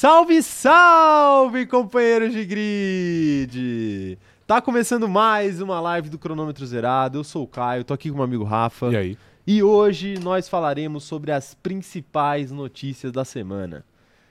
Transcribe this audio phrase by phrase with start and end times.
[0.00, 4.16] Salve, salve, companheiros de grid!
[4.46, 7.18] Tá começando mais uma live do Cronômetro Zerado.
[7.18, 8.92] Eu sou o Caio, tô aqui com o meu amigo Rafa.
[8.92, 9.18] E aí?
[9.44, 13.84] E hoje nós falaremos sobre as principais notícias da semana.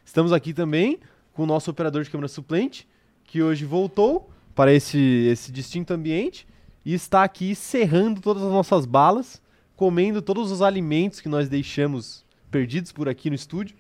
[0.06, 1.02] Estamos aqui também
[1.34, 2.88] com o nosso operador de câmera suplente,
[3.26, 6.48] que hoje voltou para esse, esse distinto ambiente
[6.86, 9.42] e está aqui serrando todas as nossas balas,
[9.76, 13.76] comendo todos os alimentos que nós deixamos perdidos por aqui no estúdio.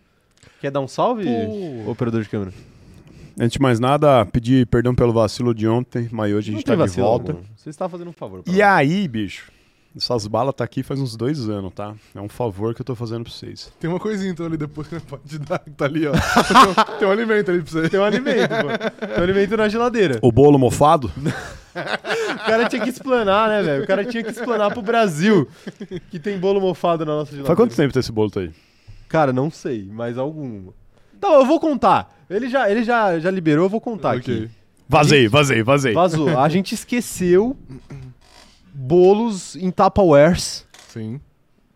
[0.61, 1.91] Quer dar um salve, Pô.
[1.91, 2.53] operador de câmera?
[3.39, 6.73] Antes de mais nada, pedir perdão pelo vacilo de ontem, mas hoje a gente tá
[6.73, 7.31] de vacilo volta.
[7.33, 7.43] algum.
[7.55, 8.41] Você está fazendo um favor.
[8.41, 9.51] pra E aí, bicho?
[9.95, 11.95] Essas balas tá aqui faz uns dois anos, tá?
[12.13, 13.71] É um favor que eu tô fazendo pra vocês.
[13.79, 16.11] Tem uma coisinha então ali depois que não pode dar, que tá ali, ó.
[16.11, 16.19] tem,
[16.95, 17.89] um, tem um alimento ali pra você.
[17.89, 19.05] Tem um alimento, pô.
[19.07, 20.19] Tem um alimento na geladeira.
[20.21, 21.11] O bolo mofado?
[21.77, 23.83] O cara tinha que explanar, né, velho?
[23.83, 25.47] O cara tinha que explanar pro Brasil
[26.09, 27.45] que tem bolo mofado na nossa geladeira.
[27.55, 28.51] Faz quanto tempo tá esse bolo tá aí?
[29.07, 30.69] Cara, não sei, mas algum.
[31.17, 32.15] Então, eu vou contar.
[32.29, 34.19] Ele já, ele já, já liberou, eu vou contar Ok.
[34.35, 34.49] aqui.
[34.89, 35.93] Vazei, vazei, vazei.
[35.93, 36.37] Vazou.
[36.39, 37.55] A gente esqueceu
[38.73, 41.19] bolos em Tupperwares Sim.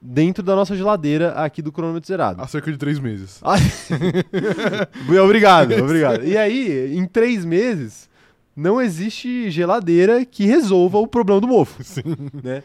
[0.02, 2.42] dentro da nossa geladeira aqui do cronômetro zerado.
[2.42, 3.42] Há cerca de três meses.
[5.24, 6.26] Obrigado, obrigado.
[6.26, 8.10] E aí, em três meses,
[8.56, 11.84] não existe geladeira que resolva o problema do mofo.
[11.84, 12.04] Sim.
[12.44, 12.64] Né?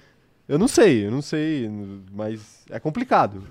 [0.48, 1.68] Eu não sei, eu não sei,
[2.12, 3.42] mas é complicado.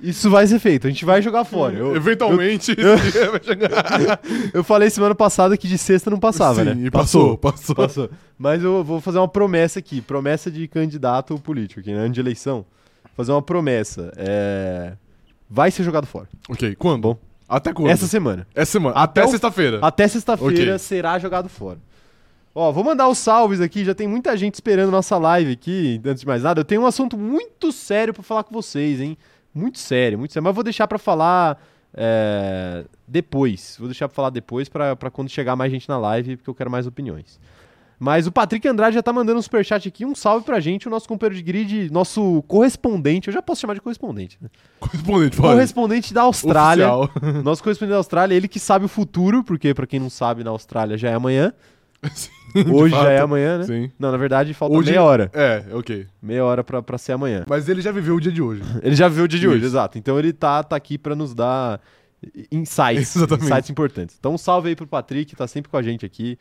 [0.00, 1.74] Isso vai ser feito, a gente vai jogar fora.
[1.76, 4.20] Eu, Eventualmente, esse dia vai chegar.
[4.54, 6.86] eu falei semana passada que de sexta não passava, Sim, né?
[6.86, 7.74] e passou, passou.
[7.74, 8.10] Passou.
[8.38, 11.98] Mas eu vou fazer uma promessa aqui, promessa de candidato político aqui, né?
[11.98, 12.64] Ano de eleição.
[13.16, 14.12] Fazer uma promessa.
[14.16, 14.92] É...
[15.50, 16.28] Vai ser jogado fora.
[16.48, 17.02] Ok, quando?
[17.02, 17.18] Bom.
[17.48, 17.88] Até quando?
[17.88, 18.46] Essa semana.
[18.54, 18.94] Essa semana.
[18.94, 19.78] Até Até, sexta-feira.
[19.80, 20.78] Até sexta-feira Ok.
[20.78, 21.78] será jogado fora.
[22.54, 26.00] Ó, vou mandar os salves aqui, já tem muita gente esperando nossa live aqui.
[26.04, 29.16] Antes de mais nada, eu tenho um assunto muito sério pra falar com vocês, hein?
[29.54, 30.44] Muito sério, muito sério.
[30.44, 31.60] Mas vou deixar pra falar
[31.94, 33.76] é, depois.
[33.78, 36.54] Vou deixar pra falar depois pra pra quando chegar mais gente na live, porque eu
[36.54, 37.38] quero mais opiniões.
[38.00, 40.06] Mas o Patrick Andrade já tá mandando um superchat aqui.
[40.06, 43.26] Um salve pra gente, o nosso companheiro de grid, nosso correspondente.
[43.26, 44.48] Eu já posso chamar de correspondente, né?
[44.78, 45.54] Correspondente, pode.
[45.54, 46.86] Correspondente da Austrália.
[47.42, 50.50] Nosso correspondente da Austrália, ele que sabe o futuro, porque pra quem não sabe, na
[50.50, 51.52] Austrália já é amanhã.
[52.14, 52.30] Sim,
[52.72, 53.08] Hoje já fato.
[53.10, 53.64] é amanhã, né?
[53.64, 53.90] Sim.
[53.98, 55.30] Não, na verdade falta Hoje- meia hora.
[55.34, 56.06] É, ok.
[56.22, 57.44] Meia hora pra, pra ser amanhã.
[57.48, 58.62] Mas ele já viveu o dia de hoje.
[58.82, 59.98] Ele já viu o dia de hoje, exato.
[59.98, 61.80] Então ele tá, tá aqui pra nos dar
[62.50, 63.14] insights.
[63.16, 63.44] Exatamente.
[63.50, 64.16] Insights importantes.
[64.18, 66.38] Então um salve aí pro Patrick, tá sempre com a gente aqui.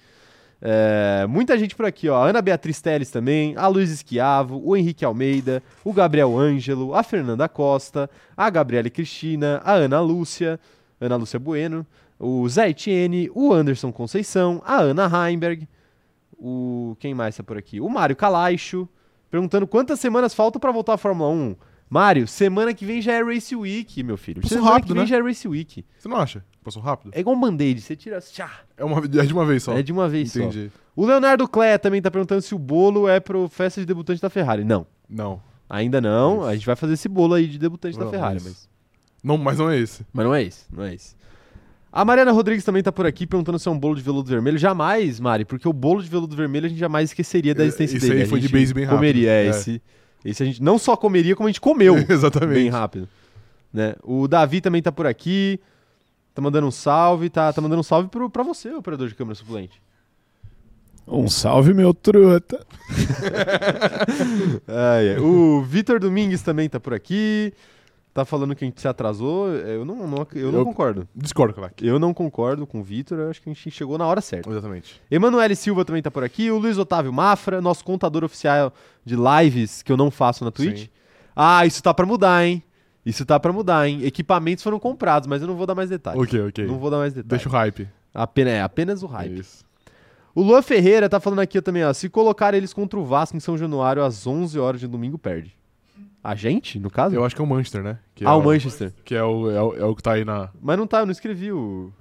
[0.59, 2.23] É, muita gente por aqui, ó.
[2.23, 7.03] A Ana Beatriz Teles também, a Luiz Esquiavo, o Henrique Almeida, o Gabriel Ângelo, a
[7.03, 10.59] Fernanda Costa, a Gabriele Cristina, a Ana Lúcia,
[10.99, 11.85] Ana Lúcia Bueno,
[12.19, 15.67] o Zé Etienne, o Anderson Conceição, a Ana Heimberg,
[16.37, 16.95] o.
[16.99, 17.79] Quem mais tá por aqui?
[17.81, 18.87] O Mário Calaixo,
[19.29, 21.55] perguntando quantas semanas faltam pra voltar à Fórmula 1.
[21.89, 24.41] Mário, semana que vem já é Race Week, meu filho.
[24.41, 25.07] Passou semana rápido, que vem né?
[25.07, 25.85] já é Race Week.
[25.97, 26.43] Você não acha?
[26.61, 27.11] Passou rápido?
[27.13, 28.19] É igual um band-aid, você tira.
[28.19, 29.73] Tchá, É, uma, é de uma vez só.
[29.77, 30.39] é de uma vez só.
[30.39, 30.69] Entendi.
[30.93, 34.29] O Leonardo Clé também tá perguntando se o bolo é pro festa de debutante da
[34.29, 34.65] Ferrari.
[34.65, 35.41] Não, Não.
[35.69, 36.43] ainda não.
[36.43, 38.69] A gente vai fazer esse bolo aí de debutante da Não, Ferrari, mas- mas...
[39.23, 39.37] não.
[39.37, 40.05] Mas não é esse.
[40.11, 41.15] mas não é esse, não é esse.
[41.99, 44.55] A Mariana Rodrigues também tá por aqui perguntando se é um bolo de veludo vermelho.
[44.55, 47.97] Jamais, Mari, porque o bolo de veludo vermelho a gente jamais esqueceria da É, existência
[47.97, 48.19] esse dele.
[48.19, 48.97] aí A foi de gente base bem rápido.
[48.99, 49.49] Comeria, é, É.
[49.49, 49.81] esse.
[50.23, 51.95] Esse a gente não só comeria, como a gente comeu.
[52.07, 52.53] Exatamente.
[52.53, 53.09] bem rápido.
[53.73, 53.95] Né?
[54.03, 55.59] O Davi também tá por aqui.
[56.35, 57.31] Tá mandando um salve.
[57.31, 59.81] Tá, tá mandando um salve pro, pra você, operador de câmera suplente.
[61.07, 62.63] Um salve, meu truta.
[64.67, 65.17] Ai, ai.
[65.19, 67.53] O Vitor Domingues também tá por aqui.
[68.17, 69.47] Tá falando que a gente se atrasou.
[69.49, 71.07] Eu não, não- eu não Eu- concordo.
[71.15, 71.53] Discordo.
[71.79, 73.19] Eu não concordo com o Vitor.
[73.19, 74.49] Eu acho que a gente chegou na hora certa.
[74.49, 74.99] Exatamente.
[75.11, 76.49] Emanuele Silva também tá por aqui.
[76.49, 78.73] O Luiz Otávio Mafra, nosso contador oficial
[79.05, 80.85] de lives que eu não faço na Twitch.
[80.85, 80.89] Sim.
[81.35, 82.63] Ah, isso tá pra mudar, hein?
[83.05, 84.03] Isso tá pra mudar, hein?
[84.03, 86.19] Equipamentos foram comprados, mas eu não vou dar mais detalhes.
[86.19, 86.65] Ok, ok.
[86.65, 87.29] Não vou dar mais detalhes.
[87.43, 87.87] Deixa o hype.
[88.15, 89.41] Apenas, é, apenas o hype.
[89.41, 89.63] Isso.
[90.33, 91.93] O Luan Ferreira tá falando aqui também, ó.
[91.93, 95.55] Se colocar eles contra o Vasco em São Januário às 11 horas de domingo, perde.
[96.23, 97.15] A gente, no caso?
[97.15, 97.99] Eu acho que é o Manchester, né?
[98.13, 98.93] Que é ah, o Manchester.
[99.05, 100.49] Que é o, é, o, é o que tá aí na.
[100.61, 101.93] Mas não tá, eu não escrevi o.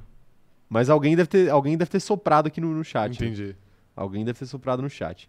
[0.69, 3.15] Mas alguém deve ter, alguém deve ter soprado aqui no, no chat.
[3.15, 3.55] Entendi.
[3.95, 5.29] Alguém deve ter soprado no chat.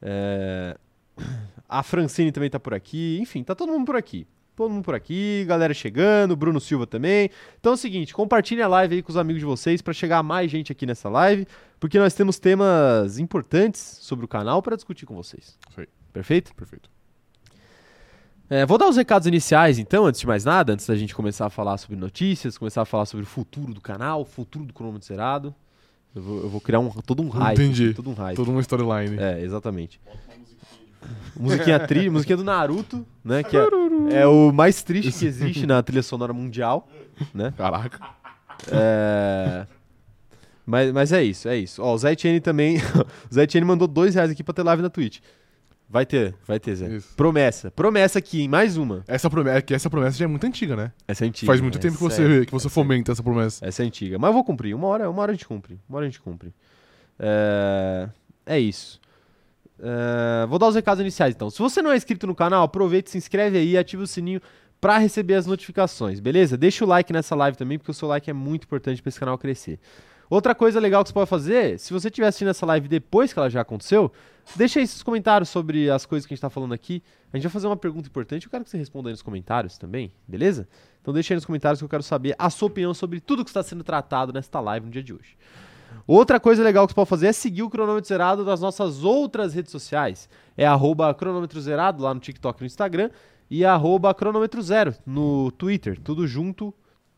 [0.00, 0.76] É,
[1.68, 3.18] A Francine também tá por aqui.
[3.20, 4.26] Enfim, tá todo mundo por aqui.
[4.54, 7.30] Todo mundo por aqui, galera chegando, Bruno Silva também.
[7.58, 10.22] Então é o seguinte, compartilhe a live aí com os amigos de vocês para chegar
[10.22, 11.46] mais gente aqui nessa live,
[11.80, 15.58] porque nós temos temas importantes sobre o canal para discutir com vocês.
[16.12, 16.54] Perfeito?
[16.54, 16.91] Perfeito.
[18.50, 21.46] É, vou dar os recados iniciais, então, antes de mais nada, antes da gente começar
[21.46, 24.74] a falar sobre notícias, começar a falar sobre o futuro do canal, o futuro do
[24.74, 25.54] cronômetro zerado.
[26.14, 27.58] Eu vou, eu vou criar um, todo um hype.
[27.58, 27.94] Entendi.
[27.94, 28.36] Todo um hype.
[28.36, 29.18] Toda uma storyline.
[29.18, 29.98] É, exatamente.
[31.34, 33.42] Musiquinha tri, musiquinha do Naruto, né?
[33.42, 33.66] Que é,
[34.20, 36.88] é o mais triste que existe na trilha sonora mundial,
[37.34, 37.52] né?
[37.56, 37.98] Caraca.
[38.70, 39.66] É...
[40.64, 41.82] Mas, mas é isso, é isso.
[41.82, 42.76] Ó, o Zé Etienne também.
[43.30, 45.18] o Zé Etienne mandou dois reais aqui pra ter live na Twitch.
[45.92, 46.88] Vai ter, vai ter, Zé.
[46.88, 47.14] Isso.
[47.14, 47.70] Promessa.
[47.70, 48.48] Promessa aqui, hein?
[48.48, 49.04] Mais uma.
[49.06, 50.90] Essa promessa, é que essa promessa já é muito antiga, né?
[51.06, 51.46] Essa é antiga.
[51.52, 53.66] Faz muito tempo que você, é- que você essa é- fomenta essa promessa.
[53.66, 54.18] Essa é antiga.
[54.18, 54.74] Mas eu vou cumprir.
[54.74, 55.78] Uma hora, uma hora a gente cumpre.
[55.86, 56.54] Uma hora a gente cumpre.
[57.18, 58.08] É,
[58.46, 58.98] é isso.
[59.78, 61.50] É, Vou dar os recados iniciais então.
[61.50, 64.40] Se você não é inscrito no canal, aproveita, se inscreve aí e ativa o sininho
[64.80, 66.56] pra receber as notificações, beleza?
[66.56, 69.20] Deixa o like nessa live também, porque o seu like é muito importante pra esse
[69.20, 69.78] canal crescer.
[70.32, 73.38] Outra coisa legal que você pode fazer, se você estiver assistindo essa live depois que
[73.38, 74.10] ela já aconteceu,
[74.56, 77.02] deixa aí seus comentários sobre as coisas que a gente tá falando aqui.
[77.30, 79.76] A gente vai fazer uma pergunta importante, eu quero que você responda aí nos comentários
[79.76, 80.66] também, beleza?
[81.02, 83.50] Então deixa aí nos comentários que eu quero saber a sua opinião sobre tudo que
[83.50, 85.36] está sendo tratado nesta live no dia de hoje.
[86.06, 89.52] Outra coisa legal que você pode fazer é seguir o cronômetro zerado nas nossas outras
[89.52, 90.30] redes sociais.
[90.56, 93.10] É arroba cronômetro zerado lá no TikTok e no Instagram
[93.50, 96.00] e arroba cronômetro zero no Twitter.
[96.00, 96.72] Tudo junto,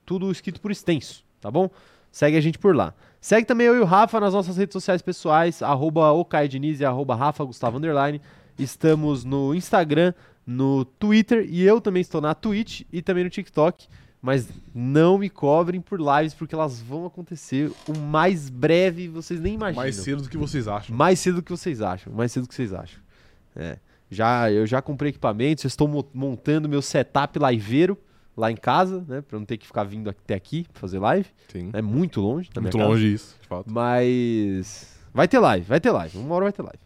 [0.04, 1.70] tudo escrito por extenso, tá bom?
[2.14, 2.94] Segue a gente por lá.
[3.20, 6.12] Segue também eu e o Rafa nas nossas redes sociais pessoais, arroba
[6.48, 8.20] Diniz e arroba Rafa Gustavo Underline.
[8.56, 10.14] Estamos no Instagram,
[10.46, 13.88] no Twitter e eu também estou na Twitch e também no TikTok.
[14.22, 19.54] Mas não me cobrem por lives, porque elas vão acontecer o mais breve, vocês nem
[19.54, 19.82] imaginam.
[19.82, 20.94] Mais cedo do que vocês acham.
[20.96, 22.12] Mais cedo do que vocês acham.
[22.12, 23.00] Mais cedo do que vocês acham.
[23.56, 23.76] É.
[24.08, 27.98] Já, eu já comprei equipamentos, estou mo- montando meu setup liveiro
[28.36, 29.20] lá em casa, né?
[29.20, 31.28] Pra não ter que ficar vindo até aqui pra fazer live.
[31.48, 31.70] Sim.
[31.72, 32.88] É muito longe Muito casa.
[32.88, 33.70] longe isso, de fato.
[33.72, 34.98] Mas.
[35.12, 36.18] Vai ter live, vai ter live.
[36.18, 36.78] Uma hora vai ter live.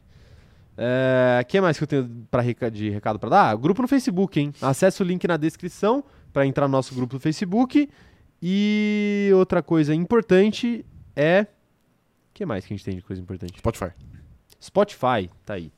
[1.43, 3.57] O que mais que eu tenho pra de recado pra dar?
[3.57, 4.53] Grupo no Facebook, hein?
[4.63, 7.89] Acesse o link na descrição pra entrar no nosso grupo do Facebook.
[8.41, 10.85] E outra coisa importante
[11.17, 11.47] é.
[12.31, 13.59] O que mais que a gente tem de coisa importante?
[13.59, 13.91] Spotify.
[14.63, 15.73] Spotify, tá aí.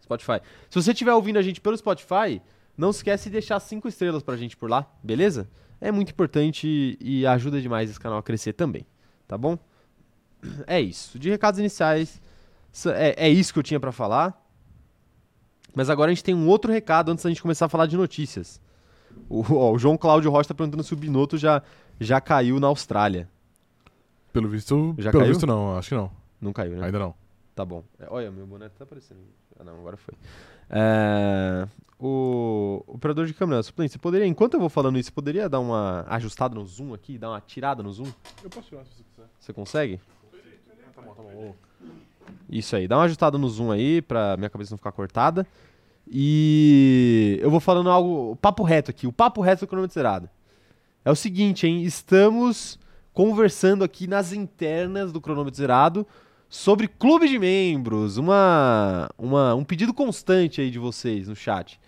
[0.00, 0.40] Spotify.
[0.70, 2.40] Se você estiver ouvindo a gente pelo Spotify,
[2.76, 5.48] não esquece de deixar cinco estrelas pra gente por lá, beleza?
[5.80, 8.86] É muito importante e ajuda demais esse canal a crescer também,
[9.26, 9.58] tá bom?
[10.66, 11.18] É isso.
[11.18, 12.20] De recados iniciais,
[12.94, 14.40] é, é isso que eu tinha pra falar.
[15.74, 17.96] Mas agora a gente tem um outro recado antes da gente começar a falar de
[17.96, 18.60] notícias.
[19.28, 21.62] O, ó, o João Cláudio Rocha tá perguntando se o Binotto já,
[21.98, 23.28] já caiu na Austrália.
[24.32, 25.32] Pelo visto, Já pelo caiu?
[25.34, 26.10] visto não, acho que não.
[26.40, 26.86] Não caiu, né?
[26.86, 27.14] Ainda não.
[27.54, 27.84] Tá bom.
[27.98, 29.20] É, olha, meu boné tá aparecendo.
[29.58, 30.14] Ah, não, agora foi.
[30.70, 31.66] É,
[31.98, 32.54] o
[32.86, 35.60] o operador de câmera, suplente, você poderia, enquanto eu vou falando isso, você poderia dar
[35.60, 38.10] uma ajustada no zoom aqui, dar uma tirada no zoom?
[38.42, 39.28] Eu posso tirar se você quiser.
[39.38, 40.00] Você consegue?
[40.94, 41.54] Tá bom, tá bom.
[42.48, 45.46] Isso aí, dá uma ajustada no zoom aí pra minha cabeça não ficar cortada.
[46.06, 50.28] E eu vou falando algo, papo reto aqui, o papo reto do cronômetro zerado.
[51.04, 51.82] É o seguinte, hein?
[51.82, 52.78] Estamos
[53.12, 56.06] conversando aqui nas internas do cronômetro zerado
[56.54, 61.80] sobre clube de membros, uma, uma, um pedido constante aí de vocês no chat.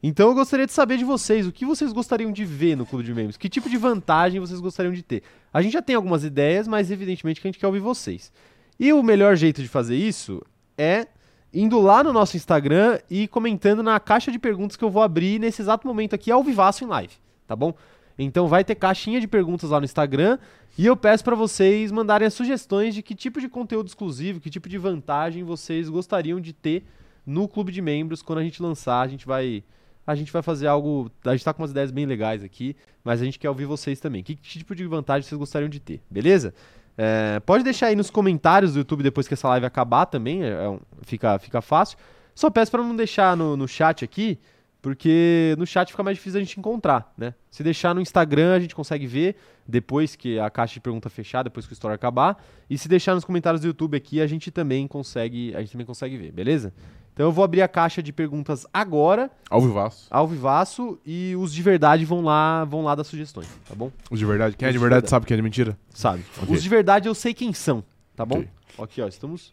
[0.00, 3.04] Então eu gostaria de saber de vocês, o que vocês gostariam de ver no clube
[3.04, 3.36] de membros?
[3.36, 5.24] Que tipo de vantagem vocês gostariam de ter?
[5.52, 8.32] A gente já tem algumas ideias, mas evidentemente que a gente quer ouvir vocês.
[8.78, 10.40] E o melhor jeito de fazer isso
[10.78, 11.08] é
[11.52, 15.40] indo lá no nosso Instagram e comentando na caixa de perguntas que eu vou abrir
[15.40, 17.14] nesse exato momento aqui ao vivaço em live,
[17.44, 17.74] tá bom?
[18.18, 20.38] Então vai ter caixinha de perguntas lá no Instagram
[20.78, 24.50] e eu peço para vocês mandarem as sugestões de que tipo de conteúdo exclusivo, que
[24.50, 26.84] tipo de vantagem vocês gostariam de ter
[27.26, 29.62] no clube de membros quando a gente lançar, a gente vai
[30.06, 33.20] a gente vai fazer algo, a gente tá com umas ideias bem legais aqui, mas
[33.20, 34.22] a gente quer ouvir vocês também.
[34.22, 36.54] Que tipo de vantagem vocês gostariam de ter, beleza?
[36.96, 40.48] É, pode deixar aí nos comentários do YouTube depois que essa live acabar também, é-
[40.48, 41.98] é fica, fica fácil.
[42.34, 44.38] Só peço para não deixar no, no chat aqui,
[44.86, 47.34] porque no chat fica mais difícil a gente encontrar, né?
[47.50, 49.34] Se deixar no Instagram a gente consegue ver
[49.66, 52.40] depois que a caixa de pergunta fechar, depois que o story acabar,
[52.70, 55.84] e se deixar nos comentários do YouTube aqui a gente também consegue, a gente também
[55.84, 56.72] consegue ver, beleza?
[57.12, 60.06] Então eu vou abrir a caixa de perguntas agora, Ao vivaço.
[60.08, 63.90] ao vivaço, e os de verdade vão lá, vão lá dar sugestões, tá bom?
[64.08, 64.54] Os de verdade.
[64.56, 65.10] Quem é Os de de verdade verdade.
[65.10, 65.76] sabe quem é de mentira?
[65.90, 66.22] Sabe?
[66.40, 66.54] Ok.
[66.54, 67.82] Os de verdade eu sei quem são,
[68.14, 68.44] tá bom?
[68.80, 69.52] Aqui, ó, estamos,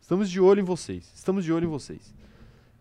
[0.00, 1.10] estamos de olho em vocês.
[1.12, 2.19] Estamos de olho em vocês.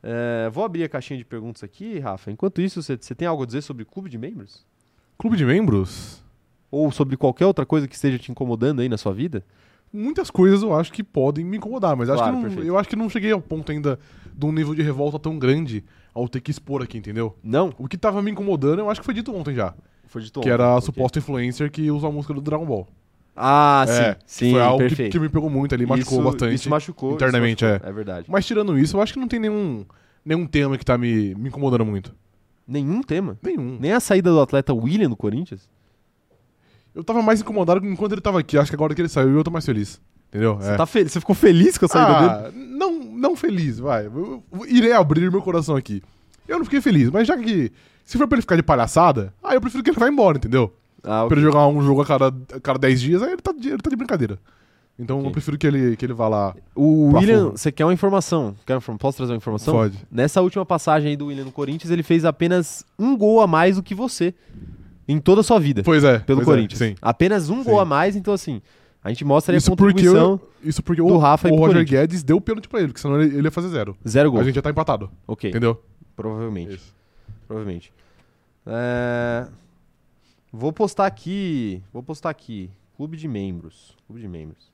[0.02, 2.32] É, vou abrir a caixinha de perguntas aqui, Rafa.
[2.32, 4.66] Enquanto isso, você tem algo a dizer sobre clube de membros?
[5.18, 6.24] Clube de membros?
[6.72, 9.44] Ou sobre qualquer outra coisa que esteja te incomodando aí na sua vida?
[9.92, 12.88] Muitas coisas eu acho que podem me incomodar, mas acho Claro, que não- eu acho
[12.88, 14.00] que não cheguei ao ponto ainda
[14.34, 17.36] de um nível de revolta tão grande ao ter que expor aqui, entendeu?
[17.44, 17.74] Não?
[17.78, 19.74] O que tava me incomodando, eu acho que foi dito ontem já.
[20.06, 22.88] Foi de que era a suposta influencer que usa a música do Dragon Ball.
[23.42, 23.94] Ah, sim.
[23.94, 26.56] É, sim, foi algo que, que me pegou muito ali, machucou isso, bastante.
[26.56, 27.10] Isso machucou.
[27.12, 27.94] isso internamente, machucou, é.
[27.94, 28.26] verdade.
[28.30, 29.86] Mas tirando isso, eu acho que não tem nenhum,
[30.26, 32.14] nenhum tema que tá me, me incomodando muito.
[32.68, 33.38] Nenhum tema.
[33.42, 33.78] Nenhum.
[33.80, 35.70] Nem a saída do atleta William do Corinthians.
[36.94, 38.58] Eu tava mais incomodado enquanto ele tava aqui.
[38.58, 40.02] Acho que agora que ele saiu, eu tô mais feliz.
[40.28, 40.56] Entendeu?
[40.58, 40.76] Você, É.
[40.76, 42.30] tá fe- você ficou feliz com a saída dele?
[42.32, 44.06] ah, não, não feliz, vai.
[44.06, 46.04] Eu, eu irei abrir meu coração aqui.
[46.48, 47.72] Eu não fiquei feliz, mas já que.
[48.06, 50.74] Se for pra ele ficar de palhaçada, aí eu prefiro que ele vá embora, entendeu?
[51.04, 53.52] Ah, Pra ele jogar um jogo a cada, a cada 10 dias, aí ele tá,
[53.52, 54.38] de, ele tá de brincadeira.
[54.98, 55.30] Então Ok.
[55.30, 56.54] eu prefiro que ele, que ele vá lá.
[56.76, 58.54] O William, você quer uma informação?
[58.66, 59.74] Quer uma Posso trazer uma informação?
[59.74, 59.98] Pode.
[60.12, 63.78] Nessa última passagem aí do William no Corinthians, ele fez apenas um gol a mais
[63.78, 64.34] do que você
[65.08, 66.20] em toda a sua vida Pois é.
[66.20, 66.78] pelo pois é, Corinthians.
[66.80, 66.96] sim.
[67.02, 67.82] Apenas um gol Sim.
[67.82, 68.62] a mais, então assim,
[69.02, 70.32] a gente mostra aí a Isso porque, contribuição.
[70.32, 71.86] eu, isso porque do o, Rafa o Roger.
[71.86, 73.96] Guedes deu o pênalti pra ele, porque senão ele, ele ia fazer zero.
[74.06, 74.42] Zero gol.
[74.42, 75.10] A gente já tá empatado.
[75.26, 75.82] Ok, Entendeu?
[76.14, 76.76] provavelmente.
[76.76, 76.94] Isso.
[77.48, 77.94] Provavelmente.
[78.68, 79.48] É,
[80.52, 81.82] Vou postar aqui.
[81.94, 82.70] Vou postar aqui.
[82.96, 83.96] Clube de membros.
[84.08, 84.70] Clube de membros.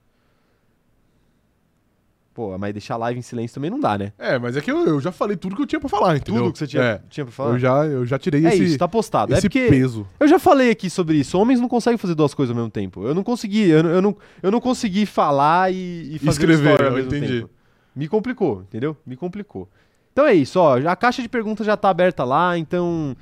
[2.34, 4.12] Pô, mas deixar a live em silêncio também não dá, né?
[4.18, 6.44] É, mas é que eu, eu já falei tudo que eu tinha pra falar, entendeu?
[6.44, 7.52] Tudo que você tinha, É, tinha pra falar.
[7.52, 9.34] eu já, eu já tirei É esse, isso, tá postado.
[9.34, 10.06] É esse porque peso.
[10.20, 11.38] eu já falei aqui sobre isso.
[11.40, 13.06] Homens não conseguem fazer duas coisas ao mesmo tempo.
[13.08, 16.72] Eu não consegui, eu, não- eu não, eu não consegui falar e, e fazer Escrever,
[16.72, 17.40] história ao mesmo entendi.
[17.42, 17.50] tempo.
[17.96, 18.98] Me complicou, entendeu?
[19.06, 19.70] Me complicou.
[20.12, 20.78] Então é isso, ó.
[20.90, 23.16] A caixa de perguntas já tá aberta lá, então.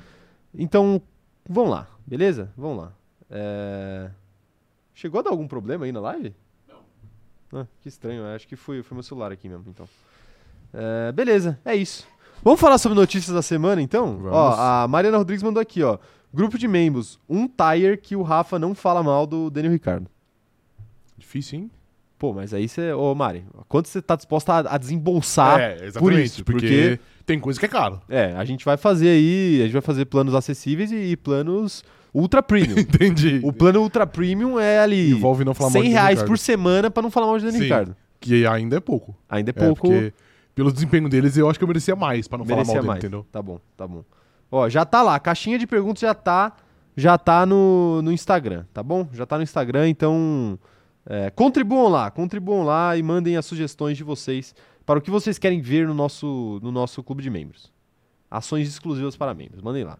[0.52, 1.00] Então,
[1.48, 2.52] vamos lá, beleza?
[2.56, 2.92] Vamos lá.
[3.30, 4.10] É,
[4.94, 6.34] Chegou a dar algum problema aí na live?
[6.68, 7.60] Não.
[7.60, 9.88] Ah, que estranho, eu acho que foi, foi meu celular aqui mesmo, então.
[10.72, 12.06] É, beleza, é isso.
[12.42, 14.18] Vamos falar sobre notícias da semana, então?
[14.18, 14.32] Vamos.
[14.32, 15.98] Ó, a Mariana Rodrigues mandou aqui, ó.
[16.32, 20.08] Grupo de membros, um tire que o Rafa não fala mal do Daniel Ricardo.
[21.16, 21.70] Difícil, hein?
[22.18, 22.92] Pô, mas aí você.
[22.92, 26.24] Ô, Mari, quanto você tá disposta a, a desembolsar é, por exatamente.
[26.24, 26.44] isso?
[26.44, 28.00] porque, Porque, tem coisa que é caro.
[28.08, 29.58] é, a gente vai fazer aí.
[29.60, 31.82] A gente vai fazer planos acessíveis e, e planos
[32.14, 32.78] ultra premium.
[32.78, 33.40] Entendi.
[33.42, 35.10] o plano ultra premium é ali.
[35.10, 36.28] Envolve não falar mal 100 de reais Ricardo.
[36.28, 37.64] por semana pra não falar mal de Daniel Sim.
[37.68, 37.96] Ricardo.
[38.20, 39.14] Que ainda é pouco.
[39.28, 39.88] Ainda é É, pouco.
[39.88, 40.12] porque
[40.54, 42.88] pelo desempenho deles, eu acho que eu merecia mais pra não falar merecia mal dele,
[42.88, 42.98] mais.
[43.04, 43.26] entendeu?
[43.30, 44.04] Tá bom, tá bom.
[44.50, 45.16] Ó, já tá lá.
[45.16, 46.52] A caixinha de perguntas já tá,
[46.96, 49.08] já tá no, no Instagram, tá bom?
[49.12, 50.56] Já tá no Instagram, então
[51.06, 54.54] é, contribuam lá, contribuam lá e mandem as sugestões de vocês
[54.86, 57.72] para o que vocês querem ver no nosso, no nosso clube de membros.
[58.30, 59.98] Ações exclusivas para membros, mandem lá.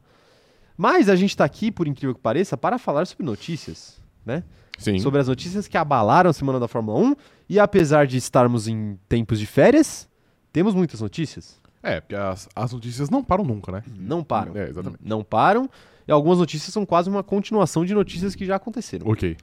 [0.77, 4.43] Mas a gente tá aqui, por incrível que pareça, para falar sobre notícias, né?
[4.79, 4.99] Sim.
[4.99, 7.17] Sobre as notícias que abalaram a semana da Fórmula 1
[7.49, 10.09] e apesar de estarmos em tempos de férias,
[10.53, 11.61] temos muitas notícias.
[11.81, 13.85] É, porque as, as notícias não param nunca, né?
[13.97, 14.57] Não param.
[14.57, 15.01] É, exatamente.
[15.05, 15.71] Não param.
[16.09, 19.07] E algumas notícias são quase uma continuação de notícias que já aconteceram.
[19.07, 19.37] Ok.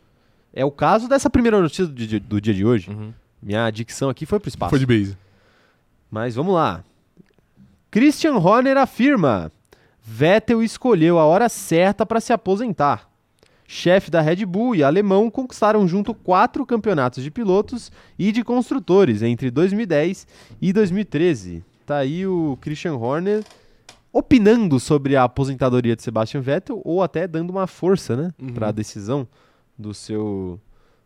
[0.54, 2.90] É o caso dessa primeira notícia do dia, do dia de hoje.
[3.42, 4.70] Minha dicção aqui foi pro espaço.
[4.72, 5.18] Foi de base.
[6.10, 6.84] Mas vamos lá.
[7.90, 9.52] Christian Horner afirma:
[10.04, 13.10] Vettel escolheu a hora certa para se aposentar.
[13.68, 17.90] Chefe da Red Bull e alemão conquistaram junto quatro campeonatos de pilotos
[18.20, 20.28] e de construtores entre 2010
[20.62, 21.64] e 2013.
[21.86, 23.44] Tá aí o Christian Horner
[24.12, 28.54] opinando sobre a aposentadoria de Sebastian Vettel ou até dando uma força, né, Uhum.
[28.54, 29.26] para a decisão
[29.78, 30.60] do seu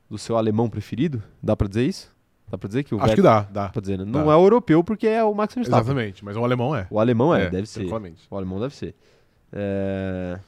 [0.10, 1.22] do seu alemão preferido.
[1.42, 2.14] Dá para dizer isso?
[2.48, 3.70] Dá para dizer que o Acho que dá, dá.
[3.70, 4.06] Pra dizer, né?
[4.06, 4.32] Não Tá.
[4.32, 5.82] é o europeu porque é o Max Verstappen.
[5.84, 6.86] Exatamente, mas o alemão é.
[6.92, 7.86] O alemão é, É, deve ser.
[8.30, 8.94] O alemão deve ser.
[9.52, 10.40] É,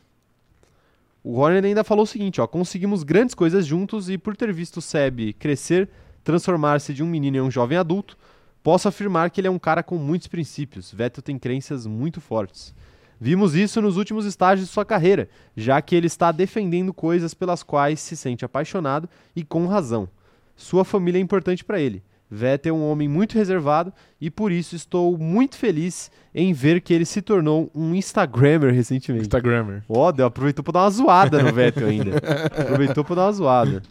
[1.23, 4.77] O Horner ainda falou o seguinte, ó, conseguimos grandes coisas juntos e por ter visto
[4.77, 5.89] o Seb crescer,
[6.23, 8.17] transformar-se de um menino em um jovem adulto,
[8.63, 10.91] posso afirmar que ele é um cara com muitos princípios.
[10.93, 12.73] Vettel tem crenças muito fortes.
[13.19, 17.63] Vimos isso nos últimos estágios de sua carreira, já que ele está defendendo coisas pelas
[17.63, 20.07] quais se sente apaixonado e com razão.
[20.55, 22.03] Sua família é importante para ele.
[22.29, 26.93] Vettel é um homem muito reservado e por isso estou muito feliz em ver que
[26.93, 29.23] ele se tornou um Instagrammer recentemente.
[29.27, 29.81] Instagrammer.
[29.87, 32.17] Ó, deu- aproveitou pra dar uma zoada no Vettel ainda.
[32.61, 33.81] aproveitou pra dar uma zoada.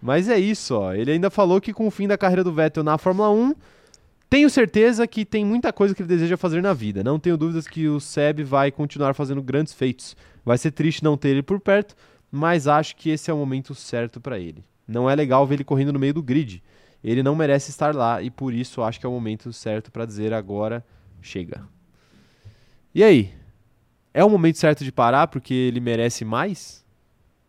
[0.00, 0.92] Mas é isso, ó.
[0.94, 3.54] Ele ainda falou que com o fim da carreira do Vettel na Fórmula 1,
[4.34, 7.04] tenho certeza que tem muita coisa que ele deseja fazer na vida.
[7.04, 10.16] Não tenho dúvidas que o Seb vai continuar fazendo grandes feitos.
[10.44, 11.94] Vai ser triste não ter ele por perto,
[12.32, 14.64] mas acho que esse é o momento certo pra ele.
[14.88, 16.60] Não é legal ver ele correndo no meio do grid.
[17.04, 20.04] Ele não merece estar lá e por isso acho que é o momento certo pra
[20.04, 20.84] dizer agora
[21.22, 21.62] chega.
[22.92, 23.32] E aí?
[24.12, 26.84] É o momento certo de parar porque ele merece mais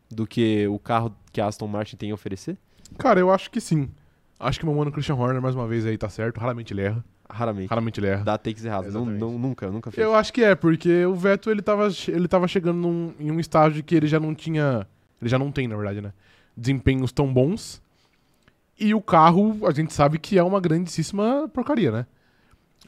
[0.07, 2.55] do que o carro que a Aston Martin tem a oferecer?
[2.99, 3.89] Cara, eu acho que sim.
[4.39, 6.39] Acho que meu mano Christian Horner, mais uma vez, aí tá certo.
[6.39, 7.03] Raramente ele erra.
[7.29, 7.69] Raramente.
[7.69, 8.23] Raramente ele erra.
[8.23, 8.93] Dá takes errados.
[8.93, 10.05] Não, não- nunca, nunca fez.
[10.05, 13.39] Eu acho que é, porque o Vettel ele tava, ele tava chegando num- em um
[13.39, 14.85] estágio que ele já não tinha.
[15.21, 16.11] Ele já não tem, na verdade, né?
[16.55, 17.81] Desempenhos tão bons.
[18.79, 22.05] E o carro, a gente sabe que é uma grandíssima porcaria, né?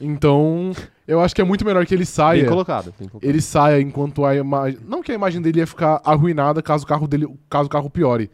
[0.00, 0.70] Então,
[1.08, 2.46] eu acho que é muito melhor que ele Bem saia.
[2.46, 2.94] colocado.
[2.98, 3.28] Bem colocado.
[3.28, 4.78] Ele saia enquanto a imagem.
[4.86, 7.26] Não que a imagem dele ia ficar arruinada caso o carro dele.
[7.50, 8.30] caso o carro piore.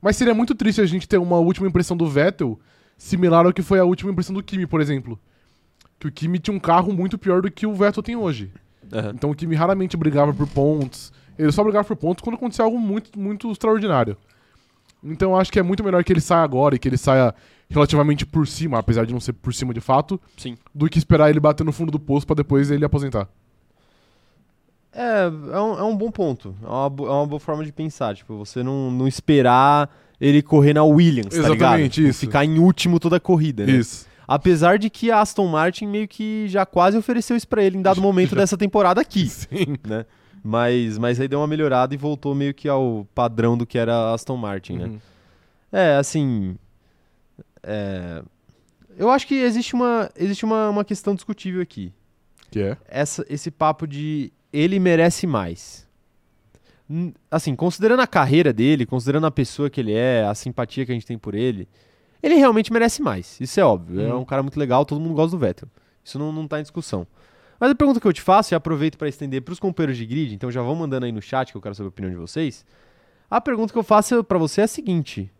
[0.00, 2.58] Mas seria muito triste a gente ter uma última impressão do Vettel
[2.96, 5.18] similar ao que foi a última impressão do Kimi, por exemplo.
[5.98, 8.50] Que o Kimi tinha um carro muito pior do que o Vettel tem hoje.
[8.92, 9.12] Aham.
[9.14, 11.12] Então o Kimi raramente brigava por pontos.
[11.38, 14.16] Ele só brigava por pontos quando acontecia algo muito, muito extraordinário.
[15.02, 17.34] Então eu acho que é muito melhor que ele saia agora e que ele saia
[17.68, 20.56] relativamente por cima, apesar de não ser por cima de fato, Sim.
[20.74, 23.28] do que esperar ele bater no fundo do poço pra depois ele aposentar.
[24.98, 26.54] É, é um, é um bom ponto.
[26.62, 28.14] É uma, bo- é uma boa forma de pensar.
[28.16, 31.54] Tipo, você não, não esperar ele correr na Williams, tá ligado?
[31.56, 32.20] Exatamente, Tipo, isso.
[32.20, 33.72] Ficar em último toda a corrida, né?
[33.72, 34.06] Isso.
[34.26, 37.82] Apesar de que a Aston Martin meio que já quase ofereceu isso pra ele em
[37.82, 39.76] dado momento dessa temporada aqui, Sim.
[39.86, 40.06] né?
[40.42, 43.92] Mas, mas aí deu uma melhorada e voltou meio que ao padrão do que era
[43.94, 44.84] a Aston Martin, né?
[44.86, 44.98] Uhum.
[45.72, 46.56] É, assim.
[47.62, 48.22] é,
[48.96, 51.92] eu acho que existe uma, existe uma, uma questão discutível aqui.
[52.50, 52.76] Que é?
[52.88, 55.86] Essa, esse papo de ele merece mais.
[56.88, 60.92] Hum, Assim, considerando a carreira dele, considerando a pessoa que ele é, a simpatia que
[60.92, 61.68] a gente tem por ele,
[62.22, 63.38] ele realmente merece mais.
[63.40, 64.00] Isso é óbvio.
[64.00, 64.20] É Uhum.
[64.20, 65.68] um cara muito legal, todo mundo gosta do Vettel.
[66.04, 67.06] Isso não, não tá em discussão.
[67.58, 70.06] Mas a pergunta que eu te faço, e aproveito para estender para os companheiros de
[70.06, 72.18] grid, então já vão mandando aí no chat que eu quero saber a opinião de
[72.18, 72.64] vocês.
[73.30, 75.30] A pergunta que eu faço para você é a seguinte: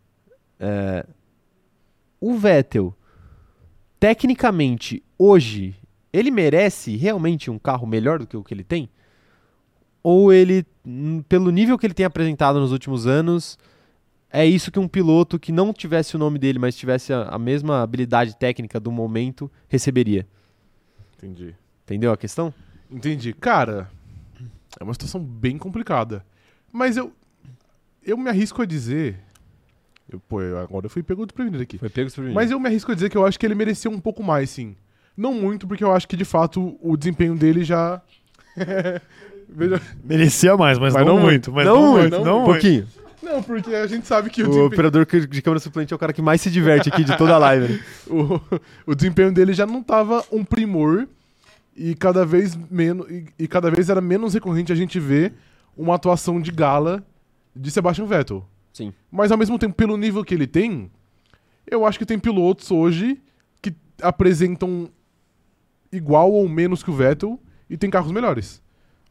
[0.58, 1.06] é,
[2.20, 2.94] o Vettel,
[4.00, 5.74] tecnicamente, hoje,
[6.12, 8.88] ele merece realmente um carro melhor do que o que ele tem?
[10.08, 10.64] Ou ele,
[11.28, 13.58] pelo nível que ele tem apresentado nos últimos anos,
[14.30, 17.36] é isso que um piloto que não tivesse o nome dele, mas tivesse a, a
[17.36, 20.24] mesma habilidade técnica do momento, receberia?
[21.16, 21.56] Entendi.
[21.82, 22.54] Entendeu a questão?
[22.88, 23.32] Entendi.
[23.32, 23.90] Cara,
[24.78, 26.24] é uma situação bem complicada.
[26.72, 27.12] Mas eu.
[28.00, 29.18] Eu me arrisco a dizer.
[30.08, 31.78] Eu, pô, agora eu fui pego desprevenido aqui.
[31.78, 32.36] Foi pego desprevenido.
[32.36, 34.50] Mas eu me arrisco a dizer que eu acho que ele merecia um pouco mais,
[34.50, 34.76] sim.
[35.16, 38.00] Não muito, porque eu acho que de fato o desempenho dele já.
[39.48, 41.52] Veja- Merecia mais, mas, Mas não, não muito.
[41.52, 42.52] Mas não não, muito, muito, não não um muito.
[42.52, 42.86] pouquinho.
[43.22, 45.98] Não, porque a gente sabe que o, O desempenho, operador de câmera suplente é o
[45.98, 47.72] cara que mais se diverte aqui de toda a live.
[47.74, 47.80] né?
[48.08, 48.40] o,
[48.86, 51.08] o desempenho dele já não tava um primor
[51.76, 55.32] e cada vez menos e, e cada vez era menos recorrente a gente ver
[55.76, 57.02] uma atuação de gala
[57.54, 58.46] de Sebastian Vettel.
[58.72, 58.92] Sim.
[59.10, 60.90] Mas ao mesmo tempo, pelo nível que ele tem,
[61.68, 63.20] eu acho que tem pilotos hoje
[63.60, 64.88] que apresentam
[65.90, 68.62] igual ou menos que o Vettel e tem carros melhores.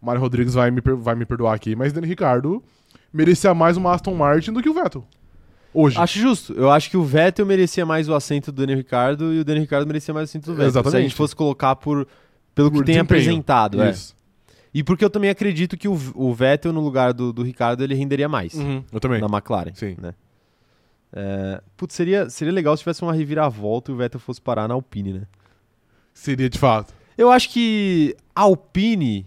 [0.05, 2.63] Mário Rodrigues vai me, vai me perdoar aqui, mas Dani Ricardo
[3.13, 5.05] merecia mais uma Aston Martin do que o Vettel.
[5.73, 5.97] Hoje.
[5.99, 6.53] Acho justo.
[6.53, 9.63] Eu acho que o Vettel merecia mais o assento do Daniel Ricardo e o Daniel
[9.63, 10.71] Ricardo merecia mais o assento do Vettel.
[10.71, 11.03] Se a Exatamente.
[11.09, 12.07] gente fosse colocar por,
[12.53, 13.81] pelo Por que tem apresentado.
[13.81, 13.89] é.
[13.91, 14.15] Isso.
[14.73, 17.95] E porque eu também acredito que o, o Vettel, no lugar do, do Ricardo, ele
[17.95, 19.21] renderia mais Uhum, eu também.
[19.21, 19.73] na McLaren.
[19.73, 19.95] Sim.
[20.01, 20.13] Né?
[21.13, 24.73] É, putz, seria, seria legal se tivesse uma reviravolta e o Vettel fosse parar na
[24.73, 25.21] Alpine, né?
[26.13, 26.93] Seria de fato.
[27.17, 29.25] Eu acho que Alpine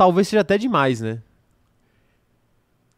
[0.00, 1.20] talvez seja até demais, né?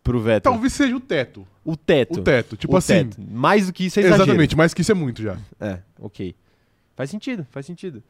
[0.05, 0.53] Pro Vettel.
[0.53, 1.45] Talvez seja o teto.
[1.65, 2.21] O teto.
[2.21, 2.57] O teto.
[2.57, 3.09] Tipo O assim.
[3.09, 3.17] teto.
[3.29, 4.23] Mais do que isso é exagero.
[4.23, 5.37] Exatamente, mas que isso é muito já.
[5.59, 6.33] É, ok.
[6.95, 8.05] Faz sentido, faz sentido.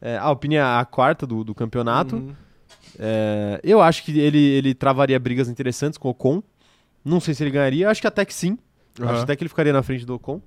[0.00, 2.16] É, a é a quarta do, do campeonato.
[2.16, 2.34] Uhum.
[2.98, 6.42] É, eu acho que ele, ele travaria brigas interessantes com o Ocon.
[7.04, 8.56] Não sei se ele ganharia, acho que até que sim.
[8.98, 9.22] Acho Aham.
[9.22, 10.40] até que ele ficaria na frente do Ocon.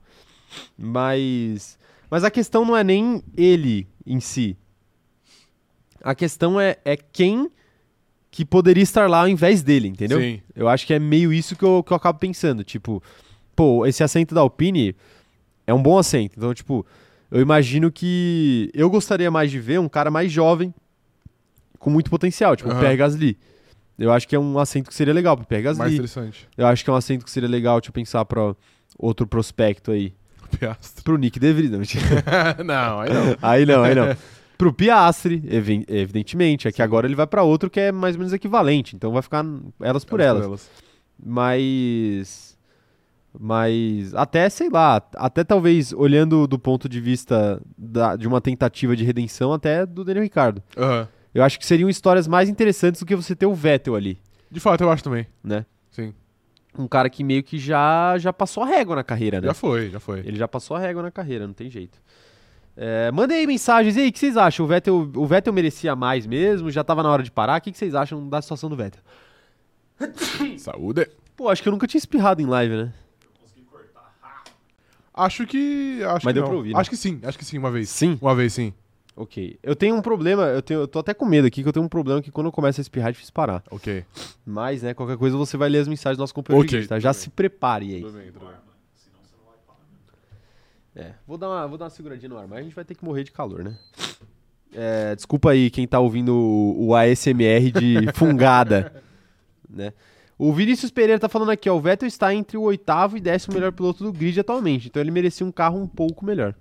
[0.76, 1.78] Mas,
[2.10, 4.58] mas a questão não é nem ele em si.
[6.02, 7.52] A questão é, é quem
[8.34, 10.20] que poderia estar lá ao invés dele, entendeu?
[10.20, 10.42] Sim.
[10.56, 12.64] Eu acho que é meio isso que eu, que eu acabo pensando.
[12.64, 13.02] Tipo,
[13.56, 14.96] pô, esse assento da Alpine
[15.68, 16.34] é um bom assento.
[16.36, 16.84] Então, tipo,
[17.30, 20.74] eu imagino que eu gostaria mais de ver um cara mais jovem
[21.78, 22.80] com muito potencial, tipo o Aham.
[22.80, 23.38] Pierre Gasly.
[24.00, 25.94] Eu acho que é um assento que seria legal pro Pierre Mais Gasly.
[25.94, 26.50] interessante.
[26.58, 28.56] Eu acho que é um assento que seria legal, eu pensar pra
[28.98, 30.12] outro prospecto aí.
[30.60, 31.04] Piastri.
[31.04, 31.78] Pro Nick DeVries, não,
[32.66, 33.38] não, aí não.
[33.44, 34.08] aí não, aí não.
[34.64, 38.20] Pro Piastri, evi- evidentemente, é que agora ele vai pra outro que é mais ou
[38.20, 39.46] menos equivalente, então vai ficar
[39.82, 40.70] elas por elas.
[41.24, 42.58] Mas.
[43.38, 44.14] Mas.
[44.14, 45.02] Até, sei lá.
[45.16, 50.04] Até talvez olhando do ponto de vista da- de uma tentativa de redenção, até do
[50.04, 50.62] Daniel Ricardo.
[50.78, 51.08] Aham.
[51.34, 54.20] Eu acho que seriam histórias mais interessantes do que você ter o Vettel ali,
[54.52, 55.26] De fato, eu acho também.
[55.44, 55.66] né?
[55.90, 56.14] Sim.
[56.78, 59.48] Um cara que meio que já, já passou a régua na carreira, né?
[59.48, 60.20] Já foi, já foi.
[60.20, 62.00] Ele já passou a régua na carreira, não tem jeito.
[62.76, 63.96] É, mandem aí mensagens.
[63.96, 64.66] E aí, o que vocês acham?
[64.66, 66.72] O Vettel, o Vettel merecia mais mesmo?
[66.72, 67.60] Já tava na hora de parar?
[67.60, 69.02] O que que vocês acham da situação do Vettel?
[70.58, 71.08] Saúde.
[71.36, 72.94] Pô, acho que eu nunca tinha espirrado em live, né?
[75.14, 76.02] Acho que.
[76.04, 76.50] Acho Mas que deu não.
[76.50, 76.80] pra ouvir, né?
[76.80, 77.88] Acho que sim, acho que sim, uma vez.
[77.90, 78.18] Sim.
[78.20, 78.74] Uma vez sim.
[79.16, 79.60] Ok.
[79.62, 81.86] Eu tenho um problema, eu, tenho, eu tô até com medo aqui, que eu tenho
[81.86, 83.64] um problema que quando eu começo a espirrar é difícil parar.
[83.70, 84.04] Ok.
[84.44, 87.00] Mas, né, qualquer coisa você vai ler as mensagens do nosso companheiro Ok, de tá?
[87.00, 87.24] Já tudo bem.
[87.24, 88.02] se prepare aí.
[88.02, 88.56] Tudo bem, tudo bem.
[90.96, 92.94] É, vou dar, uma, vou dar uma seguradinha no ar, mas a gente vai ter
[92.96, 93.76] que morrer de calor, né?
[94.76, 99.02] É, desculpa aí quem tá ouvindo o, o ASMR de fungada,
[99.70, 99.94] né?
[100.38, 103.54] O Vinícius Pereira tá falando aqui, ó, o Vettel está entre o oitavo e décimo
[103.54, 106.56] melhor piloto do grid atualmente, então ele merecia um carro um pouco melhor.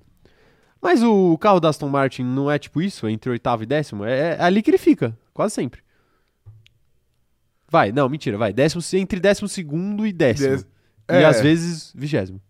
[0.80, 4.04] Mas o carro da Aston Martin não é tipo isso, entre oitavo e décimo?
[4.04, 5.80] É, é ali que ele fica, quase sempre.
[7.68, 8.52] Vai, não, mentira, vai.
[8.52, 10.48] Décimo, entre décimo segundo e décimo.
[10.48, 10.66] Dez-
[11.10, 11.24] E É.
[11.24, 12.40] às vezes vigésimo.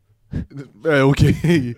[0.85, 1.77] É, ok.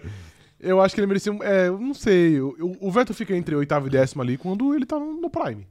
[0.60, 1.32] Eu acho que ele merecia.
[1.42, 2.40] É, eu não sei.
[2.40, 5.66] O, o- Vettel fica entre oitavo e décimo ali quando ele tá no, Prime.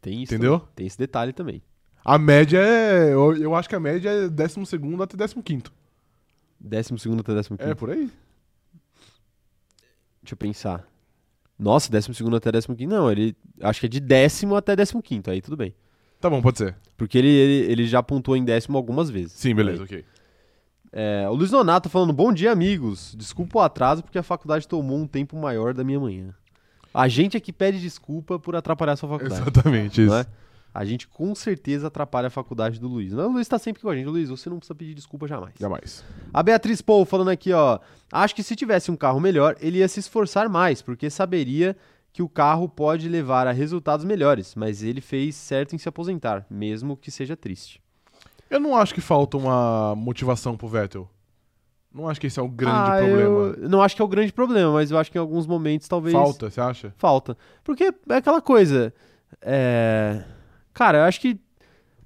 [0.00, 0.34] Tem isso.
[0.34, 0.58] Entendeu?
[0.58, 0.72] também.
[0.74, 1.62] Tem esse detalhe também.
[2.04, 3.12] A média é.
[3.12, 4.54] Eu, eu acho que a média é 12
[5.02, 5.62] até 15.
[6.58, 7.70] Décimo segundo até décimo quinto.
[7.70, 8.10] É, por aí.
[10.22, 10.86] Deixa eu pensar.
[11.58, 12.94] Nossa, décimo segundo até décimo quinto.
[12.94, 13.36] Não, ele.
[13.60, 15.30] Acho que é de décimo até décimo quinto.
[15.30, 15.74] Aí tudo bem.
[16.20, 16.74] Tá bom, pode ser.
[16.96, 19.32] Porque ele, ele, ele já pontuou em décimo algumas vezes.
[19.32, 20.04] Sim, beleza, ok.
[20.96, 23.16] É, o Luiz Donato falando, bom dia, amigos.
[23.18, 26.32] Desculpa o atraso, porque a faculdade tomou um tempo maior da minha manhã.
[26.94, 29.42] A gente aqui pede desculpa por atrapalhar a sua faculdade.
[29.42, 30.10] Exatamente, isso.
[30.12, 30.26] não é?
[30.72, 33.12] A gente com certeza atrapalha a faculdade do Luiz.
[33.12, 34.06] Não, o Luiz tá sempre com a gente.
[34.06, 35.54] Luiz, você não precisa pedir desculpa jamais.
[35.58, 36.04] Jamais.
[36.32, 37.80] A Beatriz Paul falando aqui, ó.
[38.12, 41.76] Acho que se tivesse um carro melhor, ele ia se esforçar mais, porque saberia
[42.12, 46.46] que o carro pode levar a resultados melhores, mas ele fez certo em se aposentar,
[46.48, 47.83] mesmo que seja triste.
[48.54, 51.10] Eu não acho que falta uma motivação pro Vettel.
[51.92, 53.54] Não acho que esse é o grande Ah, problema.
[53.60, 55.88] Eu não acho que é o grande problema, mas eu acho que em alguns momentos
[55.88, 56.14] talvez.
[56.14, 56.94] Falta, você acha?
[56.96, 57.36] Falta.
[57.64, 58.94] Porque é aquela coisa.
[59.42, 60.22] É...
[60.72, 61.36] Cara, eu acho que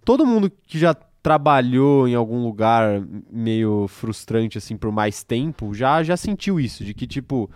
[0.06, 6.02] todo mundo que já trabalhou em algum lugar meio frustrante, assim, por mais tempo, já,
[6.02, 6.82] já sentiu isso.
[6.82, 7.50] De que, tipo,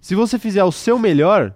[0.00, 1.52] se você fizer o seu melhor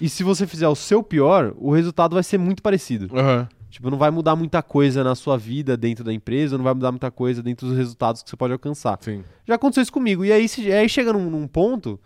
[0.00, 3.08] e se você fizer o seu pior, o resultado vai ser muito parecido.
[3.16, 3.48] Aham.
[3.74, 6.92] Tipo, não vai mudar muita coisa na sua vida dentro da empresa, não vai mudar
[6.92, 8.96] muita coisa dentro dos resultados que você pode alcançar.
[9.00, 9.24] Sim.
[9.44, 10.24] Já aconteceu isso comigo.
[10.24, 11.98] E aí, se- aí chega num, num ponto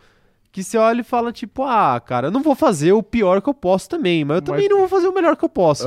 [0.50, 3.50] que você olha e fala, tipo, ah, cara, eu não vou fazer o pior que
[3.50, 5.85] eu posso também, mas eu Mas- também não vou fazer o melhor que eu posso.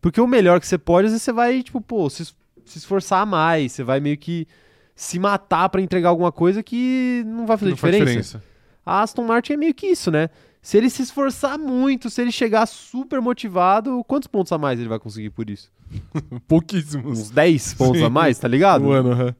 [0.00, 2.24] Porque o melhor que você pode, às vezes você vai, tipo, pô, se,
[2.64, 4.46] se esforçar mais, você vai meio que
[4.94, 8.22] se matar pra entregar alguma coisa que não vai fazer Não faz diferença.
[8.38, 8.42] diferença.
[8.84, 10.30] A Aston Martin é meio que isso, né?
[10.66, 14.88] Se ele se esforçar muito, se ele chegar super motivado, quantos pontos a mais ele
[14.88, 15.70] vai conseguir por isso?
[16.48, 17.20] Pouquíssimos.
[17.20, 18.10] Uns 10 pontos a Sim.
[18.10, 18.82] mais, tá ligado?
[18.82, 19.36] No ano, aham.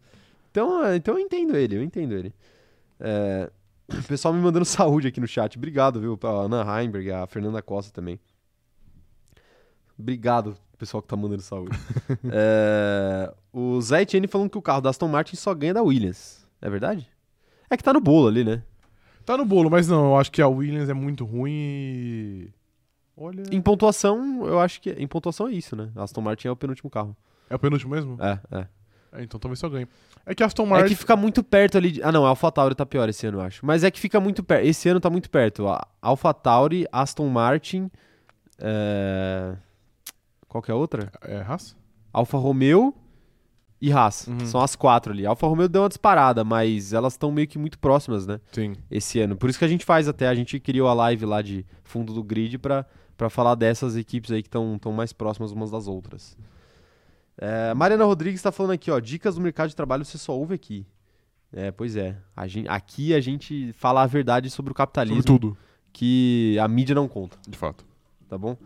[0.53, 2.33] Então, é, então eu entendo ele, eu entendo ele.
[3.01, 3.51] É,
[3.89, 5.59] o pessoal me mandando saúde aqui no chat.
[5.59, 6.17] Obrigado, viu?
[6.23, 8.21] A Ana Heimberg, a Fernanda Costa também.
[9.99, 11.77] Obrigado, pessoal que tá mandando saúde.
[12.31, 16.47] É, o Zé Etienne falando que o carro da Aston Martin só ganha da Williams.
[16.63, 17.11] É verdade?
[17.69, 18.63] É que tá no bolo ali, né?
[19.27, 22.51] Tá no bolo, mas não, eu acho que a Williams é muito ruim e.
[23.17, 23.43] Olha.
[23.51, 24.91] Em pontuação, eu acho que.
[24.91, 25.91] Em pontuação é isso, né?
[25.97, 27.17] A Aston Martin é o penúltimo carro.
[27.51, 28.17] É o penúltimo mesmo?
[28.23, 28.67] É, é.
[29.13, 29.87] É, então talvez só ganhe.
[30.25, 30.89] É que a Aston É Martin.
[30.91, 31.93] que fica muito perto ali.
[31.93, 33.65] de- Ah, não, a AlphaTauri tá pior esse ano, eu acho.
[33.67, 34.65] Mas é que fica muito perto.
[34.65, 35.67] Esse ano tá muito perto.
[35.69, 37.91] A AlphaTauri, Aston Martin.
[38.59, 39.57] É...
[40.49, 41.11] Qual que é a outra?
[41.23, 41.77] É Haas?
[42.13, 42.95] Alfa Romeo
[43.81, 44.27] e Haas.
[44.27, 44.47] Uhum.
[44.47, 45.27] São as quatro ali.
[45.27, 48.41] A Alfa Romeo deu uma disparada, mas elas estão meio que muito próximas, né?
[48.53, 48.75] Sim.
[48.91, 49.37] Esse ano.
[49.37, 50.29] Por isso que a gente faz até.
[50.29, 52.87] A gente criou a live lá de fundo do grid pra,
[53.17, 56.37] pra falar dessas equipes aí que estão mais próximas umas das outras.
[57.39, 58.99] É, Mariana Rodrigues tá falando aqui, ó.
[58.99, 60.87] Dicas do mercado de trabalho você só ouve aqui.
[61.53, 62.17] É, pois é.
[62.35, 65.57] A gen- aqui a gente fala a verdade sobre o capitalismo Sobre tudo,
[65.93, 67.85] que a mídia não conta de fato.
[68.29, 68.57] tá bom?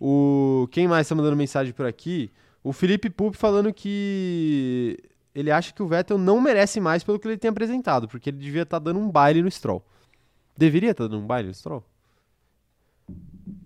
[0.00, 2.30] O quem mais tá mandando mensagem por aqui?
[2.64, 4.96] O Felipe Pup falando que
[5.34, 8.38] ele acha que o Vettel não merece mais pelo que ele tem apresentado, porque ele
[8.38, 9.84] devia estar dando um baile no Stroll.
[10.56, 11.84] Deveria estar dando um baile no Stroll?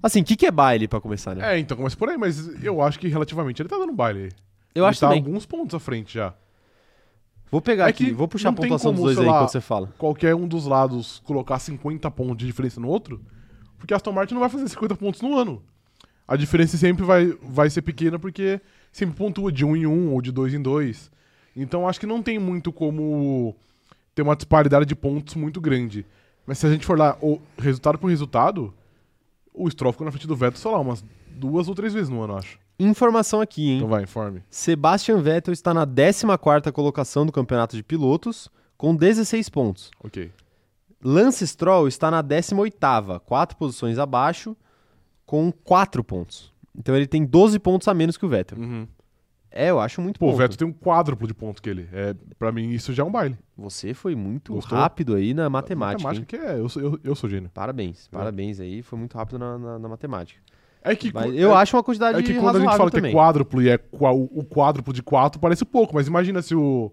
[0.03, 1.57] Assim, o que, que é baile pra começar, né?
[1.57, 4.31] É, então começa por aí, mas eu acho que relativamente ele tá dando baile.
[4.75, 5.23] Eu ele acho tá também.
[5.23, 6.35] alguns pontos à frente já.
[7.51, 9.53] Vou pegar É aqui, vou puxar a pontuação dos como, dois sei aí lá, enquanto
[9.53, 9.93] você fala.
[9.99, 13.21] Qualquer um dos lados colocar 50 pontos de diferença no outro,
[13.79, 15.63] porque a Aston Martin não vai fazer 50 pontos no ano.
[16.27, 18.61] A diferença sempre vai, vai ser pequena porque
[18.97, 21.11] sempre pontua de um em um ou de dois em dois.
[21.55, 23.55] Então acho que não tem muito como
[24.15, 26.07] ter uma disparidade de pontos muito grande.
[26.47, 28.73] Mas se a gente for lá, o resultado por resultado,
[29.53, 32.23] o Stroll ficou na frente do Vettel, sei lá, umas duas ou três vezes no
[32.23, 32.59] ano, acho.
[32.79, 33.77] Informação aqui, hein?
[33.77, 34.43] Então vai, informe.
[34.49, 39.91] Sebastian Vettel está na 14ª colocação do campeonato de pilotos com 16 pontos.
[40.03, 40.33] Ok.
[41.05, 44.57] Lance Stroll está na 18ª, quatro posições abaixo,
[45.27, 46.56] com 4 pontos.
[46.79, 48.59] Então ele tem 12 pontos a menos que o Vettel.
[49.51, 50.37] É, eu acho muito Pô, o.
[50.37, 51.89] Vettel tem um quádruplo de ponto que ele.
[51.93, 53.39] É, pra mim, isso já é um baile.
[53.57, 54.77] Você foi muito Gostou?
[54.77, 56.03] rápido aí na matemática.
[56.03, 56.07] hein?
[56.19, 57.49] Matemática que é, eu sou, eu, eu sou gênio.
[57.55, 58.83] Parabéns, parabéns aí.
[58.83, 60.39] Foi muito rápido na, na- na matemática.
[60.83, 62.91] É que, Mas eu é, acho uma quantidade é que quando a razoável gente fala
[62.91, 63.11] que também.
[63.11, 66.93] é quádruplo e é qua- o quádruplo de 4, parece pouco, mas imagina se o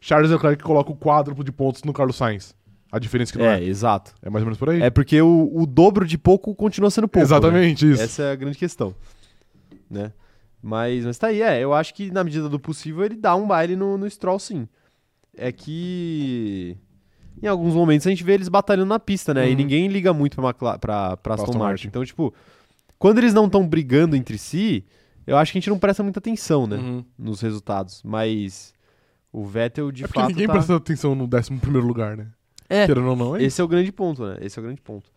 [0.00, 2.54] Charles Leclerc coloca o quádruplo de pontos no Carlos Sainz.
[2.92, 3.64] A diferença que não É, é.
[3.64, 4.14] exato.
[4.22, 4.80] É mais ou menos por aí?
[4.80, 7.18] É porque o, o dobro de pouco continua sendo pouco.
[7.18, 7.24] né?
[7.24, 8.00] Exatamente isso.
[8.02, 8.94] Essa é a grande questão.
[9.94, 10.12] Né?
[10.62, 11.60] Mas, mas tá aí, é.
[11.62, 14.66] Eu acho que na medida do possível ele dá um baile no, no Stroll, sim.
[15.36, 16.76] É que.
[17.42, 19.46] Em alguns momentos a gente vê eles batalhando na pista, né?
[19.46, 19.56] E Uhum.
[19.56, 21.68] ninguém liga muito pra, McLa- pra, pra Aston, Aston Martin.
[21.72, 21.88] Martin.
[21.88, 22.32] Então, tipo,
[22.98, 24.84] quando eles não estão brigando entre si,
[25.26, 26.76] eu acho que a gente não presta muita atenção, né?
[26.76, 27.04] Uhum.
[27.18, 28.00] Nos resultados.
[28.04, 28.72] Mas
[29.32, 30.28] o Vettel, de é fato.
[30.28, 32.28] ninguém tá- presta atenção no 11 primeiro lugar, né?
[32.68, 34.38] É, Querendo ou não, é esse é o grande ponto, né?
[34.40, 35.10] Esse é o grande ponto.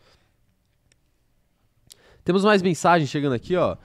[2.25, 3.77] Temos mais mensagens chegando aqui, ó.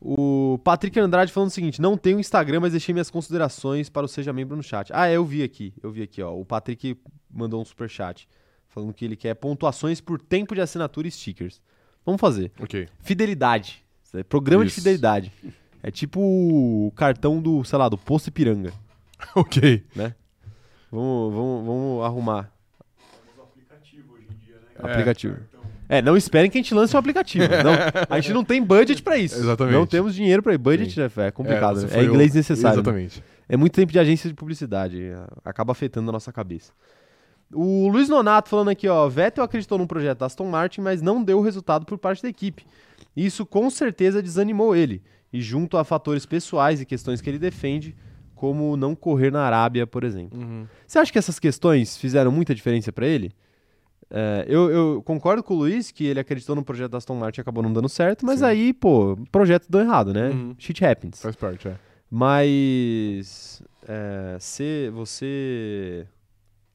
[0.00, 4.08] O Patrick Andrade falando o seguinte: não tenho Instagram, mas deixei minhas considerações para o
[4.08, 4.90] Seja Membro no chat.
[4.94, 5.74] Ah, é, eu vi aqui.
[5.82, 6.34] Eu vi aqui, ó.
[6.34, 6.96] O Patrick
[7.30, 8.26] mandou um super chat
[8.68, 11.60] falando que ele quer pontuações por tempo de assinatura e stickers.
[12.06, 12.50] Vamos fazer.
[12.58, 12.88] Ok.
[13.00, 13.84] Fidelidade.
[14.02, 14.80] Isso é Programa de Isso.
[14.80, 15.32] fidelidade.
[15.82, 18.70] É tipo o cartão do, sei lá, do Posto Ipiranga.
[19.34, 19.82] ok.
[20.92, 22.52] Vamos, vamos, vamos arrumar
[24.78, 24.92] É.
[24.92, 25.36] aplicativo.
[25.36, 25.56] É,
[26.02, 27.44] não esperem que a gente lance um aplicativo.
[27.64, 27.72] Não,
[28.08, 29.34] a gente não tem budget pra isso.
[29.36, 29.74] Exatamente.
[29.74, 31.00] Não temos dinheiro pra budget, Sim.
[31.00, 31.10] né?
[31.26, 31.80] É complicado.
[31.80, 31.92] você né?
[31.92, 32.76] foi É inglês o- necessário.
[32.76, 32.82] né?
[32.82, 33.24] Exatamente.
[33.48, 35.02] É muito tempo de agência de publicidade.
[35.02, 36.72] é, Acaba afetando a nossa cabeça.
[37.52, 39.08] O Luiz Nonato falando aqui, ó.
[39.08, 42.64] Vettel acreditou num projeto da Aston Martin, mas não deu resultado por parte da equipe.
[43.16, 45.02] Isso com certeza desanimou ele.
[45.32, 47.96] E junto a fatores pessoais e questões que ele defende,
[48.36, 50.38] como não correr na Arábia, por exemplo.
[50.40, 50.66] Uhum.
[50.86, 53.32] Você acha que essas questões fizeram muita diferença pra ele?
[54.12, 57.40] É, eu, eu concordo com o Luiz que ele acreditou no projeto da Aston Martin
[57.40, 58.44] e acabou não dando certo, mas Sim.
[58.46, 60.30] aí, pô, projeto deu errado, né?
[60.30, 60.54] Uhum.
[60.58, 61.22] Shit happens.
[61.22, 61.76] Faz parte, é.
[62.10, 66.06] Mas é, se você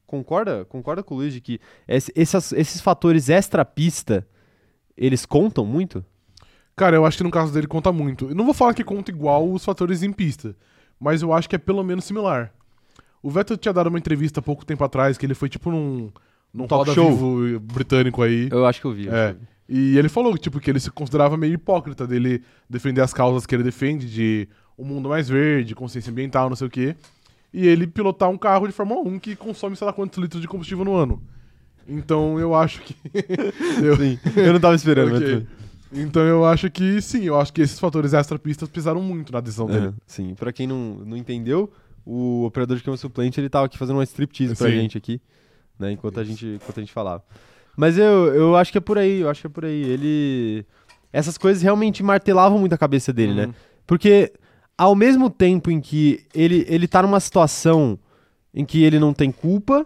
[0.07, 4.25] concorda, concorda com o Luiz de que esse- essas- esses fatores extra-pista,
[4.97, 6.05] eles contam muito?
[6.75, 8.29] Cara, eu acho que no caso dele conta muito.
[8.29, 10.55] Eu não vou falar que conta igual os fatores em pista,
[10.99, 12.53] mas eu acho que é pelo menos similar.
[13.21, 16.11] O Vettel tinha dado uma entrevista há pouco tempo atrás, que ele foi tipo num,
[16.55, 17.11] num Talk show.
[17.11, 18.47] Vivo britânico aí.
[18.51, 19.09] Eu acho que eu vi.
[19.09, 19.31] É.
[19.31, 19.39] eu vi.
[19.67, 23.55] E ele falou tipo, que ele se considerava meio hipócrita dele defender as causas que
[23.55, 26.95] ele defende de um mundo mais verde, consciência ambiental, não sei o quê.
[27.51, 30.47] E ele pilotar um carro de Fórmula 1 que consome sei lá quantos litros de
[30.47, 31.21] combustível no ano.
[31.87, 32.95] Então eu acho que.
[33.83, 35.11] eu, Sim, eu não tava esperando.
[35.11, 35.33] mas Ok.
[35.35, 35.47] tudo.
[35.93, 39.65] Então eu acho que sim, eu acho que esses fatores extra-pistas pesaram muito na decisão
[39.67, 39.87] dele.
[39.87, 41.71] É, sim, pra quem não, não entendeu,
[42.05, 44.75] o operador de câmera suplente, ele tava aqui fazendo uma striptease pra Sim.
[44.75, 45.21] gente aqui,
[45.79, 47.23] né, enquanto a gente, enquanto a gente falava.
[47.75, 49.83] Mas eu, eu acho que é por aí, eu acho que é por aí.
[49.83, 50.65] Ele...
[51.11, 53.45] Essas coisas realmente martelavam muito a cabeça dele, né?
[53.45, 53.53] Uhum.
[53.85, 54.33] Porque
[54.77, 57.97] ao mesmo tempo em que ele, ele tá numa situação
[58.53, 59.85] em que ele não tem culpa,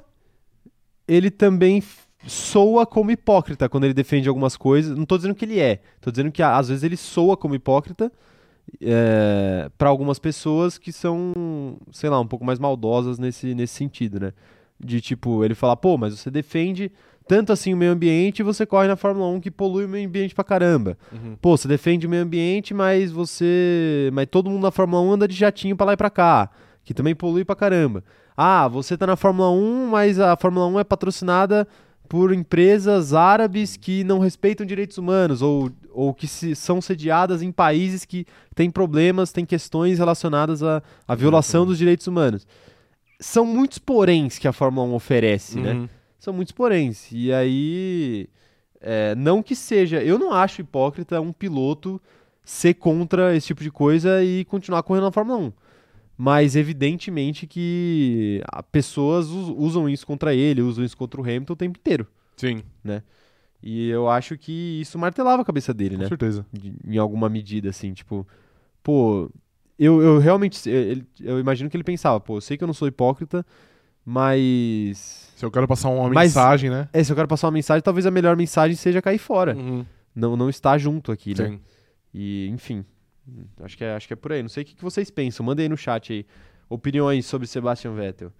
[1.07, 1.83] ele também
[2.27, 4.95] soa como hipócrita quando ele defende algumas coisas.
[4.97, 8.11] Não tô dizendo que ele é, tô dizendo que às vezes ele soa como hipócrita
[8.81, 14.19] é, para algumas pessoas que são, sei lá, um pouco mais maldosas nesse, nesse sentido,
[14.19, 14.33] né?
[14.79, 16.91] De tipo, ele falar, pô, mas você defende
[17.27, 20.07] tanto assim o meio ambiente e você corre na Fórmula 1 que polui o meio
[20.07, 20.97] ambiente pra caramba.
[21.11, 21.35] Uhum.
[21.41, 24.09] Pô, você defende o meio ambiente, mas você.
[24.13, 26.49] Mas todo mundo na Fórmula 1 anda de jatinho pra lá e pra cá,
[26.83, 28.03] que também polui pra caramba.
[28.35, 31.67] Ah, você tá na Fórmula 1, mas a Fórmula 1 é patrocinada
[32.07, 37.51] por empresas árabes que não respeitam direitos humanos, ou, ou que se- são sediadas em
[37.51, 42.47] países que têm problemas, têm questões relacionadas à, à violação dos direitos humanos.
[43.19, 45.73] São muitos poréns que a Fórmula 1 oferece, né?
[45.73, 45.89] Uhum.
[46.19, 47.09] são muitos poréns.
[47.11, 48.27] E aí,
[48.79, 52.01] é, não que seja, eu não acho hipócrita um piloto
[52.43, 55.51] ser contra esse tipo de coisa e continuar correndo na Fórmula 1.
[56.17, 61.55] Mas evidentemente que pessoas us- usam isso contra ele, usam isso contra o Hamilton o
[61.55, 62.07] tempo inteiro.
[62.35, 62.61] Sim,
[63.61, 66.07] E eu acho que isso martelava a cabeça dele, com né?
[66.07, 66.45] certeza.
[66.51, 68.25] De- em alguma medida, assim, tipo,
[68.81, 69.29] pô,
[69.79, 72.73] eu, eu realmente, eu, eu imagino que ele pensava, pô, eu sei que eu não
[72.73, 73.45] sou hipócrita,
[74.05, 76.89] mas Se eu quero passar uma Mas- mensagem, né?
[76.91, 79.55] é, se eu quero passar uma mensagem, talvez a melhor mensagem seja cair fora.
[79.55, 79.85] Uhum.
[80.15, 81.47] Não, não estar junto aqui, né?
[81.47, 81.59] Sim.
[82.13, 82.83] E, enfim,
[83.61, 84.41] acho que, é, acho que é por aí.
[84.41, 85.45] Não sei o que, que vocês pensam.
[85.45, 86.25] Mandem aí no chat aí
[86.67, 88.31] opiniões sobre Sebastian Vettel.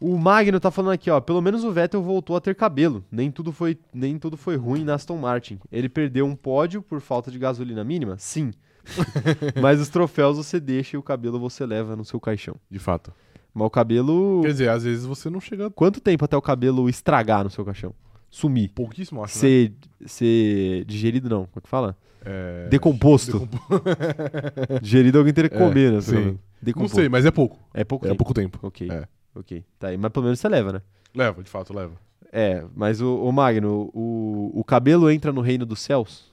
[0.00, 1.20] O Magno tá falando aqui, ó.
[1.20, 3.04] Pelo menos o Vettel voltou a ter cabelo.
[3.10, 5.58] Nem tudo foi, nem tudo foi ruim na Aston Martin.
[5.70, 8.16] Ele perdeu um pódio por falta de gasolina mínima?
[8.18, 8.52] Sim.
[9.60, 12.56] Mas os troféus você deixa e o cabelo você leva no seu caixão.
[12.70, 13.12] De fato.
[13.54, 14.40] Mas o cabelo.
[14.42, 17.64] Quer dizer, às vezes você não chega Quanto tempo até o cabelo estragar no seu
[17.64, 17.94] caixão?
[18.30, 18.70] Sumir?
[18.74, 19.40] pouquíssimo, acho, né?
[19.40, 19.72] Ser,
[20.06, 21.40] ser digerido, não.
[21.44, 21.96] Como é que fala?
[22.24, 22.68] É...
[22.70, 23.40] Decomposto.
[23.40, 23.82] decompo-
[24.80, 26.00] Digerido alguém teria que É, comer, né?
[26.00, 26.38] sim.
[26.76, 27.58] Não sei, mas é pouco.
[27.74, 28.18] É pouco É tempo.
[28.18, 28.58] pouco tempo.
[28.62, 28.88] Ok.
[28.90, 29.06] É.
[29.34, 29.64] Ok.
[29.78, 29.98] Tá aí.
[29.98, 30.82] Mas pelo menos você leva, né?
[31.14, 31.92] Leva, de fato, leva.
[32.32, 36.31] É, mas o, o Magno, o, o cabelo entra no reino dos céus?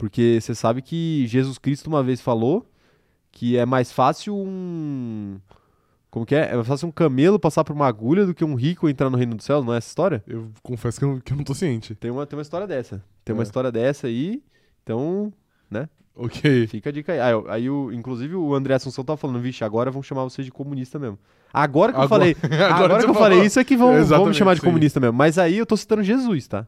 [0.00, 2.66] Porque você sabe que Jesus Cristo uma vez falou
[3.30, 5.38] que é mais fácil um.
[6.10, 6.50] Como que é?
[6.52, 9.16] É mais fácil um camelo passar por uma agulha do que um rico entrar no
[9.18, 10.24] reino dos céus, não é essa história?
[10.26, 11.94] Eu confesso que eu, que eu não tô ciente.
[11.94, 13.04] Tem uma, tem uma história dessa.
[13.24, 13.44] Tem uma É.
[13.44, 14.42] história dessa aí.
[14.82, 15.30] Então,
[16.16, 16.66] Ok.
[16.66, 17.32] Fica a dica aí.
[17.32, 20.50] Eu- aí o, inclusive o André Assunção tava falando, vixe, agora vão chamar você de
[20.50, 21.18] comunista mesmo.
[21.52, 22.36] Agora que eu Agora- falei,
[22.68, 24.66] agora, você que eu falei isso é que vão, vão me chamar de sim.
[24.66, 25.16] comunista mesmo.
[25.16, 26.66] Mas aí eu tô citando Jesus, tá?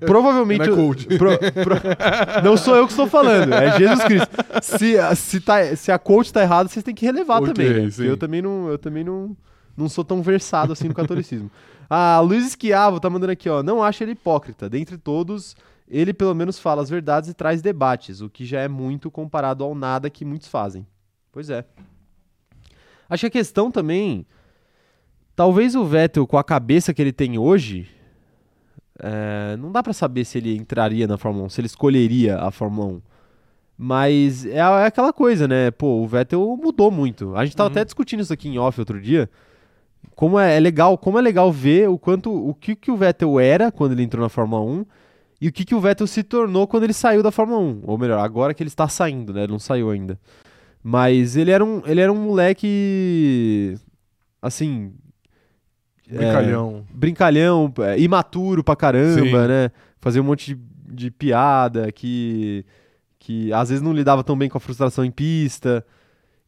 [0.00, 0.66] Provavelmente.
[0.68, 4.36] Não é pro- pro- não sou eu que estou falando, é Jesus Cristo.
[4.62, 7.86] Se, se, tá, se a coach tá errada, vocês têm que relevar Ok, também.
[7.86, 7.90] Né?
[7.98, 9.36] Eu também, não, eu também não,
[9.76, 11.50] não sou tão versado assim no catolicismo.
[11.90, 13.62] A Luiz Esquiavo tá mandando aqui, ó.
[13.62, 14.68] Não acho ele hipócrita.
[14.68, 15.56] Dentre todos,
[15.88, 19.64] ele pelo menos fala as verdades e traz debates, o que já é muito comparado
[19.64, 20.86] ao nada que muitos fazem.
[21.32, 21.64] Pois é.
[23.08, 24.26] Acho que a questão também.
[25.34, 27.88] Talvez o Vettel, com a cabeça que ele tem hoje,
[28.98, 32.50] é, não dá pra saber se ele entraria na Fórmula 1, se ele escolheria a
[32.50, 33.00] Fórmula 1.
[33.76, 35.70] Mas é, é aquela coisa, né?
[35.70, 37.36] Pô, o Vettel mudou muito.
[37.36, 37.72] A gente tava Uhum.
[37.72, 39.30] até discutindo isso aqui em off outro dia.
[40.16, 43.38] Como é, é legal, como é legal ver o quanto o que, que o Vettel
[43.38, 44.84] era quando ele entrou na Fórmula 1
[45.40, 47.82] e o que, que o Vettel se tornou quando ele saiu da Fórmula 1.
[47.84, 49.44] Ou melhor, agora que ele está saindo, né?
[49.44, 50.18] Ele não saiu ainda.
[50.82, 53.76] Mas ele era um, ele era um moleque.
[54.42, 54.92] Assim.
[56.10, 56.84] É, Brincalhão.
[56.92, 59.48] brincalhão, é, imaturo pra caramba, Sim.
[59.48, 59.70] né?
[60.00, 60.60] Fazia um monte de,
[60.94, 62.64] de piada que,
[63.18, 65.84] que às vezes não lidava tão bem com a frustração em pista.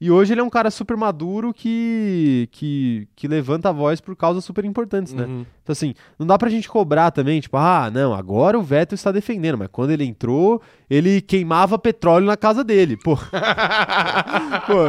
[0.03, 4.17] E hoje ele é um cara super maduro que, que, que levanta a voz por
[4.17, 5.25] causas super importantes, né?
[5.25, 5.45] Uhum.
[5.63, 9.13] Então, assim, não dá pra gente cobrar também, tipo, ah, não, agora o Vettel está
[9.13, 13.15] defendendo, mas quando ele entrou, ele queimava petróleo na casa dele, pô.
[14.67, 14.85] Pô,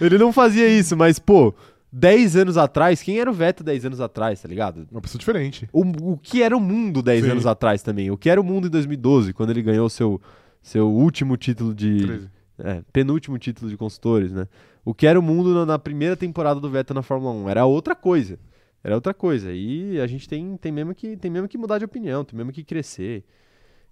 [0.04, 1.54] ele não fazia isso, mas, pô,
[1.92, 4.86] 10 anos atrás, quem era o Vettel 10 anos atrás, tá ligado?
[4.90, 5.68] Uma pessoa diferente.
[5.72, 7.30] O, o que era o mundo 10 Sim.
[7.30, 8.10] anos atrás também?
[8.10, 10.20] O que era o mundo em 2012, quando ele ganhou seu,
[10.62, 11.98] seu último título de.
[12.04, 12.30] 13.
[12.58, 14.48] É, penúltimo título de construtores, né?
[14.84, 17.66] O que era o mundo na, na primeira temporada do Vettel na Fórmula 1 era
[17.66, 18.38] outra coisa.
[18.82, 19.52] Era outra coisa.
[19.52, 22.52] E a gente tem, tem, mesmo que, tem mesmo que mudar de opinião, tem mesmo
[22.52, 23.24] que crescer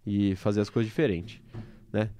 [0.07, 1.43] e fazer as coisas diferentes,
[1.93, 2.11] né?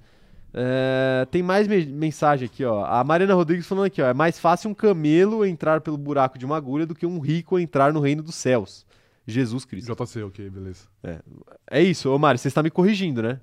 [0.57, 2.85] É, tem mais me- mensagem aqui, ó.
[2.85, 4.07] A Mariana Rodrigues falando aqui, ó.
[4.07, 7.59] É mais fácil um camelo entrar pelo buraco de uma agulha do que um rico
[7.59, 8.85] entrar no reino dos céus.
[9.27, 9.93] Jesus Cristo.
[9.93, 10.85] JC, ok, beleza.
[11.69, 13.39] É isso, ô Mário, você está me corrigindo, né?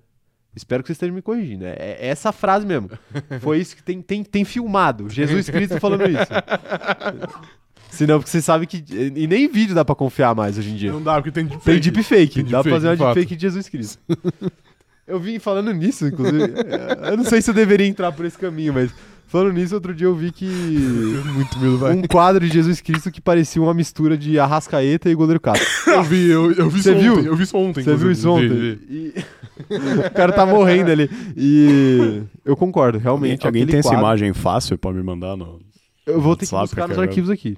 [0.56, 1.66] Espero que você esteja me corrigindo.
[1.66, 2.88] É, é essa frase mesmo.
[3.40, 5.08] Foi isso que tem, tem, tem filmado.
[5.10, 6.16] Jesus Cristo falando isso.
[7.90, 8.82] Senão, porque você sabe que.
[8.90, 10.90] E nem vídeo dá pra confiar mais hoje em dia.
[10.92, 11.64] Não dá, porque tem deepfake.
[11.80, 12.34] Tem deepfake.
[12.42, 13.98] Tem dá pra fazer uma deepfake de Jesus Cristo.
[15.12, 16.52] eu vim falando nisso, inclusive.
[17.10, 18.90] Eu não sei se eu deveria entrar por esse caminho, mas
[19.26, 20.46] falando nisso, outro dia eu vi que.
[21.34, 21.94] Muito medo, vai.
[21.94, 25.66] um quadro de Jesus Cristo que parecia uma mistura de Arrascaeta e goleiro Castro.
[25.92, 27.12] Eu vi, eu, eu vi Você isso viu?
[27.14, 27.26] ontem.
[27.26, 27.82] Eu vi isso ontem.
[27.84, 28.48] Você viu isso ontem?
[28.48, 29.14] Vi, vi.
[29.18, 31.10] E- o cara tá morrendo ali.
[31.36, 33.46] E eu concordo, realmente.
[33.46, 35.60] Alguém tem essa quadro- imagem fácil pra me mandar no.
[36.06, 37.08] Eu vou ter que WhatsApp, buscar nos cara.
[37.08, 37.56] arquivos aqui.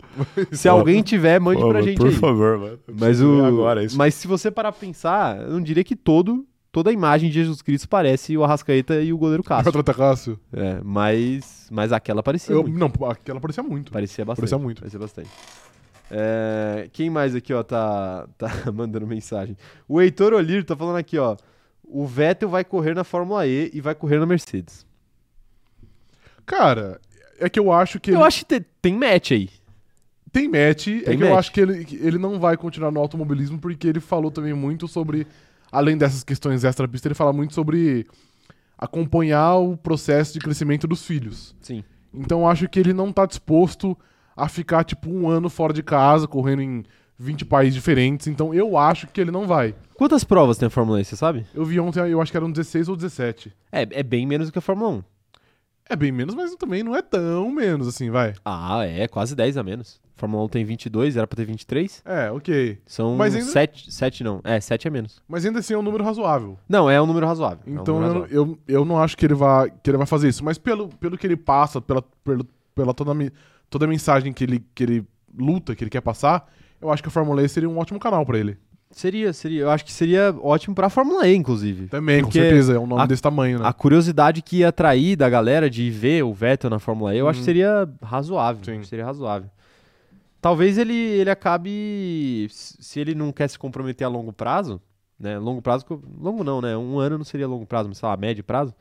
[0.53, 2.15] Se alguém tiver, mande Pô, pra gente Por aí.
[2.15, 2.71] favor, vai.
[2.73, 3.45] Eu Mas, preciso o...
[3.45, 3.97] agora isso.
[3.97, 7.37] Mas se você parar pra pensar, eu não diria que todo, toda a imagem de
[7.37, 9.73] Jesus Cristo parece o Arrascaeta e o goleiro Castro.
[9.73, 10.39] Contra Cássio.
[10.53, 12.77] É, mas, mas aquela parecia Eu, muito.
[12.77, 13.93] não, aquela parecia muito.
[13.93, 14.41] Parecia bastante.
[14.43, 14.79] Parecia muito.
[14.81, 15.31] Parecia bastante.
[16.11, 19.57] É, quem mais aqui, ó, tá, tá mandando mensagem?
[19.89, 21.37] O Heitor Olir tá falando aqui, ó.
[21.85, 24.85] O Vettel vai correr na Fórmula E e vai correr na Mercedes.
[26.45, 27.01] Cara,
[27.39, 29.49] é que eu acho que Eu ele acho que te- tem match aí.
[30.33, 30.89] tem match.
[30.89, 31.39] é Tem que eu match.
[31.39, 34.87] acho que ele, que ele não vai continuar no automobilismo porque ele falou também muito
[34.89, 35.27] sobre,
[35.75, 38.07] além dessas questões extra-pista, ele fala muito sobre
[38.79, 41.55] acompanhar o processo de crescimento dos filhos.
[41.61, 41.83] Sim.
[42.13, 43.99] Então eu acho que ele não tá disposto
[44.37, 46.85] a ficar, tipo, um ano fora de casa, correndo em
[47.19, 48.29] 20 países diferentes.
[48.29, 49.75] Então eu acho que ele não vai.
[49.95, 51.45] Quantas provas tem a Fórmula E, você sabe?
[51.53, 53.53] Eu vi ontem, eu acho que eram 16 ou 17.
[53.73, 55.05] É, é bem menos do que a Fórmula 1.
[55.91, 58.35] É bem menos, mas também não é tão menos assim, vai.
[58.45, 60.01] Ah, é, quase 10 a menos.
[60.17, 62.03] Fórmula 1 tem 22, era pra ter 23.
[62.05, 62.79] É, ok.
[62.87, 64.41] São Mas ainda- 7, 7 não.
[64.45, 65.21] É, 7 é menos.
[65.29, 66.57] Mas ainda assim é um número razoável.
[66.69, 67.59] Não, é um número razoável.
[67.67, 68.59] é um Então número eu, razoável.
[68.69, 70.45] eu, eu não acho que ele, vai, que ele vai fazer isso.
[70.45, 73.31] Mas pelo, pelo que ele passa, pela, pelo, pela toda, a
[73.69, 75.05] toda a mensagem que ele, que ele
[75.37, 76.49] luta, que ele quer passar,
[76.81, 78.57] eu acho que a Fórmula E seria um ótimo canal pra ele.
[78.93, 79.63] Seria, seria.
[79.63, 81.89] Eu acho que seria ótimo pra Fórmula E, inclusive.
[81.89, 82.75] Também, Porque com certeza.
[82.75, 83.67] É um nome a- desse tamanho, né?
[83.67, 87.27] A curiosidade que ia atrair da galera de ver o Vettel na Fórmula E, eu
[87.29, 87.45] acho que Uhum.
[87.45, 88.63] seria razoável.
[88.65, 88.85] Sim.
[88.85, 89.51] Seria razoável.
[90.45, 92.47] Talvez ele, ele acabe.
[92.51, 94.79] Se ele não quer se comprometer a longo prazo,
[95.19, 95.39] né?
[95.39, 95.87] Longo prazo.
[96.21, 96.77] Longo não, né?
[96.77, 98.75] Um ano não seria longo prazo, mas sei lá, médio prazo.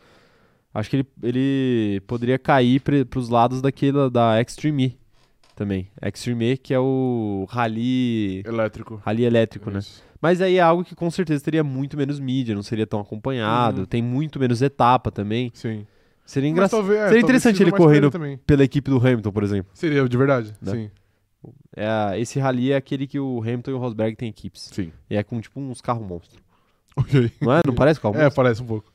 [0.74, 4.98] Acho que ele, ele poderia cair pre, pros lados daquela da Extreme E
[5.56, 5.88] também.
[6.02, 9.02] Extreme E, que é o rally, Elétrico.
[9.06, 9.80] rally elétrico, né?
[9.80, 10.04] Isso.
[10.22, 13.80] Mas aí é algo que com certeza teria muito menos mídia, não seria tão acompanhado,
[13.82, 13.86] Uhum.
[13.86, 15.50] tem muito menos etapa também.
[15.54, 15.88] Sim.
[16.26, 16.92] Seria engraçado.
[16.94, 18.12] é, Seria interessante ele correndo
[18.46, 19.72] pela equipe do Hamilton, por exemplo.
[19.74, 20.54] Seria, de verdade.
[20.62, 20.72] Né?
[20.74, 20.92] Sim.
[21.76, 24.70] É, esse rally é aquele que o Hamilton e o Rosberg têm equipes.
[24.72, 24.92] Sim.
[25.10, 26.42] E é com tipo uns carros monstros.
[26.96, 27.32] Ok.
[27.42, 27.62] Não é?
[27.66, 28.36] Não parece carro É, monstro?
[28.36, 28.94] parece um pouco.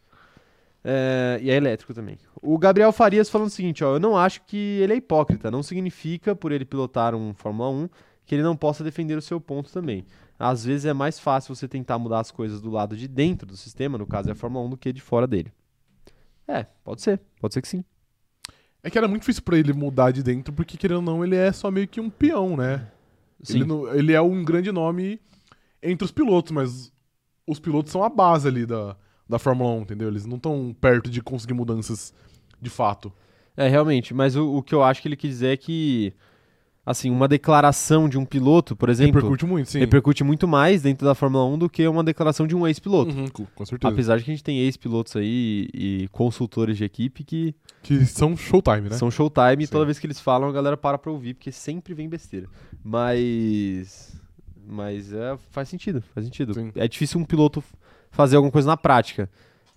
[0.84, 2.16] É, e é elétrico também.
[2.40, 5.62] O Gabriel Farias falando o seguinte, ó, eu não acho que ele é hipócrita, não
[5.62, 7.88] significa por ele pilotar um Fórmula 1
[8.24, 10.04] que ele não possa defender o seu ponto também.
[10.38, 13.56] Às vezes é mais fácil você tentar mudar as coisas do lado de dentro do
[13.56, 15.50] sistema, no caso é a Fórmula 1, do que de fora dele.
[16.46, 17.84] É, pode ser, pode ser que sim.
[18.82, 21.34] É que era muito difícil pra ele mudar de dentro, porque, querendo ou não, ele
[21.36, 22.86] é só meio que um peão, né?
[23.42, 23.56] Sim.
[23.58, 25.20] Ele, não- ele é um grande nome
[25.82, 26.92] entre os pilotos, mas
[27.46, 28.96] os pilotos são a base ali da,
[29.28, 30.08] da Fórmula 1, entendeu?
[30.08, 32.12] Eles não estão perto de conseguir mudanças
[32.60, 33.12] de fato.
[33.56, 34.14] É, realmente.
[34.14, 36.12] Mas o, o que eu acho que ele quis dizer é que,
[36.90, 39.78] assim, uma declaração de um piloto, por exemplo, Repercute muito, sim.
[39.78, 43.14] repercute muito mais dentro da Fórmula 1 do que uma declaração de um ex-piloto.
[43.14, 43.92] Uhum, com, certeza.
[43.92, 48.34] Apesar de que a gente tem ex-pilotos aí e, consultores de equipe que Que são
[48.36, 48.96] showtime, né?
[48.96, 51.92] são showtime e toda vez que eles falam a galera para pra ouvir, porque sempre
[51.92, 52.46] vem besteira.
[52.82, 54.16] Mas.
[54.66, 56.54] Mas é, faz sentido, faz sentido.
[56.54, 56.72] Sim.
[56.74, 57.62] É difícil um piloto
[58.10, 59.28] fazer alguma coisa na prática.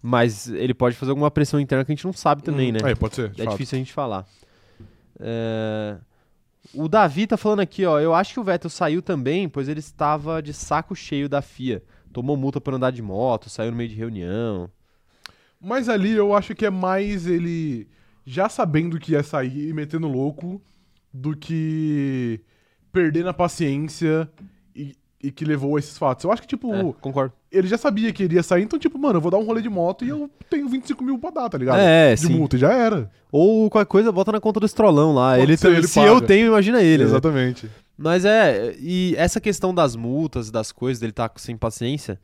[0.02, 2.80] Mas ele pode fazer alguma pressão interna que a gente não sabe também, Uhum.
[2.82, 2.92] né?
[2.92, 3.32] É, pode ser.
[3.38, 3.52] É fato.
[3.52, 4.26] difícil a gente falar.
[5.20, 5.98] É,
[6.74, 8.00] O Davi tá falando aqui, ó.
[8.00, 11.84] Eu acho que o Vettel saiu também, pois ele estava de saco cheio da FIA.
[12.14, 14.70] Tomou multa por andar de moto, saiu no meio de reunião.
[15.60, 17.88] Mas ali eu acho que é mais ele
[18.26, 20.62] já sabendo que ia sair e metendo louco
[21.14, 22.40] do que
[22.92, 24.30] perder na paciência
[25.24, 26.24] e, e que levou a esses fatos.
[26.24, 27.34] Eu acho que, tipo, É, concordo.
[27.52, 29.70] ele já sabia que iria sair, então, tipo, mano, eu vou dar um rolê de
[29.70, 31.80] moto e eu tenho 25 mil pra dar, tá ligado?
[31.80, 32.34] É, de sim.
[32.38, 33.10] multa, e já era.
[33.32, 35.32] Ou qualquer coisa, bota na conta do estrolão lá.
[35.32, 36.08] Pode Ele, ser, ele se paga.
[36.12, 37.04] eu tenho, imagina ele.
[37.04, 37.10] né?
[37.10, 37.70] Exatamente.
[37.98, 42.20] Mas é, e essa questão das multas, das coisas, dele tá sem paciência,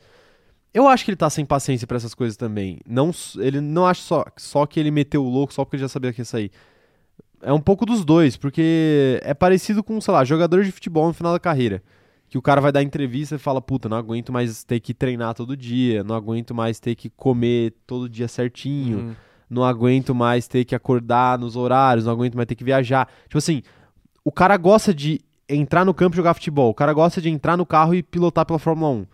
[0.73, 2.79] eu acho que ele tá sem paciência pra essas coisas também.
[2.87, 5.81] Não, s- ele não acha só, só que ele meteu o louco só porque ele
[5.83, 6.51] já sabia que ia sair.
[7.41, 11.13] É um pouco dos dois, porque é parecido com, sei lá, jogador de futebol no
[11.13, 11.83] final da carreira.
[12.29, 15.33] Que o cara vai dar entrevista e fala, puta, não aguento mais ter que treinar
[15.33, 19.15] todo dia, não aguento mais ter que comer todo dia certinho, Uhum.
[19.49, 23.07] não aguento mais ter que acordar nos horários, não aguento mais ter que viajar.
[23.23, 23.61] Tipo assim,
[24.25, 27.55] o cara gosta de entrar no campo e jogar futebol, o cara gosta de entrar
[27.55, 29.07] no carro e pilotar pela Fórmula 1.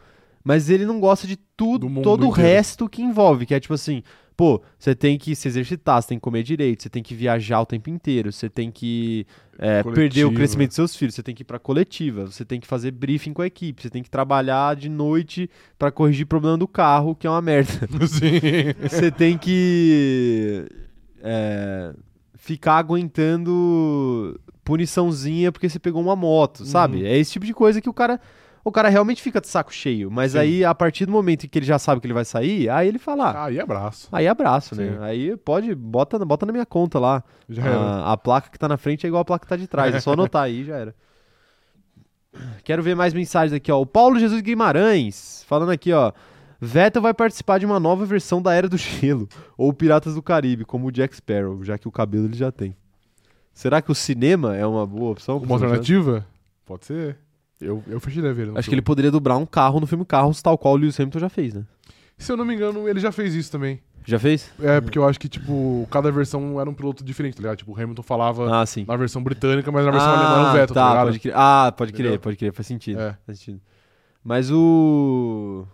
[0.44, 4.04] Mas ele não gosta de tudo, todo o resto que envolve, que é tipo assim,
[4.36, 7.62] pô, você tem que se exercitar, você tem que comer direito, você tem que viajar
[7.62, 9.26] o tempo inteiro, você tem que
[9.58, 10.34] é, perder o Coletiva.
[10.34, 13.34] crescimento dos seus filhos, você tem que ir pra coletiva, você tem que fazer briefing
[13.34, 17.28] com a equipe, você tem que trabalhar de noite pra corrigir problema do carro, que
[17.28, 17.72] é uma merda.
[18.08, 18.40] Sim.
[18.82, 20.68] Você tem que
[21.22, 21.94] é,
[22.36, 26.98] ficar aguentando puniçãozinha porque você pegou uma moto, sabe?
[26.98, 27.06] Uhum.
[27.06, 28.20] É esse tipo de coisa que o cara
[28.64, 30.10] o cara realmente fica de saco cheio.
[30.10, 30.38] Mas Sim.
[30.38, 32.88] aí, a partir do momento em que ele já sabe que ele vai sair, aí
[32.88, 34.08] ele fala, ah, Aí abraço.
[34.12, 34.92] aí abraço, né?
[34.92, 34.98] Sim.
[35.02, 37.24] Aí pode, bota, bota na minha conta lá.
[37.50, 37.78] Já era.
[37.78, 39.94] A, a placa que tá na frente é igual a placa que tá de trás.
[39.94, 40.96] É só anotar aí, já era.
[42.64, 43.80] Quero ver mais mensagens aqui, ó.
[43.80, 46.12] O Paulo Jesus Guimarães, falando aqui, ó.
[46.60, 50.64] Vettel vai participar de uma nova versão da Era do Gelo, ou Piratas do Caribe,
[50.64, 52.76] como o Jack Sparrow, já que o cabelo ele já tem.
[53.54, 55.38] Será que o cinema é uma boa opção?
[55.38, 56.26] Uma alternativa?
[56.66, 57.18] Pode ser.
[57.64, 58.44] Eu, eu fecharia ver.
[58.44, 60.78] ele no Acho que ele poderia dobrar um carro no filme Carros, tal qual o
[60.78, 61.64] Lewis Hamilton já fez, né?
[62.18, 63.80] Se eu não me engano, ele já fez isso também.
[64.06, 64.52] Já fez?
[64.62, 67.58] É, porque eu acho que, tipo, cada versão era um piloto diferente, tá ligado?
[67.58, 70.74] Tipo, o Hamilton falava Ah, na versão britânica, mas na versão alemã era o Vettel,
[70.76, 71.06] tá, tá, ligado?
[71.06, 71.34] pode crer.
[71.36, 72.20] Ah, pode crer, Entendeu?
[72.20, 73.00] pode crer, faz sentido.
[73.00, 73.18] É.
[73.26, 73.62] Faz sentido.
[74.24, 75.66] Mas o.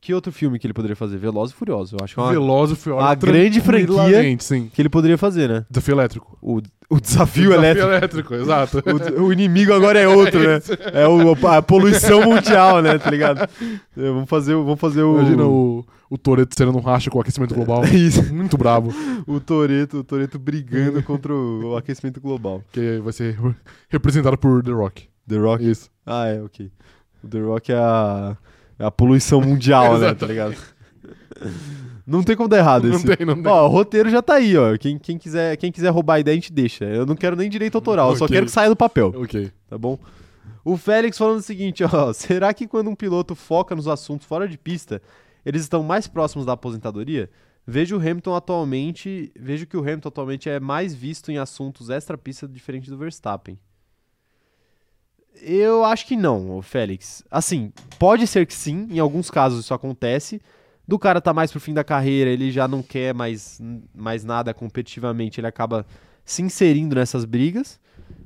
[0.00, 1.16] Que outro filme que ele poderia fazer?
[1.18, 1.92] Velozes e Furiosos.
[1.92, 2.30] Eu acho que é uma...
[2.30, 3.04] Veloz e Furioso.
[3.04, 4.36] uma grande franquia.
[4.38, 4.70] sim.
[4.72, 5.64] que ele poderia fazer, né?
[5.68, 6.38] Desafio elétrico.
[6.40, 6.60] O,
[6.90, 7.88] o desafio elétrico.
[7.88, 8.82] elétrico, exato.
[9.18, 10.60] O, o inimigo agora é outro, né?
[10.92, 12.96] É o, a poluição mundial, né?
[12.98, 13.40] Tá ligado?
[13.40, 13.48] É,
[13.96, 15.18] vamos fazer, o- vamos fazer o.
[15.18, 17.84] Imagina o, o Toreto sendo um racha com o aquecimento global.
[17.92, 18.32] Isso.
[18.32, 18.94] Muito bravo.
[19.26, 22.62] O Toreto, o Toreto brigando contra o, aquecimento global.
[22.70, 23.36] Que vai ser
[23.88, 25.08] representado por The Rock.
[25.26, 25.68] The Rock.
[25.68, 25.90] Isso.
[26.06, 26.70] Ah, é, ok.
[27.24, 28.47] O The Rock é a, é
[28.78, 30.14] a poluição mundial, né?
[30.14, 30.54] Tá ligado?
[32.06, 33.16] Não tem como dar errado Não esse.
[33.16, 33.46] tem, não tem.
[33.52, 34.76] Ó, o roteiro já tá aí, ó.
[34.78, 36.84] Quem, quem, quiser, quem quiser roubar a ideia, a gente deixa.
[36.84, 39.50] Eu não quero nem direito autoral, eu só quero que saia do papel, Ok.
[39.68, 39.98] tá bom?
[40.64, 42.12] O Félix falando o seguinte, ó.
[42.14, 45.00] Será que quando um piloto foca nos assuntos fora de pista,
[45.44, 47.30] eles estão mais próximos da aposentadoria?
[47.66, 49.30] Vejo o Hamilton atualmente.
[49.38, 53.58] Vejo que o Hamilton atualmente é mais visto em assuntos extra-pista diferente do Verstappen.
[55.42, 57.24] Eu acho que não, Félix.
[57.30, 60.40] Assim, pode ser que sim, em alguns casos isso acontece.
[60.86, 63.60] Do cara tá mais pro fim da carreira, ele já não quer mais,
[63.94, 65.86] mais nada competitivamente, ele acaba
[66.24, 67.78] se inserindo nessas brigas.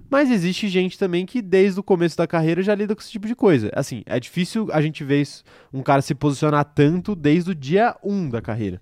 [0.08, 3.26] Mas existe gente também que desde o começo da carreira já lida com esse tipo
[3.26, 3.70] de coisa.
[3.74, 5.42] Assim, é difícil a gente ver isso-
[5.72, 8.80] um cara se posicionar tanto desde o dia 1 da carreira.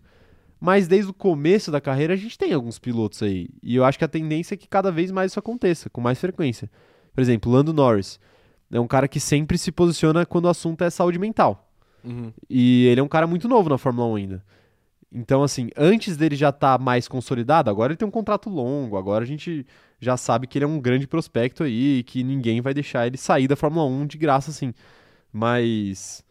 [0.61, 3.49] Mas desde o começo da carreira a gente tem alguns pilotos aí.
[3.63, 6.21] E eu acho que a tendência é que cada vez mais isso aconteça, com mais
[6.21, 6.69] frequência.
[7.21, 8.19] Por exemplo, Lando Norris.
[8.73, 11.71] É um cara que sempre se posiciona quando o assunto é saúde mental.
[12.03, 12.33] Uhum.
[12.49, 14.45] E ele é um cara muito novo na Fórmula 1 ainda.
[15.13, 19.23] Então, assim, antes dele já estar mais consolidado, agora ele tem um contrato longo, agora
[19.23, 19.67] a gente
[20.01, 23.19] já sabe que ele é um grande prospecto aí e que ninguém vai deixar ele
[23.19, 24.73] sair da Fórmula 1 de graça, assim.
[25.31, 26.25] Mas.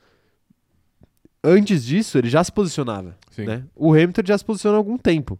[1.43, 3.15] Antes disso, ele já se posicionava.
[3.45, 3.63] Né?
[3.75, 5.39] O Hamilton já se posiciona há algum tempo.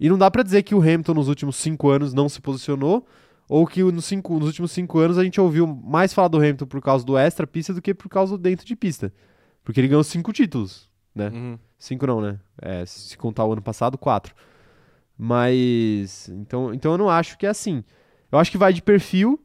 [0.00, 3.06] E não dá pra dizer que o Hamilton nos últimos cinco anos não se posicionou,
[3.48, 6.66] ou que nos, cinco- nos últimos cinco anos a gente ouviu mais falar do Hamilton
[6.66, 9.12] por causa do extra pista do que por causa do dentro de pista.
[9.64, 11.28] Porque ele ganhou cinco títulos, né?
[11.28, 11.58] Uhum.
[11.78, 12.38] Cinco não, né?
[12.60, 14.34] É, se contar o ano passado, quatro.
[15.18, 16.28] Mas.
[16.28, 17.82] Então, então eu não acho que é assim.
[18.30, 19.40] Eu acho que vai de perfil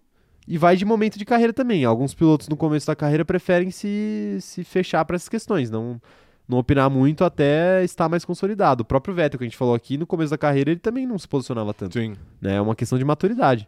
[0.47, 1.85] e vai de momento de carreira também.
[1.85, 6.01] Alguns pilotos no começo da carreira preferem se, se fechar para essas questões, não,
[6.47, 8.81] não opinar muito até estar mais consolidado.
[8.81, 11.17] O próprio Vettel, que a gente falou aqui, no começo da carreira, ele também não
[11.17, 11.93] se posicionava tanto.
[11.93, 12.15] Sim.
[12.41, 12.55] Né?
[12.55, 13.67] É uma questão de maturidade.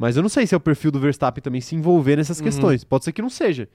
[0.00, 2.44] Mas eu não sei se é o perfil do Verstappen também se envolver nessas Uhum.
[2.44, 2.82] questões.
[2.84, 3.68] Pode ser que não seja.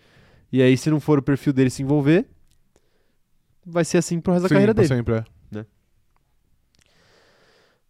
[0.51, 2.25] E aí, se não for o perfil dele se envolver,
[3.63, 4.95] vai ser assim pro resto da Sim, carreira pra dele.
[4.95, 5.25] sempre, é.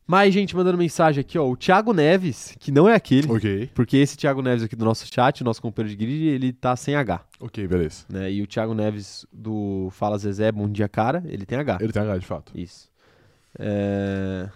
[0.07, 1.49] Mais gente mandando mensagem aqui, ó.
[1.49, 3.71] O Thiago Neves, que não é aquele, Ok.
[3.73, 6.75] porque esse Thiago Neves aqui do nosso chat, o nosso companheiro de grid, ele tá
[6.75, 8.05] sem H, Ok, beleza.
[8.07, 8.31] né?
[8.31, 11.79] E o Thiago Neves do Fala Zezé, Bom Dia Cara, ele tem H.
[11.81, 12.51] Ele tem H, de fato.
[12.53, 12.87] Isso.
[13.57, 14.47] É,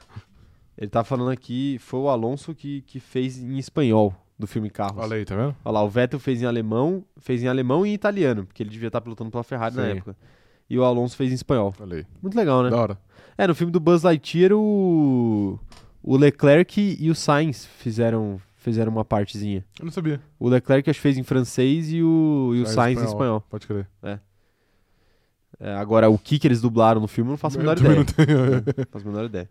[0.79, 4.97] Ele tá falando aqui, foi o Alonso que, que fez em espanhol do filme Carros.
[5.03, 5.53] Olha aí, tá vendo?
[5.65, 8.69] Olha lá, o Vettel fez em alemão, fez em alemão e em italiano, porque ele
[8.69, 9.89] devia estar pilotando pela Ferrari na Sim.
[9.97, 10.15] época.
[10.69, 11.73] E o Alonso fez em espanhol.
[11.81, 12.05] Olha aí.
[12.21, 12.69] Muito legal, né?
[12.69, 12.97] Da hora.
[13.37, 15.59] É, no filme do Buzz Lightyear, o,
[16.01, 19.65] o Leclerc e o Sainz fizeram, fizeram uma partezinha.
[19.77, 20.21] Eu não sabia.
[20.39, 23.41] O Leclerc acho que fez em francês e o, e o Sainz Sainz em espanhol.
[23.49, 23.85] Pode crer.
[25.59, 27.95] É, agora, o que que eles dublaram no filme, eu não faço a menor ideia.
[27.97, 28.37] não tenho-
[28.77, 29.49] Não faço a menor ideia.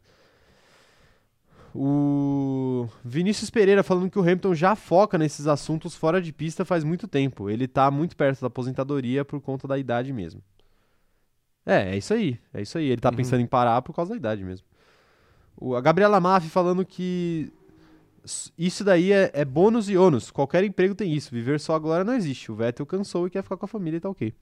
[1.74, 6.82] O Vinícius Pereira falando que o Hamilton já foca nesses assuntos fora de pista faz
[6.82, 7.48] muito tempo.
[7.50, 10.42] Ele tá muito perto da aposentadoria por conta da idade mesmo.
[11.66, 12.38] É, é isso aí.
[12.52, 12.86] É isso aí.
[12.86, 13.16] Ele tá Uhum.
[13.16, 14.66] pensando em parar por causa da idade mesmo.
[15.56, 17.52] O, a Gabriela Maff falando que
[18.56, 20.30] isso daí é, é bônus e ônus.
[20.30, 21.30] Qualquer emprego tem isso.
[21.30, 22.50] Viver só agora não existe.
[22.50, 24.32] O Vettel cansou e quer ficar com a família e tá ok.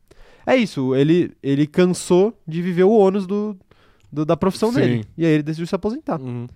[0.47, 0.95] É isso.
[0.95, 3.57] Ele, ele cansou de viver o ônus do,
[4.13, 4.81] do- da profissão Sim.
[4.81, 5.05] dele.
[5.19, 6.21] E aí ele decidiu se aposentar.
[6.21, 6.47] Uhum.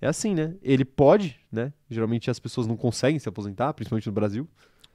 [0.00, 0.54] É assim, né?
[0.62, 1.72] Ele pode, né?
[1.90, 4.48] Geralmente as pessoas não conseguem se aposentar, principalmente no Brasil.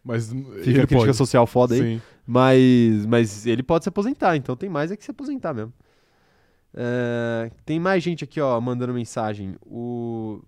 [0.03, 0.39] Mas Fica
[0.69, 1.17] ele a crítica pode.
[1.17, 1.81] social foda aí.
[1.81, 2.01] Sim.
[2.25, 5.73] Mas, mas ele pode se aposentar, então tem mais é que se aposentar mesmo.
[6.73, 9.55] É, tem mais gente aqui, ó, mandando mensagem.
[9.61, 10.41] O,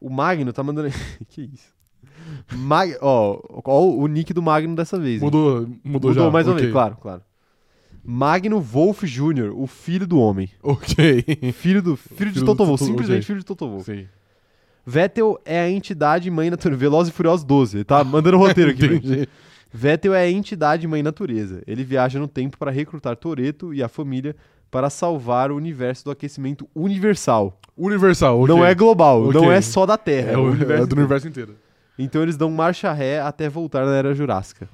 [0.00, 0.88] o Magno tá mandando.
[1.28, 1.74] que isso?
[2.54, 2.96] Mag...
[3.00, 5.20] Ó, ó, o nick do Magno dessa vez.
[5.20, 6.30] Mudou, mudou, Mudou já.
[6.30, 6.62] mais uma Ok.
[6.62, 7.22] vez, claro, claro.
[8.04, 10.50] Magno Wolf Jr., o filho do homem.
[10.62, 11.24] Ok.
[11.52, 13.84] Filho do filho de Toto Wolff, simplesmente filho de Toto Wolff.
[13.84, 14.06] Sim.
[14.86, 16.78] Vettel é a entidade mãe natureza.
[16.80, 17.76] Veloz e Furiosos 12.
[17.78, 18.86] Ele tá mandando o roteiro aqui.
[18.96, 19.28] Entendi.
[19.70, 21.62] Vettel é a entidade mãe natureza.
[21.66, 24.34] Ele viaja no tempo para recrutar Toreto e a família
[24.70, 27.60] para salvar o universo do aquecimento universal.
[27.76, 28.54] Universal, ok.
[28.54, 29.40] Não é global, Ok.
[29.40, 30.30] não é só da Terra.
[30.30, 31.54] É, É, o, o é universo do universo inteiro.
[31.98, 34.68] Então eles dão marcha ré até voltar na Era Jurássica.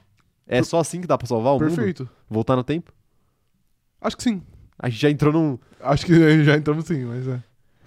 [0.47, 1.75] É só assim que dá pra salvar o mundo?
[1.75, 2.09] Perfeito.
[2.31, 2.93] Voltar no tempo?
[4.05, 4.41] Acho que sim.
[4.79, 7.43] A gente já entrou num Acho que já entramos sim, mas é.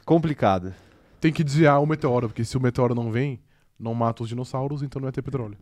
[0.06, 0.74] complicado.
[1.22, 3.40] Tem que desviar o meteoro, porque se o meteoro não vem,
[3.80, 5.58] não mata os dinossauros, então não vai ter petróleo.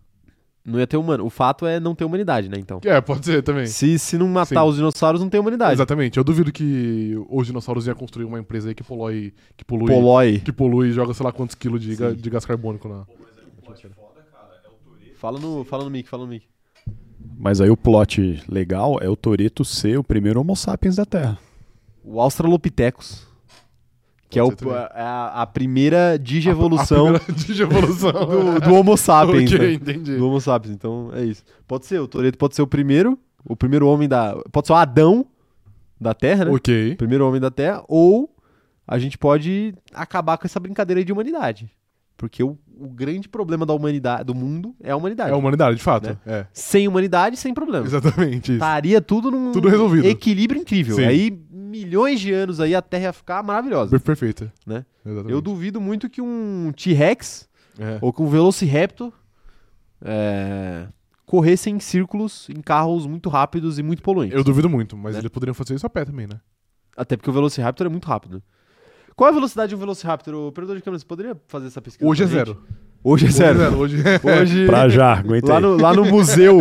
[0.66, 1.24] Não ia ter humano.
[1.24, 2.82] O fato é não ter humanidade, né, então.
[2.84, 3.68] É, pode ser também.
[3.68, 4.68] Se, se não matar Sim.
[4.70, 5.74] os dinossauros, não tem humanidade.
[5.74, 6.18] Exatamente.
[6.18, 9.32] Eu duvido que os dinossauros iam construir uma empresa aí que polui.
[9.56, 9.88] Que polui.
[9.94, 10.40] Polói.
[10.40, 13.06] Que polui e joga sei lá quantos quilos de, ga- de gás carbônico na.
[15.18, 16.46] Fala no, fala no mic, fala no mic.
[17.38, 21.38] Mas aí o plot legal é o Toreto ser o primeiro Homo sapiens da Terra.
[22.04, 23.26] O Australopithecus.
[24.30, 28.12] Que é, o, é a, a primeira digievolução A primeira digievolução.
[28.12, 29.52] do, do Homo sapiens.
[29.52, 29.74] ok, né?
[29.74, 30.18] entendi.
[30.18, 30.74] Do Homo sapiens.
[30.74, 31.44] Então é isso.
[31.68, 34.36] Pode ser, o Toreto pode ser o primeiro, o primeiro homem da.
[34.52, 35.26] Pode ser o Adão
[36.00, 36.52] da Terra, né?
[36.52, 36.94] Ok.
[36.94, 38.30] O primeiro homem da Terra, ou
[38.88, 41.70] a gente pode acabar com essa brincadeira aí de humanidade.
[42.18, 45.30] Porque o, o grande problema da humanidade, do mundo, é a humanidade.
[45.32, 46.10] É a humanidade, de fato.
[46.10, 46.18] Né?
[46.26, 46.46] É.
[46.54, 47.86] Sem humanidade, sem problema.
[47.86, 48.54] Exatamente isso.
[48.54, 50.06] Estaria tudo num Tudo resolvido.
[50.08, 50.96] equilíbrio incrível.
[50.96, 51.06] Sim.
[51.06, 53.92] Aí, milhões de anos aí, a Terra ia ficar maravilhosa.
[53.92, 54.52] Per- Perfeita.
[54.66, 54.86] Né?
[55.06, 55.32] Exatamente.
[55.34, 57.48] Eu duvido muito que um T-Rex
[57.80, 57.98] É.
[58.02, 59.12] ou que um Velociraptor
[60.04, 60.88] é,
[61.26, 64.36] corressem em círculos em carros muito rápidos e muito poluentes.
[64.38, 65.22] Eu duvido muito, mas Né?
[65.22, 66.40] eles poderiam fazer isso a pé também, né?
[66.96, 68.42] Até porque o Velociraptor é muito rápido.
[69.16, 70.34] Qual é a velocidade de um Velociraptor?
[70.34, 72.10] O operador de câmera, você poderia fazer essa pesquisa?
[72.10, 72.48] Hoje é pra gente?
[72.48, 72.64] zero.
[73.04, 73.78] Hoje é zero.
[73.78, 74.04] Hoje
[74.42, 75.62] Hoje, Pra já, aguenta lá aí.
[75.62, 76.58] no, lá no museu,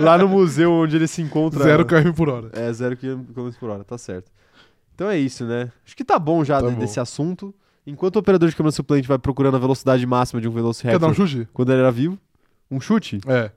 [0.00, 1.62] lá no museu onde ele se encontra.
[1.62, 2.50] zero km por hora.
[2.54, 3.24] É, zero km
[3.60, 4.30] por hora, tá certo.
[4.94, 5.70] Então é isso, né?
[5.84, 6.80] Acho que tá bom já Tá de- bom.
[6.80, 7.54] desse assunto.
[7.86, 10.60] Enquanto o operador de câmera suplente vai procurando a velocidade máxima de um Quer dar
[10.62, 11.48] Velociraptor um chute?
[11.52, 12.18] quando ele era vivo,
[12.70, 13.18] um chute?
[13.26, 13.50] É.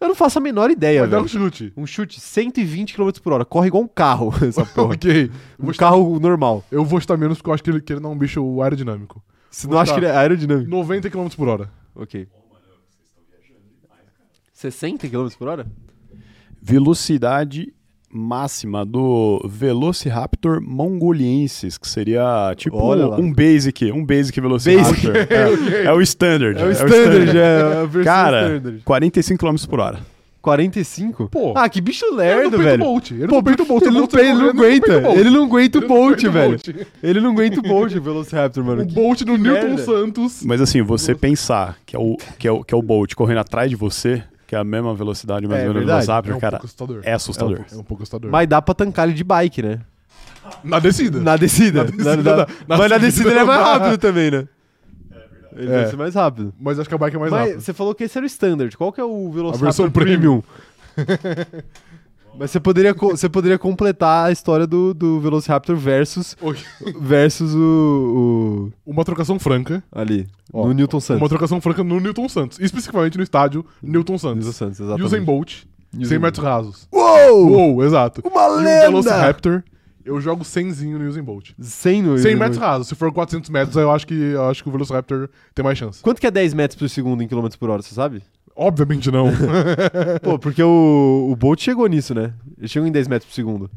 [0.00, 1.24] Eu não faço a menor ideia, dar velho.
[1.24, 1.72] um chute.
[1.76, 3.44] Um chute 120 km por hora.
[3.44, 4.94] Corre igual um carro, essa porra.
[4.94, 5.30] ok.
[5.58, 6.64] um Vou carro normal.
[6.70, 8.60] Eu vou chutar menos porque eu acho que ele, que ele não é um bicho
[8.62, 9.22] aerodinâmico.
[9.50, 10.68] Você Vou não acha que ele é aerodinâmico?
[10.70, 11.70] 90 km por hora.
[11.94, 12.28] Ok.
[14.52, 15.66] 60 km por hora?
[16.60, 17.72] Velocidade
[18.16, 23.16] máxima do Velociraptor mongoliensis, que seria tipo Olha lá.
[23.16, 25.14] um basic, um basic Velociraptor.
[25.16, 26.60] É, é o standard.
[26.60, 28.82] É o standard, é a versão Cara, standard.
[28.84, 30.16] 45 km por hora.
[30.46, 31.28] 45?
[31.28, 31.54] Pô.
[31.56, 32.78] Ah, que bicho lerdo, o velho.
[32.78, 33.10] Bolt.
[33.10, 33.82] Ele Pô, não peita o Bolt.
[33.82, 34.98] ele o não, ele aguenta.
[34.98, 35.18] o Bolt.
[35.18, 36.60] Ele não aguenta o Ele não Bolt, o velho.
[37.02, 38.82] Ele não aguenta o Bolt, o Velociraptor, mano.
[38.82, 39.78] O Bolt no Newton.
[39.78, 40.42] Santos.
[40.44, 43.38] Mas assim, você pensar que é, o, que, é o, que é o Bolt correndo
[43.38, 46.06] atrás de você, que é a mesma velocidade mais É ou menos do verdade.
[46.06, 47.00] Velociraptor, É um cara, pouco assustador.
[47.04, 47.60] é assustador.
[47.72, 48.30] É um pouco assustador.
[48.30, 49.80] Mas dá pra tancar ele de bike, né?
[50.62, 51.20] Na descida.
[51.20, 51.84] Na descida.
[51.84, 54.48] Na descida Na- na- na mas na descida ele é mais rápido também, né?
[55.56, 55.76] Ele É.
[55.82, 56.54] vai ser mais rápido.
[56.60, 57.60] Mas acho que a bike é mais Mas rápida.
[57.60, 58.76] você falou que esse era o standard.
[58.76, 60.42] Qual que é o Velociraptor versão Premium?
[62.38, 66.56] Mas você poderia, você poderia completar a história do, do Velociraptor versus, Oi.
[67.00, 69.82] versus o, Uma trocação franca.
[69.90, 71.22] o- ali, Ó, no Newton Santos.
[71.22, 72.58] Uma trocação franca no Newton Santos.
[72.60, 74.54] Especificamente no estádio Newton Newton Santos.
[74.56, 75.10] Santos, E o exatamente.
[75.10, 75.62] Zen Bolt,
[75.94, 76.22] Usain 100 Bolt.
[76.22, 76.88] metros rasos.
[76.92, 77.48] Uou!
[77.52, 78.22] Uou, exato.
[78.24, 78.80] Uma E o lenda!
[78.86, 79.62] Velociraptor,
[80.04, 81.50] eu jogo 100zinho no Usain Bolt.
[81.58, 82.88] 100 no 100 no- metros rasos.
[82.88, 86.02] Se for 400 metros, eu acho que, eu acho que o Velociraptor tem mais chance.
[86.02, 88.22] Quanto que é 10 metros por segundo em quilômetros por hora, você sabe?
[88.56, 89.26] Obviamente não.
[90.22, 92.32] Pô, porque o, o Bolt chegou nisso, né?
[92.58, 93.70] Ele chegou em 10 metros por segundo.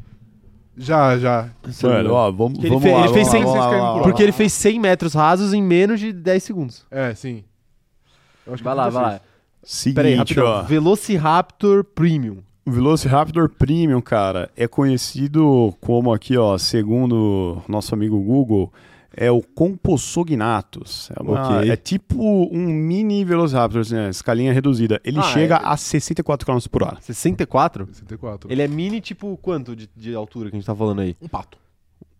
[0.76, 1.50] já, já.
[1.82, 3.04] Mano, ó, vamos, Que ele vamos fe- lá.
[3.04, 4.02] ele fez vamos 100 lá, vamos lá, km por vamos lá.
[4.04, 6.86] Porque ele fez 100 metros rasos em menos de 10 segundos.
[6.90, 7.44] É, sim.
[8.46, 9.20] Eu acho que Vai lá, vai lá.
[9.62, 9.94] 36.
[9.94, 10.46] Seguinte, rapidão.
[10.46, 10.62] ó.
[10.62, 12.38] Velociraptor Premium.
[12.64, 18.72] O Velociraptor Premium, cara, é conhecido como aqui, ó, segundo nosso amigo Google,
[19.16, 21.10] é o Compsognathus.
[21.16, 21.70] É, uma- Ok.
[21.70, 25.00] é tipo um mini Velociraptor, assim, né, escalinha reduzida.
[25.04, 26.98] Ele Ah, chega é- a 64 km por hora.
[27.00, 27.86] 64?
[27.92, 28.50] 64.
[28.52, 31.16] Ele é mini, tipo, quanto de, de altura que a gente tá falando aí?
[31.20, 31.58] Um pato.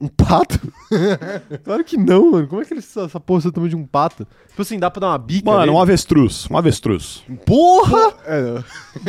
[0.01, 0.59] Um pato?
[1.63, 2.47] claro que não, mano.
[2.49, 4.27] Como é que ele, essa, essa porra é o tamanho de um pato?
[4.49, 5.71] Tipo assim, dá pra dar uma bica Mano, nele?
[5.73, 7.23] um avestruz, um avestruz.
[7.45, 8.15] Porra!
[8.25, 8.63] É,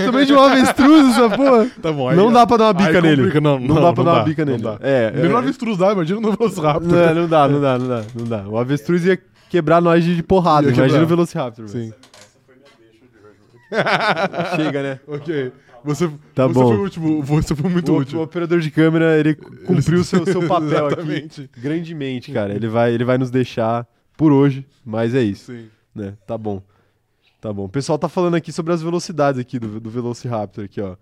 [0.05, 1.67] tamanho de um avestruz essa porra.
[1.81, 2.09] tá bom.
[2.09, 3.39] aí- não dá pra dar uma bica aí nele.
[3.39, 4.63] Não, Não, não, dá pra não dar uma bica não nele.
[4.63, 4.77] dá.
[4.81, 6.87] É, Menor é, avestruz dá, imagina no Velociraptor.
[6.91, 8.43] não, não dá, não dá, não dá, não dá.
[8.49, 9.17] O avestruz ia
[9.49, 10.67] quebrar nós de, de porrada.
[10.67, 11.03] Ia Imagina quebrar.
[11.03, 11.67] o Velociraptor.
[11.67, 11.85] velho.
[11.85, 11.93] Sim.
[14.57, 14.99] Chega, né?
[15.07, 15.51] Ok.
[15.83, 16.67] Você, Tá você bom.
[16.67, 17.21] foi útil.
[17.23, 18.21] Você foi muito O, o útil.
[18.21, 22.53] operador de câmera, ele cumpriu o seu, seu papel aqui grandemente, cara.
[22.53, 25.67] Ele vai, ele vai nos deixar por hoje, mas é isso, Sim.
[25.95, 26.13] né?
[26.27, 26.61] Tá bom.
[27.39, 27.65] Tá bom.
[27.65, 30.95] O pessoal tá falando aqui sobre as velocidades aqui do, do Velociraptor aqui, ó.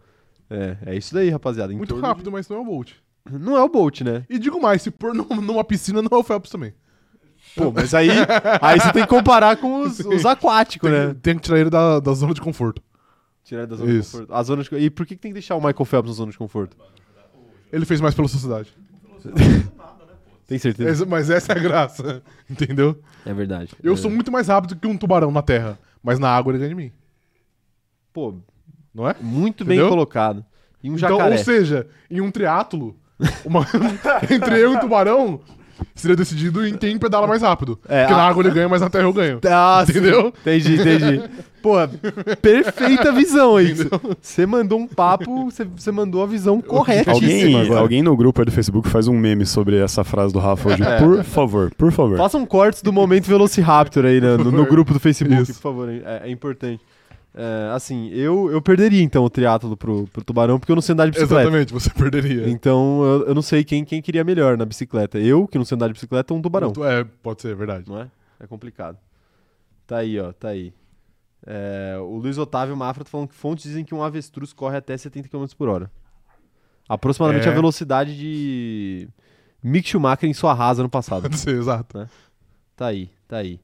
[0.50, 1.74] É, é isso daí, rapaziada.
[1.74, 2.92] Em Muito rápido, mas não é o Bolt.
[3.28, 4.24] de- Não é o Bolt, né?
[4.30, 6.74] E digo mais, se pôr num- numa piscina, não é o Phelps também.
[7.56, 8.10] Pô, mas aí,
[8.62, 11.16] aí você tem que comparar com os, os aquáticos, Tem, né?
[11.22, 12.82] tem que tirar ele da, da zona de conforto.
[13.50, 14.12] Tirar da zona de Isso.
[14.12, 14.34] conforto.
[14.36, 14.76] A zona de...
[14.78, 16.78] E por que, que tem que deixar o Michael Phelps na zona de conforto?
[17.74, 18.72] Ele fez mais pela sociedade.
[20.46, 20.90] Tem certeza?
[20.90, 22.22] Essa- mas essa é a graça.
[22.50, 23.00] Entendeu?
[23.26, 23.74] É verdade.
[23.84, 23.96] Eu É.
[23.96, 25.80] sou muito mais rápido que um tubarão na terra.
[26.04, 26.92] Mas na água ele ganha de mim.
[28.14, 28.36] Pô,
[28.94, 29.16] Não é?
[29.20, 29.90] muito bem Entendeu?
[29.90, 30.46] colocado.
[30.84, 31.38] E um Então, jacaré.
[31.38, 32.96] ou seja, em um triátulo,
[33.46, 33.66] uma-
[34.32, 35.42] entre eu e o tubarão,
[36.02, 37.78] seria decidido em quem pedala mais rápido.
[37.88, 39.40] É, Porque a- na água ele ganha, mas na terra eu ganho.
[39.50, 39.92] Ah, sim.
[39.92, 40.34] Entendeu?
[40.42, 41.22] Entendi, entendi.
[41.62, 41.74] Pô,
[42.42, 43.76] perfeita visão aí.
[44.22, 47.12] Você mandou um papo, você- mandou a visão correta.
[47.12, 50.70] Alguém, alguém no grupo aí do Facebook faz um meme sobre essa frase do Rafa
[50.70, 50.84] hoje.
[50.84, 50.98] É.
[51.00, 52.18] Por favor, por favor.
[52.18, 54.68] Façam cortes do momento Velociraptor aí né, no, no favor.
[54.68, 55.54] grupo do Facebook, Isso.
[55.56, 55.90] por favor.
[55.90, 56.82] É, é importante.
[57.34, 60.94] É, assim, eu, eu perderia então o triatlo pro, pro tubarão, porque eu não sei
[60.94, 61.42] andar de bicicleta.
[61.44, 62.50] Exatamente, você perderia.
[62.50, 65.20] Então eu, eu não sei quem, quem queria melhor na bicicleta.
[65.20, 66.74] Eu, que não sei andar de bicicleta, ou um tubarão.
[66.84, 67.86] É, pode ser, verdade.
[67.88, 68.08] Não é?
[68.40, 68.98] É complicado.
[69.86, 70.74] Tá aí, ó, tá aí.
[71.46, 74.98] É, o Luiz Otávio Mafra tá falando que fontes dizem que um avestruz corre até
[74.98, 75.90] 70 km por hora.
[76.88, 77.52] Aproximadamente É.
[77.52, 79.08] a velocidade de
[79.64, 81.22] Mick Schumacher em sua rasa no passado.
[81.30, 82.10] Pode ser, exato.
[82.76, 83.60] tá aí, tá aí.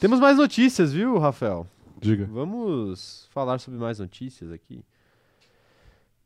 [0.00, 1.66] Temos mais notícias, viu, Rafael?
[2.00, 2.28] Diga.
[2.32, 4.84] Vamos falar sobre mais notícias aqui.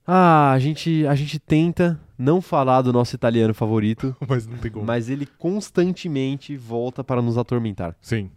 [0.06, 4.70] Ah, a gente, a gente tenta não falar do nosso italiano favorito, Mas não tem
[4.70, 4.84] como.
[4.84, 7.96] mas ele constantemente volta para nos atormentar.
[8.00, 8.30] Sim.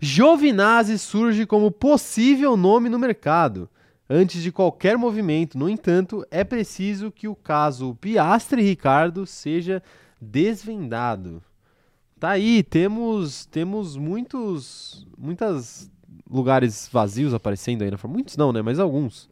[0.00, 3.68] Giovinazzi surge como possível nome no mercado.
[4.10, 9.80] Antes de qualquer movimento, no entanto, é preciso que o caso Piastri Ricardo seja
[10.20, 11.40] desvendado.
[12.22, 15.90] Tá aí, temos temos muitos muitas
[16.30, 18.18] lugares vazios aparecendo aí na Fórmula.
[18.18, 19.28] Muitos não, né, mas alguns.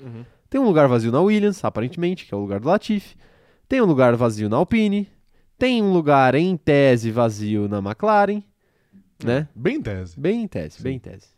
[0.51, 3.15] Tem um lugar vazio na Williams, aparentemente, que é o lugar do Latifi.
[3.69, 5.09] Tem um lugar vazio na Alpine.
[5.57, 8.43] Tem um lugar em tese vazio na McLaren,
[9.23, 9.47] né?
[9.55, 10.19] Bem em tese.
[10.19, 10.83] Bem em tese, Sim.
[10.83, 11.29] bem em tese.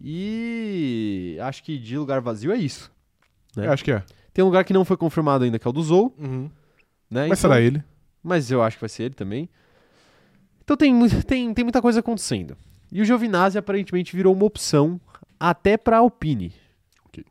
[0.00, 2.92] E acho que de lugar vazio é isso.
[3.56, 3.66] É.
[3.66, 4.04] Eu acho que é.
[4.32, 6.48] Tem um lugar que não foi confirmado ainda, que é o do Zou, né?
[7.10, 7.82] Mas Então- será ele?
[8.22, 9.48] Mas eu acho que vai ser ele também.
[10.70, 12.56] Então tem, tem, tem muita coisa acontecendo.
[12.92, 15.00] E o Giovinazzi aparentemente virou uma opção
[15.38, 16.54] até pra Alpine.
[17.06, 17.24] Ok.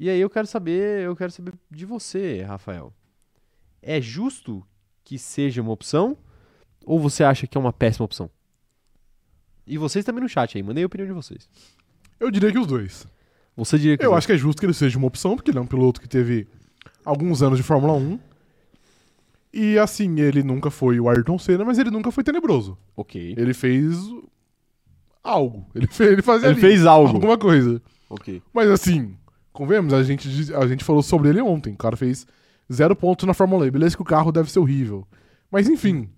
[0.00, 2.92] E aí eu quero saber, eu quero saber de você, Rafael.
[3.80, 4.66] É justo
[5.04, 6.18] que seja uma opção
[6.84, 8.28] ou você acha que é uma péssima opção?
[9.64, 11.48] E vocês também no chat aí, mandei a opinião de vocês.
[12.18, 13.06] Eu diria que os dois.
[13.56, 15.58] Você diria que Eu acho que é justo que ele seja uma opção, porque ele
[15.58, 16.48] é um piloto que teve
[17.04, 18.18] alguns anos de Fórmula 1.
[19.58, 22.76] E assim, ele nunca foi o Ayrton Senna, mas ele nunca foi tenebroso.
[22.94, 23.34] Ok.
[23.38, 23.96] Ele fez
[25.24, 25.66] algo.
[25.74, 27.14] Ele, fez, ele fazia Ele ali fez algo.
[27.14, 27.80] alguma coisa.
[28.10, 28.42] Ok.
[28.52, 29.16] Mas assim,
[29.52, 31.72] convenhamos, a gente, a gente falou sobre ele ontem.
[31.72, 32.26] O cara fez
[32.72, 33.70] zero pontos na Fórmula E.
[33.70, 35.06] Beleza que o carro deve ser horrível.
[35.50, 36.08] Mas enfim,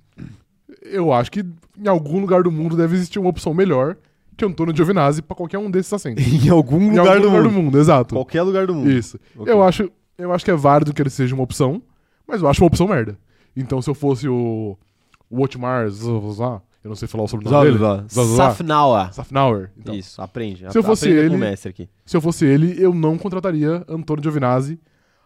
[0.82, 1.44] eu acho que
[1.78, 3.96] em algum lugar do mundo deve existir uma opção melhor
[4.36, 6.24] que Antônio Giovinazzi pra qualquer um desses assentos.
[6.26, 7.78] em algum Em lugar, algum do, mundo.
[7.78, 8.14] exato.
[8.14, 8.90] Qualquer lugar do mundo.
[8.90, 9.18] Isso.
[9.36, 9.52] Ok.
[9.52, 11.80] Eu, acho, eu acho que é válido que ele seja uma opção,
[12.26, 13.18] mas eu acho uma opção merda.
[13.56, 14.76] Então se eu fosse o,
[15.30, 17.78] o Otmar Zazá, eu não sei falar o sobrenome dele.
[18.36, 19.12] Safnawa.
[19.12, 19.70] Safnauer.
[19.76, 20.64] Então, Isso, aprende.
[20.70, 21.88] Se eu fosse aprenda com ele- o mestre aqui.
[22.06, 24.78] Se eu fosse ele, eu não contrataria Antônio Giovinazzi,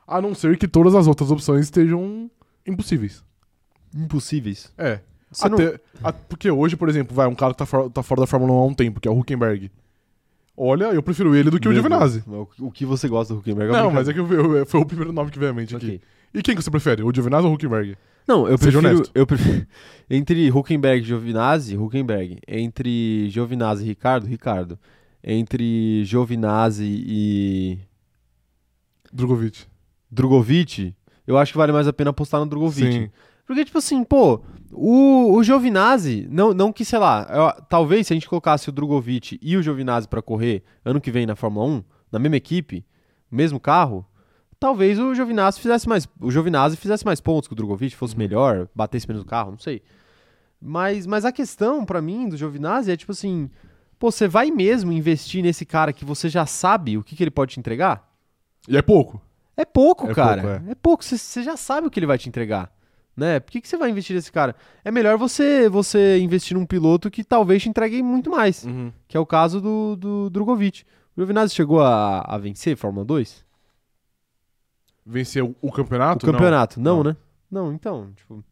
[0.07, 2.31] a não ser que todas as outras opções estejam
[2.67, 3.23] impossíveis.
[3.95, 4.73] Impossíveis.
[4.79, 5.01] É.
[5.31, 8.03] Você não- Até, a- porque hoje, por exemplo, vai um cara que tá, fora- tá
[8.03, 9.71] fora da Fórmula 1 há um tempo, que é o Huckenberg.
[10.57, 12.23] Olha, eu prefiro ele do que o Giovinazzi.
[12.27, 13.73] Deus, O, que você gosta do Huckenberg?
[13.73, 15.87] Não, mas é que eu, eu- foi o primeiro nome que veio à mente aqui.
[15.87, 16.01] Ok.
[16.35, 17.97] E quem que você prefere, o Giovinazzi ou o Huckenberg?
[18.29, 19.11] Não, eu Seja prefiro, honesto.
[19.15, 19.67] eu prefiro.
[20.09, 22.39] Entre Huckenberg e Giovinazzi, Huckenberg.
[22.47, 24.79] Entre Giovinazzi e Ricardo, Ricardo.
[25.25, 27.79] Entre Giovinazzi e
[29.13, 29.65] Drogovic.
[30.11, 30.95] Drogovic,
[31.27, 32.93] eu acho que vale mais a pena apostar no Drogovic.
[32.93, 33.11] Sim.
[33.53, 34.41] Porque, tipo assim, pô,
[34.73, 38.73] o, o Giovinazzi, não, não que, sei lá, eu- talvez se a gente colocasse o
[38.73, 42.85] Drogovic e o Giovinazzi pra correr ano que vem na Fórmula 1, na mesma equipe,
[43.31, 44.07] mesmo carro,
[44.59, 48.69] talvez o Giovinazzi fizesse mais, o Giovinazzi fizesse mais pontos que o Drogovic, fosse melhor,
[48.75, 49.83] batesse menos o carro, não sei.
[50.61, 53.51] Mas, mas a questão pra mim do Giovinazzi é tipo assim,
[53.99, 57.31] pô, você vai mesmo investir nesse cara que você já sabe o que, que ele
[57.31, 58.09] pode te entregar?
[58.69, 59.21] E é pouco.
[59.57, 60.41] É pouco, É cara.
[60.43, 60.75] pouco, é.
[60.77, 61.05] pouco.
[61.05, 62.73] Você- Você já sabe o que ele vai te entregar.
[63.17, 63.41] Né?
[63.41, 64.57] Por que, que você vai investir nesse cara?
[64.85, 68.65] É melhor você você investir num piloto que talvez te entregue muito mais.
[69.07, 70.85] Que é o caso do, do Drogovic.
[71.15, 73.45] O Giovinazzi chegou a, a vencer Fórmula 2?
[75.05, 76.27] Venceu o campeonato?
[76.27, 76.81] o campeonato.
[76.81, 77.05] Não, Não.
[77.11, 77.17] né?
[77.51, 78.43] Não, então, tipo.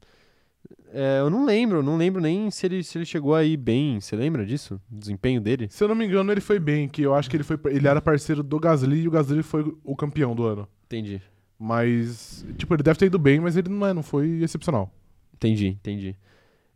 [0.92, 3.98] é, eu não lembro, não lembro nem se ele, se ele chegou aí bem.
[3.98, 4.78] Você lembra disso?
[4.92, 5.68] O desempenho dele?
[5.70, 7.88] Se eu não me engano, ele foi bem, que eu acho que ele foi ele
[7.88, 10.68] era parceiro do Gasly e o Gasly foi o campeão do ano.
[10.84, 11.22] Entendi.
[11.62, 14.90] Mas, tipo, ele deve ter ido bem, mas ele não, é, não foi excepcional.
[15.34, 16.16] Entendi, entendi.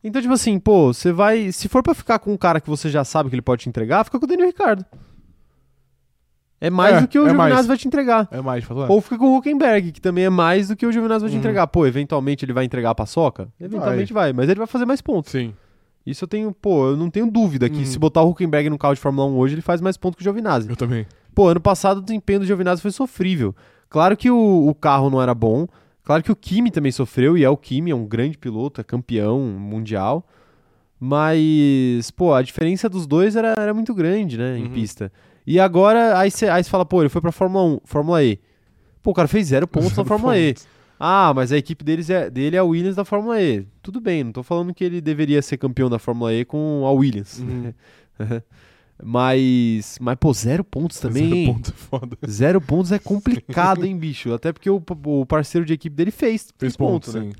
[0.02, 1.50] Então, tipo assim, pô, você vai.
[1.52, 3.68] Se for pra ficar com um cara que você já sabe que ele pode te
[3.70, 4.84] entregar, fica com o Daniel Ricardo.
[6.60, 8.28] É mais É, do que o é Giovinazzi vai te entregar.
[8.30, 8.72] É mais, é.
[8.88, 11.34] Ou fica com o Huckenberg, que também é mais do que o Giovinazzi vai te
[11.34, 11.38] Uhum.
[11.40, 11.66] entregar.
[11.66, 13.48] Pô, eventualmente ele vai entregar a paçoca?
[13.60, 14.32] Eventualmente vai.
[14.32, 15.32] mas ele vai fazer mais pontos.
[15.32, 15.54] Sim.
[16.06, 17.84] Isso eu tenho, pô, eu não tenho dúvida que Uhum.
[17.86, 20.22] se botar o Huckenberg no carro de Fórmula 1 hoje, ele faz mais pontos que
[20.22, 20.68] o Giovinazzi.
[20.68, 21.06] Eu também.
[21.34, 23.54] Pô, ano passado o desempenho do Giovinazzi foi sofrível.
[23.94, 25.68] Claro que o, o carro não era bom.
[26.02, 28.84] Claro que o Kimi também sofreu, e é o Kimi, é um grande piloto, é
[28.84, 30.26] campeão mundial.
[30.98, 34.70] Mas, pô, a diferença dos dois era, era muito grande, né, em Uhum.
[34.72, 35.12] pista.
[35.46, 38.40] E agora, aí você aí cê fala, pô, ele foi pra Fórmula 1, Fórmula E.
[39.00, 40.48] Pô, o cara fez zero pontos na Zero Fórmula E.
[40.54, 40.66] pontos.
[40.98, 43.64] Ah, mas a equipe deles é, dele é a Williams da Fórmula E.
[43.80, 46.90] Tudo bem, não tô falando que ele deveria ser campeão da Fórmula E com a
[46.90, 47.38] Williams.
[47.38, 47.72] Uhum.
[49.02, 52.18] mas, mas, pô, zero pontos também, Zero pontos é foda.
[52.28, 54.32] Zero pontos é complicado, hein, bicho?
[54.32, 57.22] Até porque o, o parceiro de equipe dele fez, fez, Fez ponto, pontos, né?
[57.22, 57.32] sim.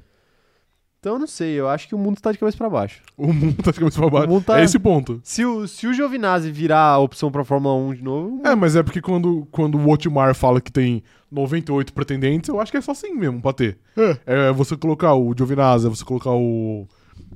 [1.01, 3.03] Então, eu não sei, eu acho que o mundo tá de cabeça pra baixo.
[3.15, 4.41] O mundo tá de cabeça pra baixo.
[4.41, 5.21] Tá- É esse ponto.
[5.23, 8.75] Se o, se o Giovinazzi virar a opção pra Fórmula 1 de novo, É, mas
[8.75, 12.81] é porque quando, quando o Otmar fala que tem 98 pretendentes, eu acho que é
[12.81, 13.77] só assim mesmo pra ter.
[14.25, 16.89] É, você colocar o Giovinazzi, é você colocar o,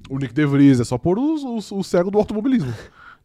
[0.08, 2.72] o Nick De Vries, é só pôr os, os, o cego do automobilismo.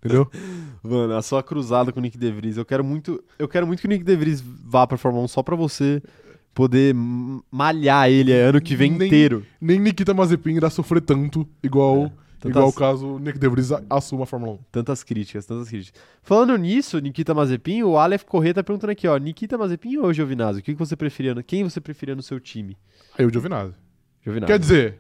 [0.04, 0.30] Entendeu?
[0.84, 3.80] mano, a sua cruzada com o Nick De Vries, eu quero muito, eu quero muito
[3.80, 6.02] que o Nick De Vries vá pra Fórmula 1 só pra você
[6.54, 6.94] poder
[7.52, 9.46] malhar ele ano que vem Nem- inteiro.
[9.60, 13.82] Nem Nikita Mazepin irá sofrer tanto igual, tantas- igual caso o Nick De Vries a-
[13.90, 14.60] assuma a Fórmula 1.
[14.72, 16.00] Tantas críticas, tantas críticas.
[16.22, 20.60] Falando nisso, Nikita Mazepin, o Aleph Corrêa tá perguntando aqui, ó, Nikita Mazepin ou Giovinazzi?
[20.60, 22.78] O que você preferia, quem você preferia no seu time?
[23.18, 23.74] O Giovinazzi.
[24.24, 24.52] Giovinazzi.
[24.54, 25.00] Quer dizer,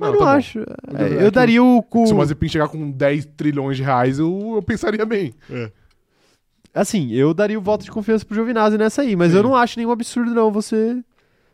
[0.00, 0.58] Mas Não, não, tá acho.
[0.60, 1.82] É, eu daria o.
[1.82, 5.34] cu- se o Mazepin chegar com 10 trilhões de reais, eu, eu pensaria bem.
[6.72, 9.38] Assim, eu daria o voto de confiança pro Giovinazzi nessa aí, mas Sim.
[9.38, 11.02] eu não acho nenhum absurdo, não, você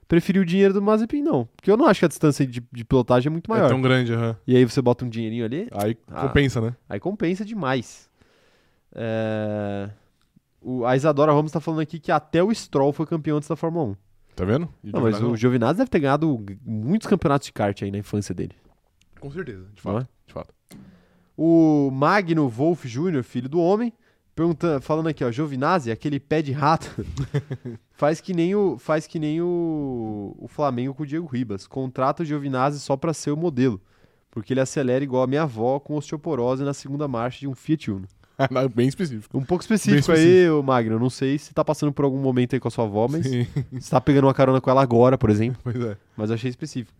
[0.07, 1.49] preferir o dinheiro do Mazepin, não.
[1.57, 3.66] Porque eu não acho que a distância de, de pilotagem é muito maior.
[3.66, 4.36] É tão grande, aham.
[4.47, 6.20] E aí você bota um dinheirinho ali, Aí Ah.
[6.28, 6.74] compensa, né?
[6.88, 8.09] aí compensa demais.
[8.94, 9.88] É,
[10.62, 13.57] o, a Isadora Ramos tá falando aqui que até o Stroll foi campeão antes da
[13.57, 13.97] Fórmula 1.
[14.37, 14.68] Tá vendo?
[14.84, 18.34] E Não, mas o Giovinazzi deve ter ganhado muitos campeonatos de kart aí na infância
[18.34, 18.55] dele.
[19.18, 20.03] Com certeza, de fato.
[20.03, 20.09] é?
[20.26, 20.55] De fato.
[21.34, 23.95] O Magno Wolf Jr., filho do homem,
[24.34, 27.03] perguntando, falando aqui, ó, Giovinazzi, aquele pé de rato,
[27.93, 31.66] faz que nem o faz que nem o, o Flamengo com o Diego Ribas.
[31.66, 33.80] Contrata o Giovinazzi só pra ser o modelo,
[34.30, 37.91] porque ele acelera igual a minha avó com osteoporose na segunda marcha de um Fiat
[37.91, 38.07] Uno.
[38.74, 39.37] Bem específico.
[39.37, 40.99] Um pouco específico, Bem aí, ô Magno.
[40.99, 43.47] Não sei se tá passando por algum momento aí com a sua avó, mas Sim,
[43.72, 45.59] você tá pegando uma carona com ela agora, por exemplo.
[45.64, 45.97] pois é.
[46.16, 46.93] Mas eu achei específico.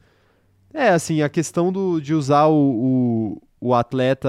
[0.72, 4.28] É, assim, a questão do, de usar o, o, o atleta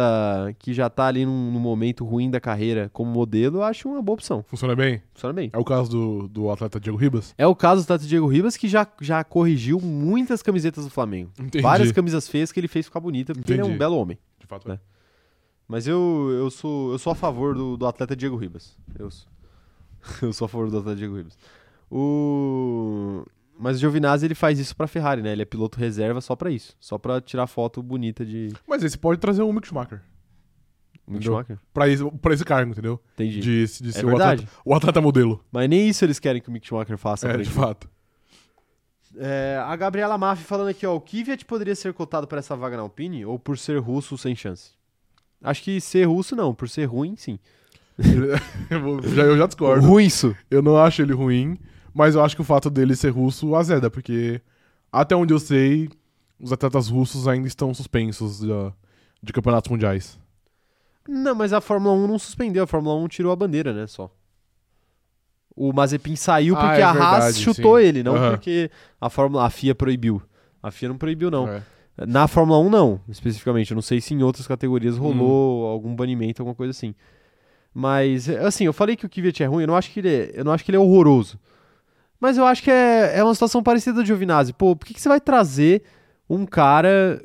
[0.59, 4.01] que já tá ali num, num momento ruim da carreira como modelo, eu acho uma
[4.01, 4.45] boa opção.
[4.47, 5.01] Funciona bem?
[5.13, 5.49] Funciona bem.
[5.51, 7.33] É o caso do, do atleta Diego Ribas?
[7.37, 11.31] É o caso do Tato Diego Ribas, que já, já corrigiu muitas camisetas do Flamengo.
[11.37, 11.61] Entendi.
[11.61, 13.79] Várias camisas feias que ele fez ficar bonita, porque ele é um Entendi.
[13.79, 14.17] belo homem.
[14.39, 14.79] De fato, É.
[15.67, 18.77] Mas eu, eu, sou, eu sou a favor do, do atleta Diego Ribas.
[18.97, 19.27] Eu sou,
[20.21, 21.37] eu sou a favor do atleta Diego Ribas.
[21.91, 23.25] O...
[23.59, 25.31] Mas o Giovinazzi ele faz isso pra Ferrari, né?
[25.31, 26.75] Ele é piloto reserva só pra isso.
[26.79, 30.01] Só pra tirar foto bonita de Mas esse pode trazer um Mick Schumacher.
[31.07, 31.23] Mick?
[31.23, 31.57] Schumacher.
[31.73, 33.01] Pra esse, pra esse cargo, entendeu?
[33.15, 33.39] Entendi.
[33.39, 34.43] De, de ser é o, verdade.
[34.43, 35.43] atleta, o atleta modelo.
[35.51, 37.27] Mas nem isso eles querem que o Mick Schumacher faça.
[37.29, 37.89] É, de fato.
[39.15, 40.95] É, a Gabriela Maffi falando aqui, ó.
[40.95, 44.35] O Kvyat poderia ser cotado pra essa vaga na Alpine ou por ser russo sem
[44.35, 44.76] chance?
[45.43, 47.37] Acho que ser russo não, por ser ruim sim.
[48.69, 49.85] eu, já, eu já discordo.
[49.87, 50.35] Ruim isso.
[50.51, 51.57] Eu não acho ele ruim,
[51.93, 54.41] mas eu acho que o fato dele ser russo azeda, porque
[54.91, 55.89] até onde eu sei,
[56.39, 58.47] os atletas russos ainda estão suspensos de,
[59.21, 60.19] de campeonatos mundiais.
[61.07, 64.11] Não, mas a Fórmula 1 não suspendeu, a Fórmula 1 tirou a bandeira, né, só.
[65.55, 67.85] O Mazepin saiu Ah, porque é a Haas verdade, chutou sim.
[67.85, 68.31] ele, não Aham.
[68.31, 68.69] porque
[69.01, 70.21] a Fórmula a FIA proibiu.
[70.61, 71.47] A FIA não proibiu não.
[71.47, 71.63] É.
[72.05, 73.71] Na Fórmula 1 não, especificamente.
[73.71, 75.01] Eu não sei se em outras categorias Hum.
[75.01, 76.93] rolou algum banimento, alguma coisa assim.
[77.73, 80.31] Mas assim, eu falei que o Kvyat é ruim, eu não acho que ele é,
[80.33, 81.39] eu não acho que ele é horroroso.
[82.19, 84.51] Mas eu acho que é, é uma situação parecida do Giovinazzi.
[84.53, 85.83] Pô, por que, que você vai trazer
[86.29, 87.21] um cara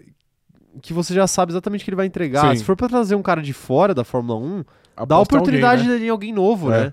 [0.83, 2.51] que você já sabe exatamente o que ele vai entregar?
[2.51, 2.57] Sim.
[2.57, 4.63] Se for pra trazer um cara de fora da Fórmula 1, dá
[4.97, 6.07] Aposta em oportunidade alguém, né?
[6.07, 6.81] em alguém novo, É.
[6.87, 6.93] né?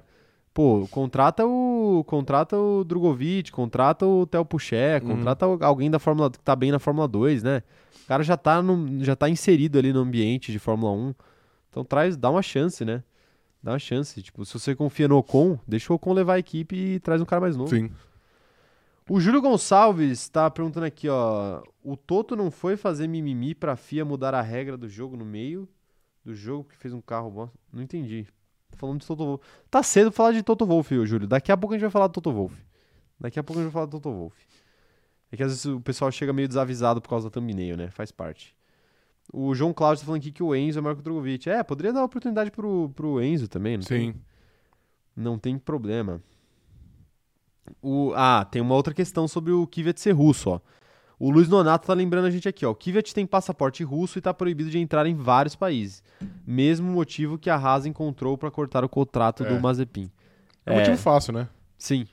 [0.59, 5.15] Pô, contrata o contrata o Drogovic, contrata o Theo Pucher, Uhum.
[5.15, 7.63] contrata alguém da Fórmula que tá bem na Fórmula 2, né?
[8.03, 11.15] O cara já tá, no, já tá inserido ali no ambiente de Fórmula 1.
[11.69, 13.01] Então traz, dá uma chance, né?
[13.63, 14.21] Dá uma chance.
[14.21, 17.25] Tipo, se você confia no Ocon, deixa o Ocon levar a equipe e traz um
[17.25, 17.69] cara mais novo.
[17.69, 17.89] Sim.
[19.09, 21.63] O Júlio Gonçalves tá perguntando aqui, ó.
[21.81, 25.69] O Toto não foi fazer mimimi pra FIA mudar a regra do jogo no meio
[26.25, 27.49] do jogo porque fez um carro bom?
[27.71, 28.27] Não entendi.
[28.79, 29.43] Falando de Toto Wolff.
[29.69, 31.27] Tá cedo pra falar de Toto Wolff, ô, Júlio.
[31.27, 32.55] Daqui a pouco a gente vai falar do Toto Wolff.
[33.19, 34.37] Daqui a pouco a gente vai falar do Toto Wolff.
[35.31, 37.89] É que às vezes o pessoal chega meio desavisado por causa da thumbnail, né?
[37.91, 38.55] Faz parte.
[39.31, 41.49] O João Cláudio tá falando aqui que o Enzo é maior que o Drogovic.
[41.49, 44.21] É, poderia dar oportunidade pro, pro Enzo também, não tem- Sim.
[45.15, 46.21] não tem problema.
[47.81, 50.59] O, ah, tem uma outra questão sobre o Kvyat ser russo, ó.
[51.19, 52.71] O Luiz Nonato tá lembrando a gente aqui, ó.
[52.71, 56.01] O Kvyat tem passaporte russo e tá proibido de entrar em vários países.
[56.47, 59.49] Mesmo motivo que a Haas encontrou pra cortar o contrato É.
[59.53, 60.09] do Mazepin.
[60.65, 61.49] É um motivo fácil, né?
[61.77, 62.07] Sim.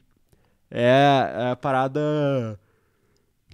[0.68, 2.58] É, é a parada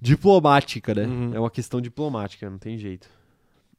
[0.01, 1.03] diplomática, né?
[1.05, 1.31] Uhum.
[1.35, 3.07] É uma questão diplomática, não tem jeito.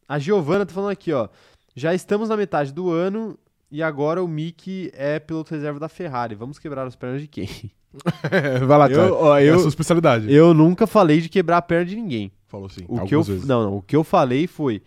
[0.09, 1.29] A Giovana tá falando aqui, ó.
[1.75, 3.37] Já estamos na metade do ano
[3.70, 6.35] e agora o Mick é piloto reserva da Ferrari.
[6.37, 7.49] Vamos quebrar as pernas de quem?
[8.66, 8.88] Vai lá.
[8.90, 10.32] Eu, ó, é a eu, sua especialidade.
[10.32, 12.32] eu nunca falei de quebrar a perna de ninguém.
[12.49, 12.84] Falou sim.
[12.88, 13.45] O que eu, vezes.
[13.45, 14.82] não, não, o que eu falei foi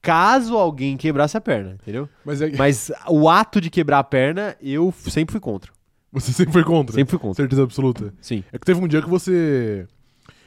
[0.00, 2.08] caso alguém quebrasse a perna, entendeu?
[2.24, 5.72] Mas é, Mas o ato de quebrar a perna, eu sempre fui contra.
[6.12, 6.94] você sempre foi contra.
[6.94, 7.42] Sempre fui contra.
[7.42, 8.14] Certeza absoluta.
[8.20, 8.44] Sim.
[8.52, 9.86] É que teve um dia que você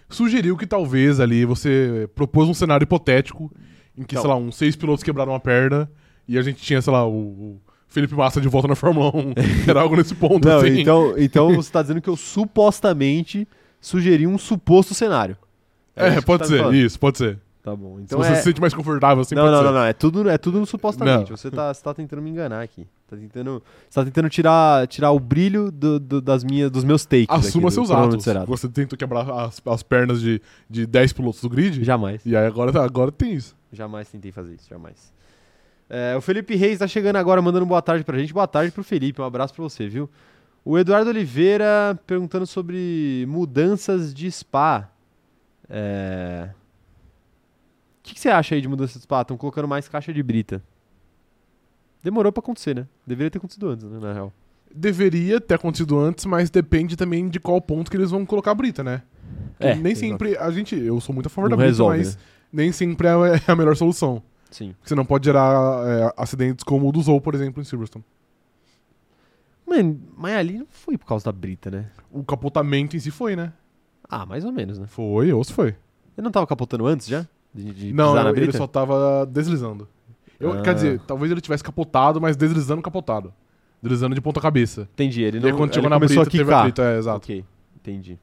[0.09, 3.51] sugeriu que talvez ali você propôs um cenário hipotético
[3.97, 4.21] em que, Então.
[4.21, 5.89] sei lá, uns seis pilotos quebraram a perna
[6.27, 7.61] e a gente tinha, sei lá, o, o
[7.91, 9.33] Felipe Massa de volta na Fórmula 1.
[9.69, 10.79] Era algo nesse ponto, Não, assim.
[10.79, 13.47] então, então você tá dizendo que eu supostamente
[13.79, 15.37] sugeri um suposto cenário.
[15.95, 17.37] É, isso que pode tá ser, isso, pode ser.
[17.61, 17.97] Tá bom.
[17.97, 18.35] Se Então você é...
[18.35, 19.65] se sente mais confortável, assim, não, pode não, ser.
[19.65, 21.29] não, não, é tudo, é tudo supostamente.
[21.29, 21.37] Não.
[21.37, 22.87] Você, tá, você tá tentando me enganar aqui.
[23.07, 27.03] Tá tentando, você tá tentando tirar, tirar o brilho do- do- das minhas, dos meus
[27.05, 27.27] takes.
[27.29, 28.25] Assuma aqui, seus atos.
[28.47, 31.83] Você tentou quebrar as, as pernas de, de 10 pilotos do grid.
[31.83, 32.25] Jamais.
[32.25, 33.53] E aí agora, agora tem isso.
[33.71, 35.11] Jamais tentei fazer isso, jamais.
[35.93, 38.31] É, o Felipe Reis tá chegando agora, mandando boa tarde pra gente.
[38.33, 40.09] Boa tarde pro Felipe, um abraço pra você, viu?
[40.63, 44.89] O Eduardo Oliveira perguntando sobre mudanças de spa.
[45.69, 46.49] É...
[47.99, 49.21] O que, que você acha aí de mudança de spa?
[49.21, 50.63] Estão colocando mais caixa de brita.
[52.01, 52.87] Demorou pra acontecer, né?
[53.05, 54.31] Deveria ter acontecido antes, né, na real.
[54.73, 58.55] Deveria ter acontecido antes, mas depende também de qual ponto que eles vão colocar a
[58.55, 59.01] brita, né?
[59.59, 60.37] É, nem sempre.
[60.37, 60.73] A gente.
[60.73, 62.21] Eu sou muito a favor Não da brita, resolve, mas né?
[62.53, 63.11] nem sempre é
[63.45, 64.23] é a melhor solução.
[64.51, 64.75] Sim.
[64.83, 68.05] Você não pode gerar é, acidentes como o do Zou, por exemplo, em Silverstone.
[69.67, 71.87] Mano, mas ali não foi por causa da brita, né?
[72.11, 73.53] O capotamento em si foi, né?
[74.09, 74.85] Ah, mais ou menos, né?
[74.87, 75.69] Foi, ou se foi.
[76.17, 77.25] Ele não tava capotando antes já?
[77.53, 78.57] De, de não, pisar na ele brita?
[78.57, 79.87] só tava deslizando.
[80.39, 80.61] Eu, Ah.
[80.61, 83.33] Quer dizer, talvez ele tivesse capotado, mas deslizando capotado.
[83.81, 84.89] Deslizando de ponta cabeça.
[84.93, 86.59] Entendi, ele e aí não quando ele chegou na brita, a teve quicar.
[86.59, 87.17] a brita, é, exato.
[87.17, 87.45] Ok,
[87.75, 88.19] entendi.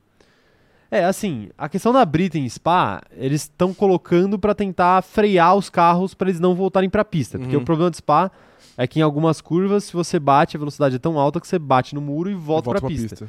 [0.91, 5.69] É, assim, a questão da brita em Spa, eles estão colocando pra tentar frear os
[5.69, 7.39] carros pra eles não voltarem pra pista.
[7.39, 7.63] Porque Uhum.
[7.63, 8.31] o problema de Spa
[8.77, 11.59] é que em algumas curvas, se você bate, a velocidade é tão alta que você
[11.59, 13.29] bate no muro e volta, Volta pra, pista.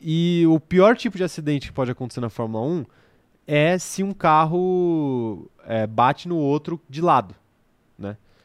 [0.00, 2.84] E o pior tipo de acidente que pode acontecer na Fórmula 1
[3.46, 7.34] é se um carro é, bate no outro de lado,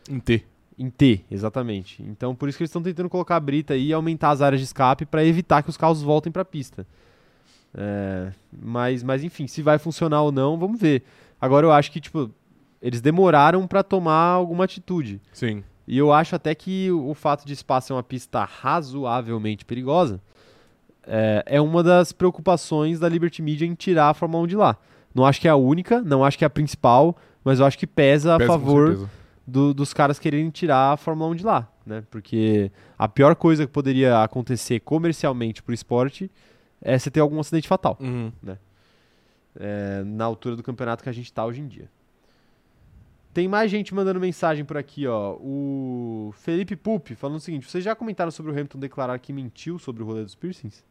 [0.09, 0.43] Em T.
[0.77, 2.01] em T, exatamente.
[2.03, 4.59] Então por isso que eles estão tentando colocar a brita aí e aumentar as áreas
[4.59, 6.85] de escape para evitar que os carros voltem para a pista.
[7.73, 11.03] É, mas, mas enfim, se vai funcionar ou não, vamos ver.
[11.39, 12.29] Agora eu acho que tipo
[12.81, 15.21] eles demoraram para tomar alguma atitude.
[15.31, 15.63] Sim.
[15.87, 20.19] E eu acho até que o fato de Spa ser uma pista razoavelmente perigosa
[21.05, 24.77] é, é uma das preocupações da Liberty Media em tirar a Fórmula 1 de lá.
[25.13, 27.77] Não acho que é a única, não acho que é a principal, mas eu acho
[27.77, 29.09] que pesa a Pesa, com favor
[29.45, 32.03] do- dos caras quererem tirar a Fórmula 1 de lá, né?
[32.09, 36.31] Porque a pior coisa que poderia acontecer comercialmente pro esporte
[36.81, 38.31] é você ter algum acidente fatal Uhum.
[39.59, 41.89] é, na altura do campeonato que a gente tá hoje em dia.
[43.33, 45.37] Tem mais gente mandando mensagem por aqui, ó.
[45.39, 49.79] O Felipe Pupi falando o seguinte: vocês já comentaram sobre o Hamilton declarar que mentiu
[49.79, 50.83] sobre o rolê dos piercings?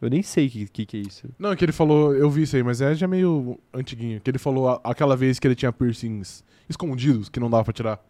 [0.00, 1.28] Eu nem sei o que, que, que é isso.
[1.38, 4.18] Não, que ele falou, eu vi isso aí, mas é já meio antiguinho.
[4.20, 7.72] Que ele falou a- aquela vez que ele tinha piercings escondidos, que não dava pra
[7.72, 8.02] tirar.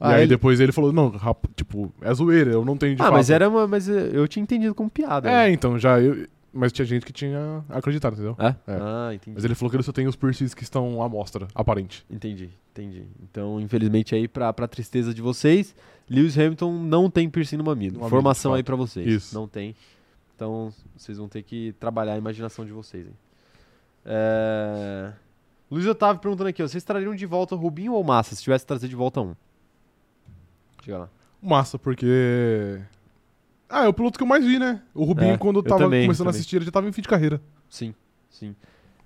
[0.00, 2.96] Ah, e aí ele- depois ele falou, não, rap- tipo, é zoeira, eu não tenho
[2.96, 3.14] de ah, fato.
[3.14, 3.66] mas era uma.
[3.66, 5.30] Mas eh, eu tinha entendido como piada.
[5.30, 6.26] É, então, já eu...
[6.52, 8.34] Mas tinha gente que tinha acreditado, entendeu?
[8.36, 8.48] É?
[8.66, 8.78] É.
[8.80, 9.34] Ah, entendi.
[9.36, 12.04] Mas ele falou que ele só tem os piercings que estão à mostra, aparente.
[12.10, 13.04] Entendi, entendi.
[13.22, 15.76] Então, infelizmente, aí, pra, pra tristeza de vocês,
[16.08, 17.92] Lewis Hamilton não tem piercing no mamilo.
[17.92, 19.06] No mamilo, Informação aí pra vocês.
[19.06, 19.34] Isso.
[19.34, 19.76] Não tem.
[20.34, 23.12] Então, vocês vão ter que trabalhar a imaginação de vocês aí.
[24.04, 25.12] É...
[25.70, 28.88] Luiz Otávio perguntando aqui, ó, vocês trariam de volta Rubinho ou Massa, se tivesse trazer
[28.88, 29.34] de volta um?
[30.82, 31.08] Diga lá.
[31.42, 32.80] Massa, porque...
[33.68, 34.82] Ah, é o piloto que eu mais vi, né?
[34.94, 36.38] O Rubinho, É, quando eu eu tava também, começando a também.
[36.40, 37.40] assistir, ele já tava em fim de carreira.
[37.68, 37.94] Sim,
[38.28, 38.54] sim.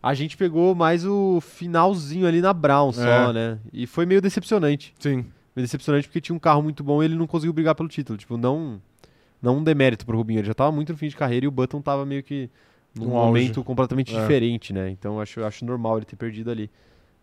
[0.03, 3.33] A gente pegou mais o finalzinho ali na Brown só, É.
[3.33, 3.59] né?
[3.73, 4.95] E foi meio decepcionante.
[4.99, 5.17] Sim.
[5.55, 8.19] Meio decepcionante porque tinha um carro muito bom e ele não conseguiu brigar pelo título.
[8.19, 8.81] Tipo, não,
[9.41, 10.41] não um demérito pro Rubinho.
[10.41, 12.51] Ele já tava muito no fim de carreira e o Button tava meio que
[12.95, 13.27] num auge.
[13.27, 14.21] momento completamente É.
[14.21, 14.91] diferente, né?
[14.91, 16.71] Então acho, acho normal ele ter perdido ali.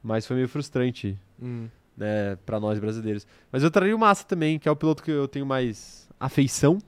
[0.03, 1.67] Mas foi meio frustrante, Hum.
[1.97, 3.25] Né, pra nós brasileiros.
[3.51, 6.79] Mas eu traria o Massa também, que é o piloto que eu tenho mais afeição.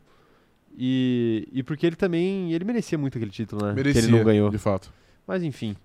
[0.78, 2.52] E, e porque ele também.
[2.54, 3.74] Ele merecia muito aquele título, né?
[3.74, 4.50] Merecia, Que ele não ganhou.
[4.50, 4.92] de fato.
[5.28, 5.76] Mas enfim,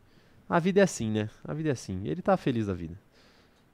[0.49, 1.29] a vida é assim, né?
[1.45, 2.01] A vida é assim.
[2.05, 2.99] Ele tá feliz da vida.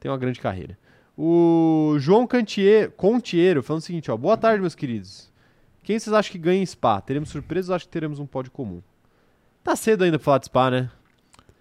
[0.00, 0.76] Tem uma grande carreira.
[1.16, 4.16] O João Cantier, Contiero falando o seguinte, ó.
[4.16, 5.32] Boa tarde, meus queridos.
[5.84, 7.00] Quem vocês acham que ganha em Spa?
[7.00, 8.82] Teremos surpresas ou acho que teremos um pódio comum?
[9.62, 10.90] Tá cedo ainda pra falar de Spa, né?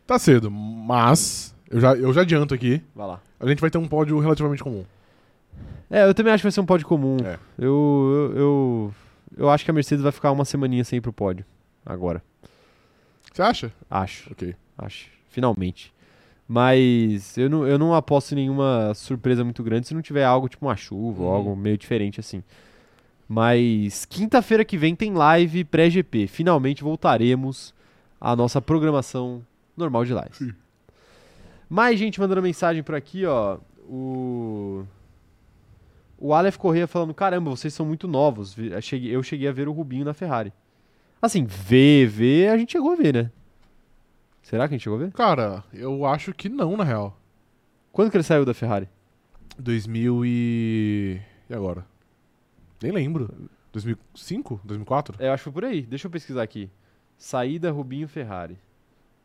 [0.07, 3.21] Tá cedo, mas eu já, eu já adianto aqui, Vai lá.
[3.45, 4.83] A gente vai ter um pódio relativamente comum.
[5.89, 7.17] É, eu também acho que vai ser um pódio comum.
[7.23, 7.37] É.
[7.57, 8.93] Eu, eu, eu,
[9.37, 11.45] eu acho que a Mercedes vai ficar uma semaninha sem ir pro pódio.
[11.85, 12.23] Agora.
[13.31, 13.71] Você acha?
[13.89, 14.31] Acho.
[14.31, 14.55] Ok.
[14.77, 15.07] Acho.
[15.29, 15.93] Finalmente.
[16.47, 20.47] Mas eu não, eu não aposto em nenhuma surpresa muito grande se não tiver algo
[20.49, 21.35] tipo uma chuva ou Uhum.
[21.35, 22.43] algo meio diferente assim.
[23.27, 26.27] Mas quinta-feira que vem tem live pré-GP.
[26.27, 27.73] Finalmente voltaremos
[28.19, 29.41] à nossa programação
[29.75, 30.35] normal de live.
[30.35, 30.53] Sim.
[31.73, 33.57] Mais gente mandando mensagem por aqui, ó.
[33.89, 34.85] O.
[36.19, 38.53] O Aleph Corrêa falando: caramba, vocês são muito novos.
[38.53, 40.53] Vi- eu cheguei- Eu cheguei a ver o Rubinho na Ferrari.
[41.19, 43.31] Assim, ver, ver, a gente chegou a ver, né?
[44.43, 45.11] Será que a gente chegou a ver?
[45.13, 47.17] Cara, eu acho que não, na real.
[47.91, 48.87] Quando que ele saiu da Ferrari?
[49.57, 51.19] 2000 e...
[51.49, 51.85] E agora?
[52.83, 53.33] Nem lembro.
[53.71, 54.61] 2005?
[54.63, 55.15] 2004?
[55.17, 55.81] É, eu acho que foi por aí.
[55.81, 56.69] Deixa eu pesquisar aqui.
[57.17, 58.57] Saída Rubinho Ferrari.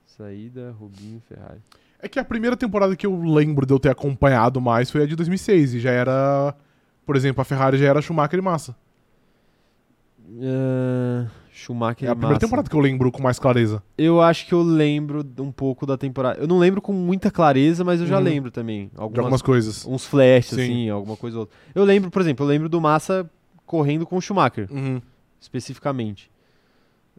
[0.07, 1.61] Saída Rubinho Ferrari.
[2.01, 5.07] É que a primeira temporada que eu lembro de eu ter acompanhado mais foi a
[5.07, 5.74] de 2006.
[5.74, 6.55] E já era...
[7.05, 8.76] Por exemplo, a Ferrari já era Schumacher e Massa.
[10.42, 12.46] Ah, Schumacher É a primeira Massa.
[12.46, 13.82] temporada que eu lembro com mais clareza.
[13.96, 16.38] Eu acho que eu lembro de um pouco da temporada.
[16.38, 18.22] Eu não lembro com muita clareza, mas eu já Uhum.
[18.24, 18.86] lembro também.
[18.88, 19.84] De Algumas, algumas coisas.
[19.86, 20.62] uns flashes, Sim.
[20.62, 21.57] assim, alguma coisa ou outra.
[21.74, 23.28] Eu lembro, por exemplo, eu lembro do Massa
[23.66, 25.01] correndo com o Schumacher, Uhum.
[25.40, 26.30] especificamente.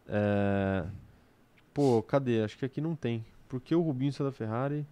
[0.07, 0.83] É...
[1.73, 2.43] Pô, cadê?
[2.43, 3.25] Acho que aqui não tem.
[3.49, 4.85] Por que o Rubinho saiu da Ferrari?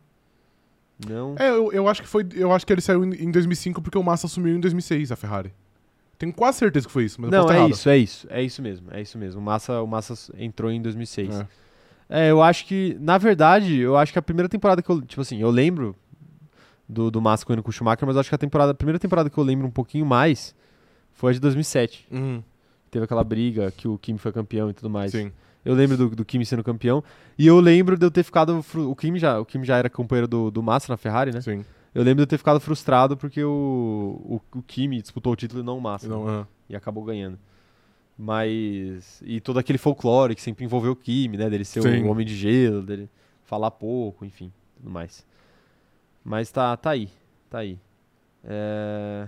[1.07, 1.35] Não.
[1.37, 2.27] É, eu, eu acho que foi...
[2.33, 5.15] Eu acho que ele saiu em em 2005 porque o Massa assumiu em 2006 a
[5.15, 5.53] Ferrari.
[6.17, 7.71] Tenho quase certeza que foi isso, mas eu Não, posso é errado.
[7.71, 8.27] isso, é isso.
[8.31, 9.39] É isso mesmo, é isso mesmo.
[9.39, 11.39] O Massa, o Massa entrou em 2006.
[11.39, 11.47] É.
[12.09, 15.21] É, eu acho que, na verdade, eu acho que a primeira temporada que eu, tipo
[15.21, 15.95] assim, eu lembro
[16.89, 18.97] do, do Massa correndo com o Schumacher, mas eu acho que a temporada, a primeira
[18.97, 20.55] temporada que eu lembro um pouquinho mais
[21.13, 22.07] foi a de 2007.
[22.09, 22.41] Uhum.
[22.89, 25.11] Teve aquela briga que o Kimi foi campeão e tudo mais.
[25.11, 25.31] Sim.
[25.67, 27.03] Eu lembro do, do Kimi sendo campeão.
[27.37, 28.61] E eu lembro de eu ter ficado.
[28.63, 31.41] fru- O Kimi já, o Kimi já era companheiro do, do Massa na Ferrari, né?
[31.41, 31.65] Sim.
[31.93, 35.61] Eu lembro de eu ter ficado frustrado porque o, o, o Kimi disputou o título
[35.61, 36.07] e não o Massa.
[36.07, 36.47] Não, aham.
[36.69, 37.37] E acabou ganhando.
[38.17, 39.21] Mas.
[39.25, 41.49] E todo aquele folclore que sempre envolveu o Kimi, né?
[41.49, 42.03] Dele ser Sim.
[42.03, 43.09] o homem de gelo, dele
[43.43, 45.25] falar pouco, enfim, tudo mais.
[46.23, 47.09] Mas tá, tá aí.
[47.49, 47.77] Tá aí.
[48.43, 49.27] É...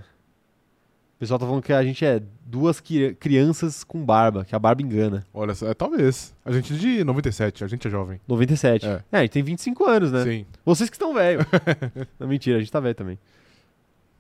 [1.20, 4.82] pessoal tá falando que a gente é duas cri- crianças com barba, que a barba
[4.82, 5.26] engana.
[5.34, 6.34] Olha, é, talvez.
[6.46, 8.22] A gente é de 97, a gente é jovem.
[8.28, 8.86] 97.
[8.88, 9.04] É.
[9.12, 10.24] É, a gente tem 25 anos, né?
[10.24, 10.46] Sim.
[10.66, 11.42] Vocês que estão velho.
[12.18, 13.20] Não, mentira, a gente tá velho também.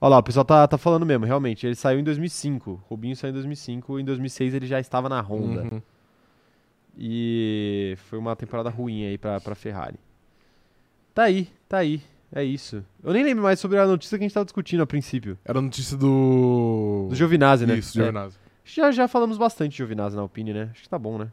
[0.01, 1.65] Olha lá, o pessoal tá, tá falando mesmo, realmente.
[1.65, 2.83] Ele saiu em 2005.
[2.89, 3.99] Rubinho saiu em 2005.
[3.99, 5.61] Em 2006 ele já estava na Honda.
[5.71, 5.81] Uhum.
[6.97, 9.95] E foi uma temporada ruim aí pra, pra Ferrari.
[11.13, 12.01] Tá aí, tá aí.
[12.31, 12.83] É isso.
[13.03, 15.37] Eu nem lembro mais sobre a notícia que a gente tava discutindo a princípio.
[15.43, 17.07] Era a notícia do.
[17.09, 17.75] Do Giovinazzi, né?
[17.75, 18.03] Isso, É.
[18.03, 18.37] Giovinazzi.
[18.63, 20.69] Já, já falamos bastante de Giovinazzi na Alpine, né?
[20.71, 21.31] Acho que tá bom, né?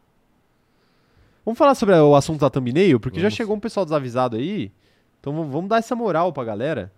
[1.44, 3.34] Vamos falar sobre o assunto da thumbnail, porque já Vamos.
[3.34, 4.72] chegou um pessoal desavisado aí.
[5.20, 6.90] Então vamos- vamos dar essa moral pra galera.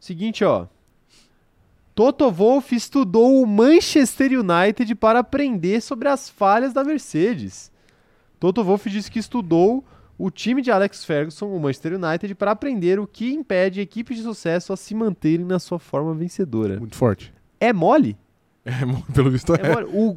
[0.00, 0.66] Seguinte, ó.
[1.94, 7.70] Toto Wolff estudou o Manchester United para aprender sobre as falhas da Mercedes.
[8.38, 9.84] Toto Wolff disse que estudou
[10.18, 14.22] o time de Alex Ferguson, o Manchester United, para aprender o que impede equipes de
[14.24, 16.78] sucesso a se manterem na sua forma vencedora.
[16.78, 17.32] Muito forte.
[17.60, 18.16] É mole?
[18.64, 18.72] É,
[19.14, 19.60] pelo visto é.
[19.62, 20.16] É, mano, o,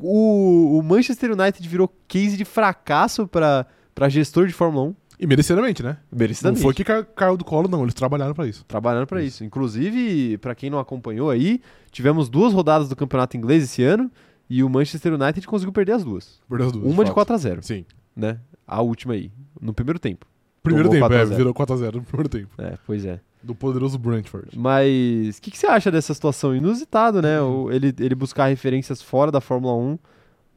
[0.76, 3.66] o, o Manchester United virou case de fracasso pra
[4.10, 4.95] gestor de Fórmula 1.
[5.20, 5.97] E merecidamente, né?
[6.12, 6.64] Não Merecidamente.
[6.64, 7.84] foi que ca- caiu do colo, não.
[7.84, 8.66] Eles trabalharam pra isso.
[8.66, 9.43] Trabalhando pra isso.
[9.43, 14.10] Inclusive, pra quem não acompanhou aí, tivemos duas rodadas do campeonato inglês esse ano
[14.49, 16.39] e o Manchester United conseguiu perder as duas.
[16.49, 16.86] Perdeu as duas.
[16.86, 17.14] Uma de fato.
[17.14, 17.86] 4 a 0 Sim.
[18.16, 18.39] né?
[18.72, 20.26] A última aí, no primeiro tempo.
[20.63, 21.38] Primeiro Tomou tempo, 4 a é, 0.
[21.38, 22.49] virou 4x0 no primeiro tempo.
[22.57, 23.19] É, pois é.
[23.43, 24.57] Do poderoso Brentford.
[24.57, 26.55] Mas o que, que você acha dessa situação?
[26.55, 27.41] Inusitado, né?
[27.41, 27.72] Uhum.
[27.72, 29.97] Ele, ele buscar referências fora da Fórmula 1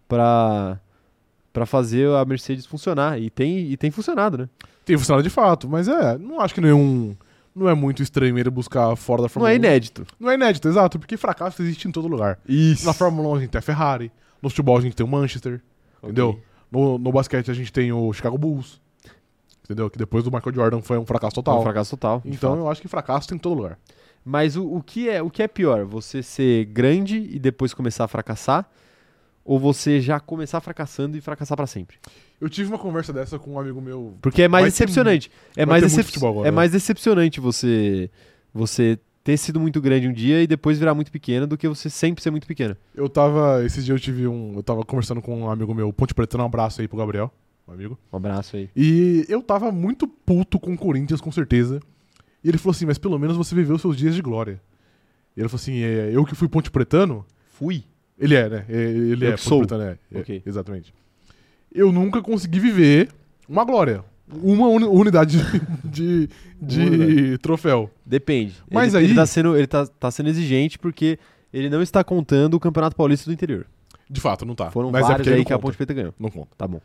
[0.06, 0.78] pra,
[1.52, 3.18] pra fazer a Mercedes funcionar.
[3.18, 4.48] E tem, e tem funcionado, né?
[4.84, 7.16] Tem funcionado de fato, mas é, não acho que nenhum.
[7.56, 9.56] Não é muito estranho ele buscar fora da Não Fórmula é 1.
[9.56, 10.06] inédito.
[10.20, 12.38] Não é inédito, exato, porque fracasso existe em todo lugar.
[12.46, 12.84] Isso.
[12.84, 14.12] Na Fórmula 1 a gente tem a Ferrari,
[14.42, 15.62] no futebol a gente tem o Manchester,
[16.02, 16.38] entendeu?
[16.70, 18.80] No, no basquete a gente tem o Chicago Bulls,
[19.64, 19.88] entendeu?
[19.88, 21.60] Que depois do Michael Jordan foi um fracasso total.
[21.60, 22.22] Um fracasso total.
[22.24, 22.60] então fato.
[22.60, 23.78] eu acho que fracasso tem em todo lugar.
[24.24, 25.84] Mas o, o, que é, o que é pior?
[25.84, 28.68] Você ser grande e depois começar a fracassar?
[29.44, 31.98] Ou você já começar fracassando e fracassar pra sempre?
[32.40, 34.14] Eu tive uma conversa dessa com um amigo meu.
[34.22, 35.30] Porque é mais ter decepcionante.
[35.54, 36.56] É mais, decep- agora, é né?
[36.56, 38.10] mais decepcionante você,
[38.54, 41.88] você ter sido muito grande um dia e depois virar muito pequeno do que você
[41.88, 42.76] sempre ser muito pequeno.
[42.94, 43.64] Eu tava.
[43.64, 44.52] Esses dias eu tive um.
[44.54, 47.32] Eu tava conversando com um amigo meu, Ponte Preta, um abraço aí pro Gabriel,
[47.66, 47.98] um amigo.
[48.12, 48.68] Um abraço aí.
[48.76, 51.80] E eu tava muito puto com o Corinthians, com certeza.
[52.44, 54.60] E ele falou assim: Mas pelo menos você viveu seus dias de glória.
[55.34, 57.24] E ele falou assim: é, Eu que fui Ponte Pretano.
[57.48, 57.82] Fui.
[58.18, 58.64] Ele é, né?
[58.68, 59.60] É, Ele Eu é, que sou.
[59.60, 59.98] Ponte Pretano, é.
[60.12, 60.42] é, Ok.
[60.44, 60.94] Exatamente.
[61.72, 63.08] Eu nunca consegui viver
[63.48, 64.04] uma glória.
[64.42, 65.38] Uma uni- unidade
[65.84, 66.28] de,
[66.60, 67.38] de, Unidade.
[67.38, 67.90] troféu.
[68.04, 68.54] Depende.
[68.70, 71.18] Mas ele, aí- ele tá sendo, ele tá, tá sendo exigente porque
[71.52, 73.66] ele não está contando o Campeonato Paulista do Interior.
[74.08, 74.70] De fato, não tá.
[74.70, 75.66] Foram Mas é vários porque aí que a conta.
[75.66, 76.14] Ponte Preta ganhou.
[76.18, 76.48] Não conta.
[76.56, 76.80] Tá bom.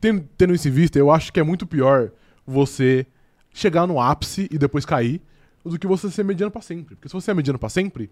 [0.00, 2.10] Tendo, tendo isso em vista, eu acho que é muito pior
[2.46, 3.06] você
[3.52, 5.20] chegar no ápice e depois cair
[5.64, 6.94] do que você ser mediano pra sempre.
[6.96, 8.10] Porque se você é mediano pra sempre,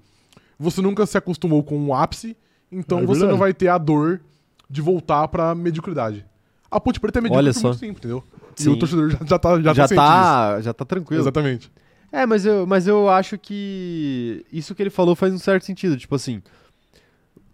[0.58, 2.36] você nunca se acostumou com o ápice,
[2.70, 4.20] então É você não vai ter a dor
[4.68, 6.24] de voltar pra mediocridade.
[6.70, 7.68] A Ponte Preta é medíocre Olha só.
[7.68, 8.22] muito tempo, entendeu?
[8.60, 8.70] E Sim.
[8.70, 11.22] o torcedor já, já tá já, Já, tá tá, já tá tranquilo.
[11.22, 11.70] Exatamente.
[12.12, 15.96] É, mas eu, mas eu acho que isso que ele falou faz um certo sentido.
[15.96, 16.42] Tipo assim,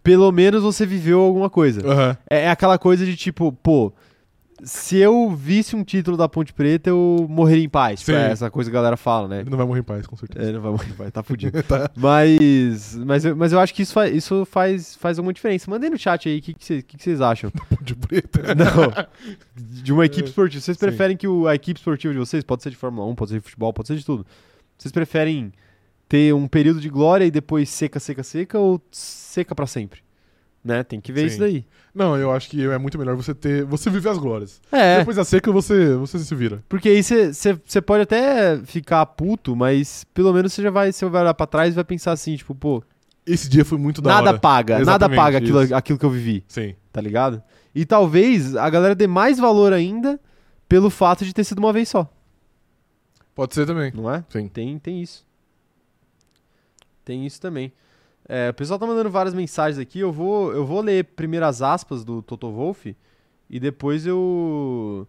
[0.03, 1.87] pelo menos você viveu alguma coisa.
[1.87, 2.17] Aham.
[2.29, 3.93] É, é aquela coisa de tipo, pô,
[4.63, 8.01] se eu visse um título da Ponte Preta, eu morreria em paz.
[8.01, 8.13] Sim.
[8.13, 9.41] é essa coisa que a galera fala, né?
[9.41, 10.49] Ele não vai morrer em paz, com certeza.
[10.49, 11.63] É, não vai morrer, vai, tá fudido.
[11.64, 11.91] Tá.
[11.97, 15.71] mas, mas, eu, mas eu acho que isso, fa- isso faz, faz alguma diferença.
[15.71, 17.51] Mandei no chat aí o que, que, cê- que que vocês acham.
[17.71, 18.41] Ponte Preta.
[18.55, 19.07] Não,
[19.57, 20.61] de uma equipe esportiva.
[20.63, 20.80] Vocês É.
[20.80, 20.87] Sim.
[20.87, 23.37] preferem que o- a equipe esportiva de vocês, pode ser de Fórmula 1, pode ser
[23.39, 24.26] de futebol, pode ser de tudo.
[24.79, 25.53] Vocês preferem
[26.09, 30.05] ter um período de glória e depois seca, seca, seca ou seca pra sempre?
[30.67, 30.83] Né?
[30.83, 31.26] Tem que ver Sim.
[31.29, 31.64] isso daí.
[31.95, 33.64] Não, eu acho que é muito melhor você ter.
[33.67, 34.61] Você viver as glórias.
[34.72, 36.61] É, Depois da seca, você, você se vira.
[36.68, 41.22] porque aí você pode até ficar puto, mas pelo menos você já vai, você vai
[41.22, 42.83] olhar pra trás e vai pensar assim, tipo, pô,
[43.25, 44.38] Esse dia foi muito da nada hora.
[44.41, 46.75] paga, nada paga aquilo, aquilo que eu vivi, Sim.
[46.93, 47.41] tá ligado?
[47.72, 50.18] E talvez a galera dê mais valor ainda
[50.68, 52.13] pelo fato de ter sido uma vez só,
[53.37, 53.93] Pode ser também.
[53.95, 54.25] não é?
[54.30, 54.49] Sim.
[54.49, 55.25] Tem, tem isso.
[57.05, 57.72] Tem isso também.
[58.29, 60.01] É, o pessoal tá mandando várias mensagens aqui.
[60.01, 62.97] Eu vou, eu vou ler primeiro as aspas do Toto Wolff
[63.49, 65.07] e depois eu.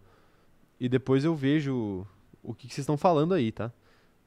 [0.80, 2.06] E depois eu vejo
[2.42, 3.72] o que, que vocês estão falando aí, tá?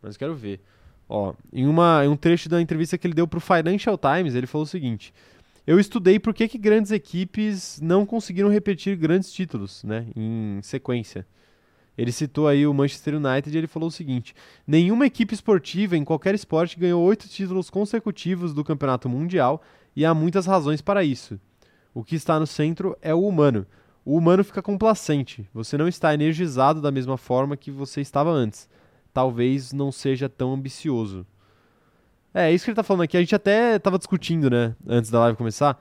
[0.02, 0.60] Mas quero ver.
[1.08, 4.48] Ó, em, uma, em um trecho da entrevista que ele deu pro Financial Times, ele
[4.48, 5.14] falou o seguinte:
[5.66, 10.08] Eu estudei por que, que grandes equipes não conseguiram repetir grandes títulos, né?
[10.16, 11.26] Em sequência.
[12.02, 14.34] Ele citou aí o Manchester United e ele falou o seguinte:
[14.66, 19.62] Nenhuma equipe esportiva em qualquer esporte ganhou oito títulos consecutivos do Campeonato Mundial
[19.96, 21.40] e há muitas razões para isso.
[21.94, 23.68] O que está no centro é o humano.
[24.04, 25.48] O humano fica complacente.
[25.54, 28.68] Você não está energizado da mesma forma que você estava antes.
[29.14, 31.24] Talvez não seja tão ambicioso.
[32.34, 33.16] É, isso que ele tá falando aqui.
[33.16, 35.80] A gente até tava discutindo, né, antes da live começar,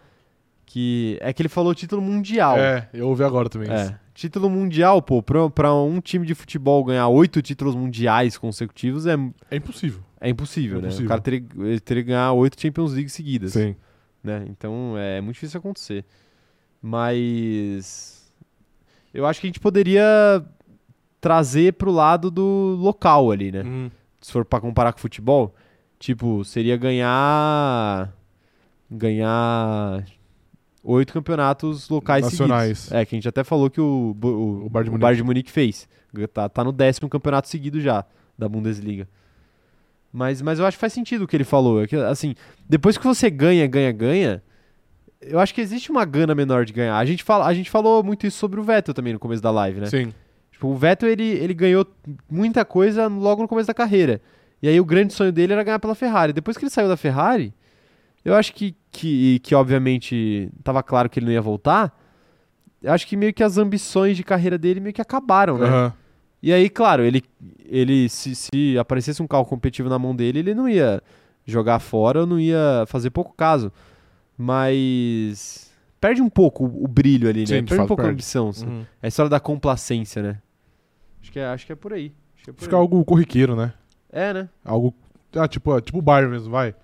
[0.66, 2.58] que é que ele falou título mundial.
[2.58, 3.94] É, eu ouvi agora também isso.
[4.20, 9.14] Título mundial, pô, pra, pra um time de futebol ganhar oito títulos mundiais consecutivos é,
[9.50, 10.02] É impossível.
[10.20, 10.86] é impossível, É né?
[10.88, 11.06] impossível.
[11.06, 13.74] O cara teria, ele teria que ganhar oito Champions League seguidas, Sim.
[14.22, 14.44] né?
[14.50, 16.04] Então é muito difícil acontecer.
[16.82, 18.30] Mas
[19.14, 20.44] eu acho que a gente poderia
[21.18, 23.62] trazer pro lado do local ali, né?
[23.64, 23.90] Hum.
[24.20, 25.54] Se for pra comparar com futebol,
[25.98, 28.12] tipo, seria ganhar
[28.90, 30.04] ganhar
[30.90, 32.78] oito campeonatos locais Nacionais.
[32.78, 33.00] seguidos.
[33.00, 34.98] É, que a gente até falou que o, o, O Bayern de o Munique.
[35.00, 35.88] Bayern de Munique fez.
[36.32, 38.04] Tá, tá no décimo campeonato seguido já
[38.36, 39.08] da Bundesliga.
[40.12, 41.82] Mas, mas eu acho que faz sentido o que ele falou.
[41.82, 42.34] É que, assim,
[42.68, 44.42] depois que você ganha, ganha, ganha,
[45.20, 46.96] eu acho que existe uma gana menor de ganhar.
[46.96, 49.50] A gente, fala, a gente falou muito isso sobre o Vettel também no começo da
[49.50, 49.86] live, né?
[49.86, 50.12] Sim.
[50.50, 51.86] Tipo, o Vettel, ele, ele ganhou
[52.28, 54.20] muita coisa logo no começo da carreira.
[54.62, 56.32] E aí o grande sonho dele era ganhar pela Ferrari.
[56.32, 57.54] Depois que ele saiu da Ferrari,
[58.24, 61.96] eu acho que, que, que obviamente, tava claro que ele não ia voltar.
[62.82, 65.66] Eu acho que meio que as ambições de carreira dele meio que acabaram, né?
[65.66, 65.92] Aham.
[66.42, 67.22] E aí, claro, ele,
[67.66, 71.02] ele se, se aparecesse um carro competitivo na mão dele, ele não ia
[71.44, 73.70] jogar fora ou não ia fazer pouco caso.
[74.38, 75.70] Mas
[76.00, 77.46] perde um pouco o, o brilho ali, né?
[77.46, 78.14] Sim, de perde um pouco a perde.
[78.14, 78.48] ambição.
[78.48, 78.66] assim.
[78.66, 78.86] Uhum.
[79.02, 80.38] É a história da complacência, né?
[81.20, 82.14] Acho que é, acho que é por aí.
[82.34, 82.80] Acho que é, por Fica aí.
[82.80, 83.74] algo corriqueiro, né?
[84.10, 84.48] É, né?
[84.64, 84.94] Algo.
[85.36, 86.74] Ah, tipo, é tipo o Bayern mesmo, vai.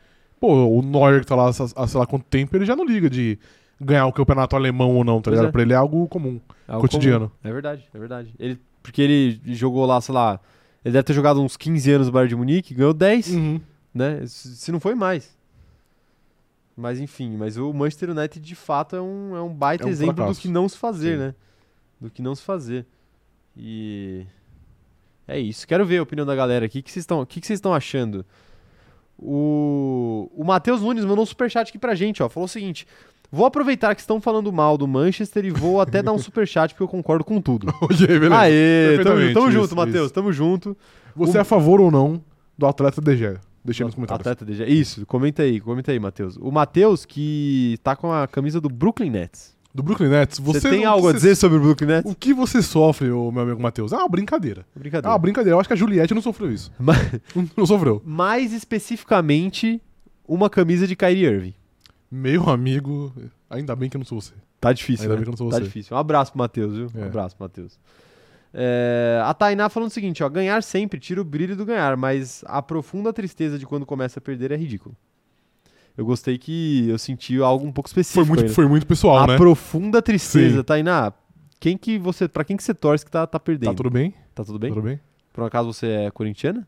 [0.40, 3.08] Pô, o Neuer que tá lá há sei lá quanto tempo, ele já não liga
[3.08, 3.38] de
[3.80, 5.48] ganhar o campeonato alemão ou não, tá Pois ligado?
[5.48, 5.52] é.
[5.52, 6.40] Pra ele é algo comum.
[6.68, 7.28] É algo Cotidiano.
[7.30, 7.40] comum.
[7.44, 8.34] É verdade, é verdade.
[8.38, 10.38] Ele, porque ele jogou lá, sei lá,
[10.84, 13.60] ele deve ter jogado uns 15 anos no Bayern de Munique, ganhou 10, Uhum.
[13.94, 14.20] né?
[14.26, 15.34] Se não foi mais.
[16.76, 19.90] Mas enfim, mas o Manchester United de fato é um, é um baita É um
[19.90, 20.38] exemplo fracasso.
[20.40, 21.18] do que não se fazer, Sim.
[21.24, 21.34] né?
[21.98, 22.84] Do que não se fazer.
[23.56, 24.26] E
[25.26, 25.66] é isso.
[25.66, 26.80] Quero ver a opinião da galera aqui.
[26.80, 28.24] O que vocês estão, o que que vocês estão achando?
[29.18, 32.28] O, o Matheus Nunes mandou um superchat aqui pra gente, ó.
[32.28, 32.86] Falou o seguinte:
[33.30, 36.82] Vou aproveitar que estão falando mal do Manchester e vou até dar um superchat porque
[36.84, 37.66] eu concordo com tudo.
[37.80, 38.36] Ok, beleza.
[38.38, 40.76] Aê, tamo, tamo junto, Matheus, tamo junto.
[41.14, 42.22] Você o- é a favor ou não
[42.56, 43.36] do atleta DG?
[43.64, 44.26] Deixa aí nos comentários.
[44.26, 44.64] Atleta DG.
[44.66, 46.36] Isso, comenta aí, comenta aí, Matheus.
[46.36, 49.55] O Matheus que tá com a camisa do Brooklyn Nets.
[49.76, 52.10] Do Brooklyn Nets, Você você tem algo a você- dizer sobre o Brooklyn Nets?
[52.10, 53.92] O que você sofre, meu amigo Matheus?
[53.92, 54.64] É uma brincadeira.
[54.74, 55.08] É Brincadeira.
[55.12, 55.54] uma brincadeira.
[55.54, 56.72] Eu acho que a Juliette não sofreu isso.
[56.78, 56.96] Mas-
[57.54, 58.00] Não- sofreu.
[58.04, 59.80] Mais especificamente,
[60.26, 61.54] uma camisa de Kyrie Irving.
[62.10, 63.12] Meu amigo,
[63.50, 64.32] ainda bem que eu não sou você.
[64.58, 65.16] Tá difícil, Ainda né?
[65.18, 65.64] bem que eu não sou Tá você.
[65.64, 65.94] difícil.
[65.94, 66.88] Um abraço pro Matheus, viu?
[66.94, 67.06] Um É.
[67.06, 67.78] abraço, Matheus.
[68.54, 72.42] É, a Tainá falando o seguinte, ó, ganhar sempre tira o brilho do ganhar, mas
[72.46, 74.96] a profunda tristeza de quando começa a perder é ridículo.
[75.96, 78.24] Eu gostei que eu senti algo um pouco específico.
[78.26, 79.36] Foi muito, foi muito pessoal, a né?
[79.36, 80.62] profunda tristeza, Sim.
[80.62, 81.12] Tainá.
[81.58, 83.70] Quem que você, para quem que você torce que tá, tá perdendo?
[83.70, 84.14] Tá tudo bem?
[84.34, 84.70] Tá tudo bem?
[84.70, 85.00] Tudo bem?
[85.32, 86.66] Por um acaso você é corintiana?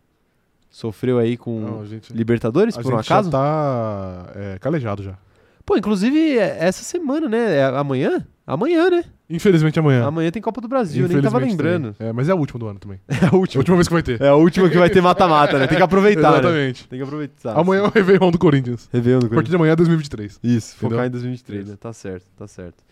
[0.70, 3.30] Sofreu aí com Não, a gente, Libertadores, a por um gente acaso?
[3.30, 5.18] já tá é, calejado já.
[5.64, 7.56] Pô, inclusive é essa semana, né?
[7.56, 8.26] É amanhã?
[8.50, 9.04] Amanhã, né?
[9.28, 10.06] Infelizmente amanhã.
[10.06, 11.92] Amanhã tem Copa do Brasil, eu nem tava lembrando.
[11.92, 12.08] também.
[12.08, 12.98] É, mas é a última do ano também.
[13.06, 13.60] É a É a última.
[13.60, 14.20] última vez que vai ter.
[14.22, 15.66] É a última que vai ter mata-mata, né?
[15.66, 16.38] Tem que aproveitar, né?
[16.38, 16.88] Exatamente.
[16.88, 17.58] Tem que aproveitar.
[17.58, 18.88] Amanhã é o Réveillon do Corinthians.
[18.92, 20.40] Réveillon do A partir de amanhã é 2023.
[20.42, 21.06] Isso, focar Entendeu?
[21.06, 21.76] em 2023, né?
[21.78, 22.82] Tá certo, tá certo.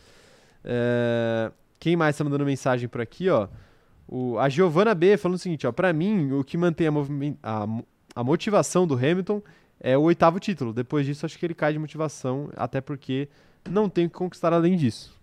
[0.62, 1.50] É,
[1.80, 3.48] Quem mais tá mandando mensagem por aqui, ó?
[4.08, 4.38] O...
[4.38, 5.72] A Giovana B falando o seguinte, ó.
[5.72, 7.66] Pra mim, o que mantém a, movimen- a
[8.14, 9.42] a motivação do Hamilton
[9.80, 10.72] é o oitavo título.
[10.72, 13.28] Depois disso, acho que ele cai de motivação, até porque
[13.68, 15.14] não tem o que conquistar além disso.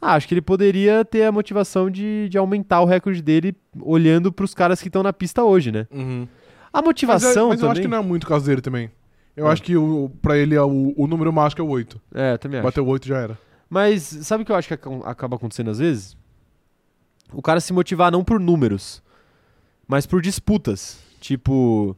[0.00, 4.30] Ah, acho que ele poderia ter a motivação de, de aumentar o recorde dele olhando
[4.30, 5.86] pros caras que estão na pista hoje, né?
[5.90, 6.28] A Mas,
[6.74, 7.82] é- motivação mas eu acho também...
[7.82, 8.90] que não é muito o caso dele também.
[9.34, 9.52] Eu É.
[9.52, 12.00] acho que o, pra ele é o, o número mágico é o 8.
[12.14, 12.64] É, também acho.
[12.66, 13.38] Bateu o 8 já era.
[13.68, 16.16] Mas sabe o que eu acho que ac- acaba acontecendo às vezes?
[17.32, 19.02] O cara se motivar não por números,
[19.88, 20.98] mas por disputas.
[21.20, 21.96] Tipo,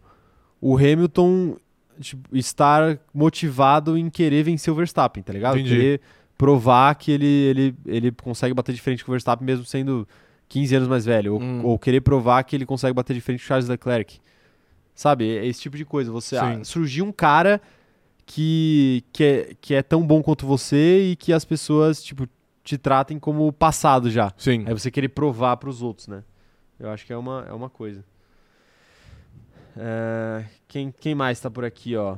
[0.61, 1.57] o Hamilton
[2.01, 5.59] tipo, estar motivado em querer vencer o Verstappen, tá ligado?
[5.59, 5.75] Entendi.
[5.77, 6.01] Querer
[6.39, 10.09] provar que ele, ele, ele consegue bater de frente com o Verstappen mesmo sendo
[10.49, 11.35] 15 anos mais velho.
[11.35, 11.61] Ou, Hum.
[11.65, 14.21] ou querer provar que ele consegue bater de frente com o Charles Leclerc.
[14.95, 15.37] Sabe?
[15.37, 16.11] É esse tipo de coisa.
[16.11, 16.65] Você ah, Sim.
[16.65, 17.61] surgir um cara
[18.25, 22.29] que, que, é, que é tão bom quanto você e que as pessoas, tipo,
[22.65, 24.33] te tratem como passado já.
[24.37, 24.65] Sim.
[24.67, 26.23] Aí você querer provar pros outros, né?
[26.79, 28.05] Eu acho que é uma, é uma coisa.
[29.77, 32.17] É, quem, quem mais tá por aqui, ó?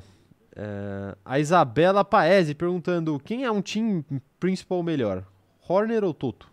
[0.57, 4.05] É, a Isabela Paese perguntando quem é um team
[4.39, 5.25] principal melhor?
[5.69, 6.49] Horner ou Toto?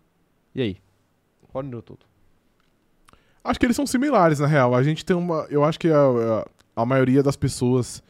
[0.53, 0.77] E aí?
[1.53, 2.05] Horner ou Toto?
[3.43, 4.75] Acho que eles são similares, na real.
[4.75, 5.47] A gente tem uma.
[5.49, 5.97] Eu acho que a,
[6.75, 8.03] a, a maioria das pessoas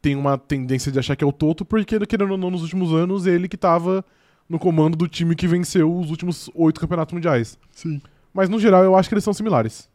[0.00, 2.92] tem uma tendência de achar que é o Toto, porque, querendo ou não, nos últimos
[2.92, 4.04] anos, ele que tava
[4.48, 7.58] no comando do time que venceu os últimos oito campeonatos mundiais.
[7.72, 8.00] Sim.
[8.32, 9.90] Mas, no geral, eu acho que eles são similares.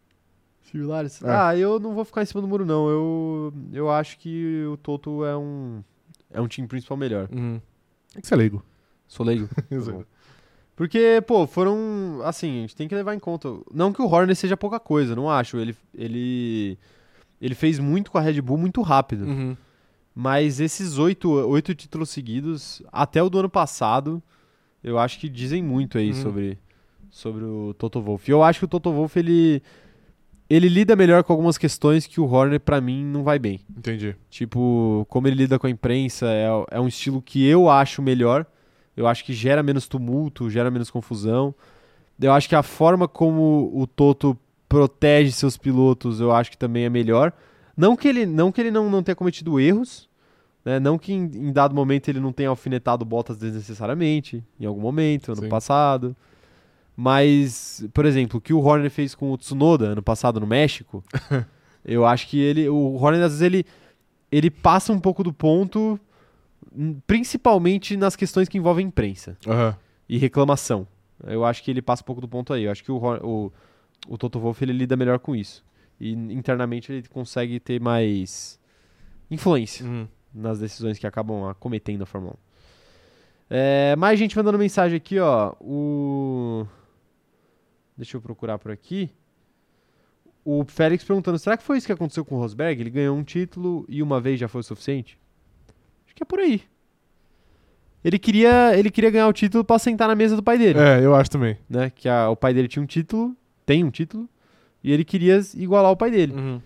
[0.80, 1.22] Lares?
[1.24, 1.30] É.
[1.30, 2.90] Ah, eu não vou ficar em cima do muro, não.
[2.90, 5.84] Eu, eu acho que o Toto é um,
[6.32, 7.28] é um time principal melhor.
[7.32, 7.60] Uhum.
[8.16, 8.64] É que você é leigo.
[9.08, 9.48] Sou leigo.
[9.70, 10.06] Tá.
[10.76, 12.22] Porque, pô, foram.
[12.24, 13.50] Assim, a gente tem que levar em conta.
[13.72, 15.58] Não que o Horner seja pouca coisa, não acho.
[15.58, 16.78] Ele, ele,
[17.40, 19.26] ele fez muito com a Red Bull muito rápido.
[19.26, 19.56] Uhum.
[20.16, 24.24] Mas esses oito, oito títulos seguidos, até o do ano passado,
[24.84, 26.22] eu acho que dizem muito aí Uhum.
[26.22, 26.58] sobre,
[27.12, 28.30] sobre o Toto Wolff.
[28.30, 29.62] E eu acho que o Toto Wolff, ele,
[30.54, 33.62] ele lida melhor com algumas questões que o Horner, pra mim, não vai bem.
[33.70, 34.16] Entendi.
[34.30, 38.46] Tipo, como ele lida com a imprensa, é, é um estilo que eu acho melhor.
[38.96, 41.56] Eu acho que gera menos tumulto, gera menos confusão.
[42.20, 44.38] Eu acho que a forma como o Toto
[44.68, 47.32] protege seus pilotos, eu acho que também é melhor.
[47.76, 50.10] Não que ele não, que ele não, não tenha cometido erros,
[50.66, 50.82] né?
[50.82, 55.32] não que em, em dado momento ele não tenha alfinetado Bottas desnecessariamente, em algum momento,
[55.32, 55.50] ano Sim.
[55.50, 56.16] passado.
[56.96, 61.04] Mas, por exemplo, o que o Horner fez com o Tsunoda ano passado no México,
[61.86, 63.66] eu acho que ele, o Horner às vezes ele,
[64.32, 66.00] ele passa um pouco do ponto,
[67.08, 69.76] principalmente nas questões que envolvem imprensa Aham.
[70.08, 70.88] e reclamação.
[71.26, 72.64] Eu acho que ele passa um pouco do ponto aí.
[72.64, 73.52] Eu acho que o, o,
[74.08, 75.64] o Toto Wolff ele lida melhor com isso.
[76.00, 78.60] E internamente ele consegue ter mais
[79.30, 80.08] influência Uhum.
[80.34, 82.38] nas decisões que acabam acometendo a Fórmula 1.
[83.54, 85.54] É, mais gente mandando mensagem aqui, ó.
[85.62, 86.66] O.
[87.98, 89.10] Deixa eu procurar por aqui.
[90.44, 92.82] O Félix perguntando: será que foi isso que aconteceu com o Rosberg?
[92.82, 95.18] Ele ganhou um título e uma vez já foi o suficiente?
[96.06, 96.62] Acho que é por aí.
[98.04, 101.06] Ele queria, ele queria ganhar o título pra sentar na mesa do pai dele, É,
[101.06, 101.56] eu acho também.
[101.70, 101.92] né?
[101.94, 104.28] Que a- o pai dele tinha um título, tem um título,
[104.84, 106.34] e ele queria igualar o pai dele.
[106.34, 106.62] Uhum.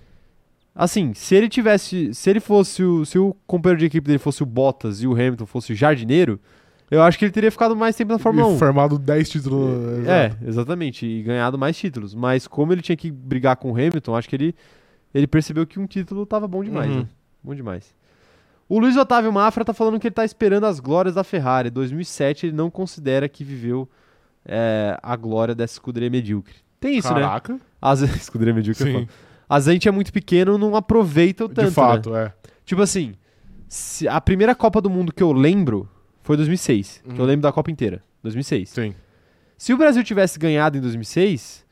[0.73, 2.13] Assim, se ele tivesse.
[2.13, 3.05] Se ele fosse o.
[3.05, 6.39] Se o companheiro de equipe dele fosse o Bottas e o Hamilton fosse o jardineiro,
[6.91, 8.55] eu acho que ele teria ficado mais tempo na Fórmula 1.
[8.55, 10.07] E formado 10 títulos.
[10.07, 10.45] É, exato.
[10.47, 11.05] exatamente.
[11.05, 12.13] E ganhado mais títulos.
[12.13, 14.55] Mas como ele tinha que brigar com o Hamilton, acho que ele,
[15.13, 16.99] ele percebeu que um título tava bom demais, Uhum.
[16.99, 17.07] né?
[17.43, 17.93] Bom demais.
[18.67, 21.69] O Luiz Otávio Mafra tá falando que ele tá esperando as glórias da Ferrari.
[21.69, 23.87] 2007 ele não considera que viveu
[24.43, 26.55] é, a glória dessa escuderia medíocre.
[26.79, 27.21] Tem isso, né?
[27.21, 27.59] Caraca.
[28.15, 28.89] Escuderia medíocre.
[28.89, 29.07] é Sim,
[29.47, 31.71] a gente é muito pequeno, não aproveita o tanto, de né?
[31.71, 32.33] fato, é.
[32.65, 33.13] Tipo assim,
[33.67, 35.87] se- a primeira Copa do Mundo que eu lembro
[36.25, 37.01] foi 2006.
[37.03, 37.25] Que eu Uhum.
[37.25, 38.01] lembro da Copa inteira.
[38.23, 38.69] 2006.
[38.69, 38.93] Sim.
[39.57, 41.63] Se o Brasil tivesse ganhado em 2006,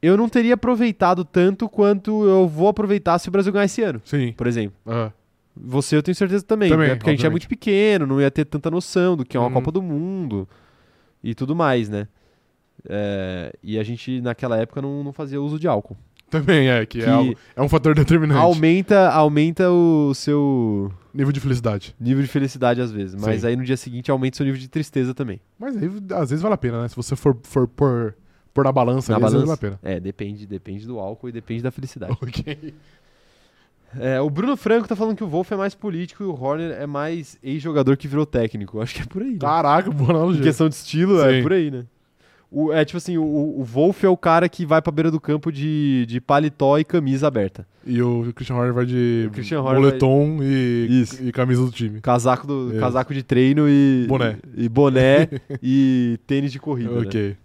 [0.00, 4.00] eu não teria aproveitado tanto quanto eu vou aproveitar se o Brasil ganhar esse ano,
[4.04, 4.32] Sim.
[4.32, 4.76] por exemplo.
[4.86, 5.12] Aham.
[5.58, 6.94] Você eu tenho certeza também, Também, né?
[6.96, 7.32] porque a gente é obviamente.
[7.44, 9.54] muito pequeno, não ia ter tanta noção do que é uma Uhum.
[9.54, 10.46] Copa do Mundo
[11.24, 12.06] e tudo mais, né?
[12.88, 15.96] É, e a gente naquela época não, não fazia uso de álcool.
[16.30, 18.40] Também é, que, Que é, algo- é um fator determinante.
[18.40, 21.94] Aumenta, aumenta o seu Nível de felicidade.
[22.00, 23.46] nível de felicidade às vezes, mas Sim.
[23.46, 25.40] aí no dia seguinte aumenta o seu nível de tristeza também.
[25.58, 26.88] Mas aí, às vezes vale a pena, né?
[26.88, 28.14] Se você for, for por,
[28.52, 29.60] por na balança, Na ali, às vezes balança?
[29.62, 29.94] vale a pena.
[29.96, 32.16] É, depende, depende do álcool e depende da felicidade.
[32.20, 32.74] Ok.
[33.98, 36.72] É, o Bruno Franco tá falando que o Wolf é mais político e o Horner
[36.72, 38.80] é mais ex-jogador que virou técnico.
[38.80, 39.38] Acho que é por aí, né?
[39.38, 40.42] Caraca, boa Em analogia.
[40.42, 41.42] questão de estilo, é Sim.
[41.42, 41.84] por aí, né?
[42.50, 45.20] O, é tipo assim, o, o Wolf é o cara que vai pra beira do
[45.20, 47.66] campo de, de paletó e camisa aberta.
[47.84, 51.22] E o Christian Horner vai de Christian moletom e, Isso.
[51.22, 52.00] e camisa do time.
[52.00, 52.80] Casaco, do, É.
[52.80, 54.38] casaco de treino e Boné.
[54.56, 55.28] e, boné
[55.62, 56.92] e tênis de corrida.
[56.92, 57.00] né?
[57.06, 57.36] ok.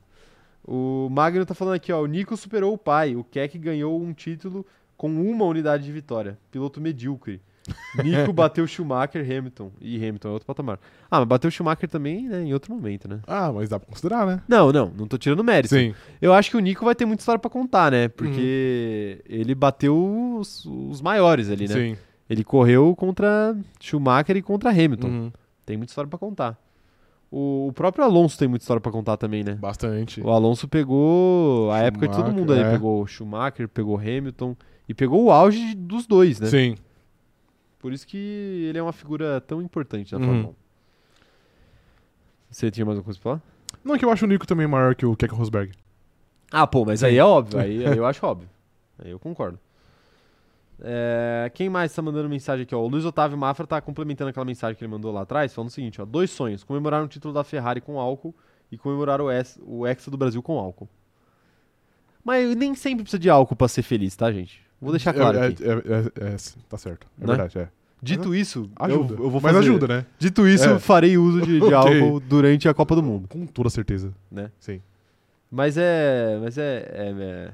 [0.63, 2.01] O Magno tá falando aqui, ó.
[2.01, 3.15] O Nico superou o pai.
[3.15, 4.65] O Keck ganhou um título
[4.95, 6.37] com uma unidade de vitória.
[6.51, 7.41] Piloto medíocre.
[8.03, 9.71] Nico bateu Schumacher, Hamilton.
[9.79, 10.79] E Hamilton é outro patamar.
[11.09, 12.43] Ah, mas bateu Schumacher também, né?
[12.43, 13.19] Em outro momento, né?
[13.27, 14.41] Ah, mas dá pra considerar, né?
[14.47, 14.91] Não, não.
[14.97, 15.75] Não tô tirando mérito.
[15.75, 15.93] Sim.
[16.21, 18.07] Eu acho que o Nico vai ter muita história pra contar, né?
[18.07, 21.73] Porque ele bateu os, os maiores ali, né?
[21.73, 21.97] Sim.
[22.29, 25.07] Ele correu contra Schumacher e contra Hamilton.
[25.07, 25.31] Uhum.
[25.65, 26.57] Tem muita história pra contar.
[27.29, 29.53] O, o próprio Alonso tem muita história pra contar também, né?
[29.55, 30.19] Bastante.
[30.21, 32.61] O Alonso pegou a época de todo mundo ali.
[32.63, 32.71] é.
[32.71, 34.55] Pegou Schumacher, pegou Hamilton
[34.89, 36.47] e pegou o auge dos dois, né?
[36.47, 36.75] Sim.
[37.81, 40.25] Por isso que ele é uma figura tão importante na Uhum.
[40.25, 40.53] Fórmula 1.
[42.51, 43.41] Você tinha mais alguma coisa pra falar?
[43.83, 45.73] Não é que eu acho o Nico também maior que o Keck Rosberg.
[46.51, 47.07] Ah, pô, mas Sim.
[47.07, 47.59] aí é óbvio.
[47.59, 48.49] Aí, aí eu acho óbvio.
[48.99, 49.57] Aí eu concordo.
[50.83, 52.73] É, quem mais tá mandando mensagem aqui?
[52.75, 52.79] Ó?
[52.81, 55.71] O Luiz Otávio Mafra tá complementando aquela mensagem que ele mandou lá atrás, falando o
[55.71, 58.35] seguinte: ó, dois sonhos: comemorar um título da Ferrari com álcool
[58.71, 60.89] e comemorar o, ex, o Hexa do Brasil com álcool.
[62.23, 64.61] Mas nem sempre precisa de álcool pra ser feliz, tá, gente?
[64.81, 65.63] Vou deixar claro É, aqui.
[65.63, 66.35] é, é, é, é,
[66.67, 67.05] tá certo.
[67.17, 67.27] É Né?
[67.27, 67.69] verdade, é.
[68.01, 69.13] Dito isso, Ajuda.
[69.13, 69.69] Eu, eu vou Mas fazer.
[69.69, 70.05] ajuda, né?
[70.17, 70.79] Dito isso, É.
[70.79, 74.11] farei uso de, de álcool durante a Copa do Mundo, Com toda certeza.
[74.31, 74.49] né?
[74.59, 74.81] Sim.
[75.51, 76.39] Mas é.
[76.41, 76.77] Mas é.
[76.91, 77.51] é- é-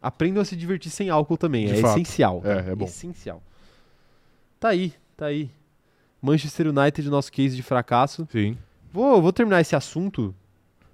[0.00, 1.66] Aprendam a se divertir sem álcool também.
[1.66, 1.90] De é fato.
[1.98, 2.40] essencial.
[2.44, 2.84] É, é bom.
[2.86, 3.42] Essencial.
[4.58, 5.50] Tá aí, tá aí.
[6.22, 8.26] Manchester United, nosso case de fracasso.
[8.30, 8.56] Sim.
[8.92, 10.34] Vou, vou terminar esse assunto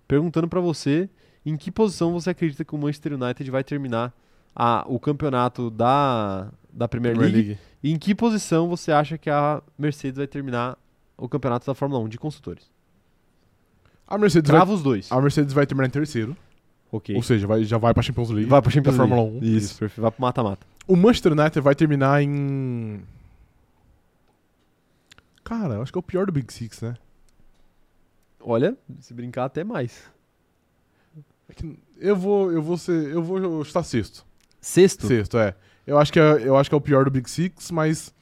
[0.08, 1.08] perguntando pra você
[1.44, 4.12] em que posição você acredita que o Manchester United vai terminar
[4.56, 9.62] a- o campeonato da, da Premier, League, E em que posição você acha que a
[9.78, 10.78] Mercedes vai terminar
[11.16, 12.68] o campeonato da Fórmula 1 de construtores?
[14.08, 15.12] A Mercedes, vai, Trava os dois.
[15.12, 16.36] a Mercedes vai terminar em terceiro.
[16.90, 17.14] Ok.
[17.14, 18.48] Ou seja, vai, já vai pra Champions League.
[18.48, 19.16] Vai pro Champions da League.
[19.16, 19.44] Fórmula 1.
[19.44, 20.00] Isso, perfeito.
[20.00, 20.66] Vai pro mata-mata.
[20.86, 23.02] O Manchester United vai terminar em.
[25.44, 26.94] Cara, eu acho que é o pior do Big Six, né?
[28.40, 30.04] Olha, se brincar até mais.
[31.48, 31.54] É
[31.98, 33.12] Eu vou, eu vou ser.
[33.12, 34.24] Eu vou chutar sexto.
[34.66, 35.06] Sexto?
[35.06, 35.54] Sexto, é.
[35.86, 36.22] Eu acho, que é.
[36.44, 38.12] eu acho que é o pior do Big Six, mas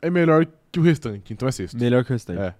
[0.00, 1.76] é melhor que o restante, então é sexto.
[1.78, 2.40] Melhor que o restante.
[2.40, 2.54] É.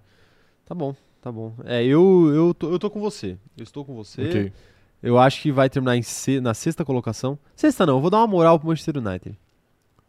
[0.65, 1.53] Tá bom, tá bom.
[1.65, 3.37] É, eu, eu, tô, eu tô com você.
[3.57, 4.21] Eu estou com você.
[4.27, 4.53] Ok.
[5.01, 7.39] Eu acho que vai terminar em se- na sexta colocação.
[7.55, 9.35] Sexta não, eu vou dar uma moral pro Manchester United.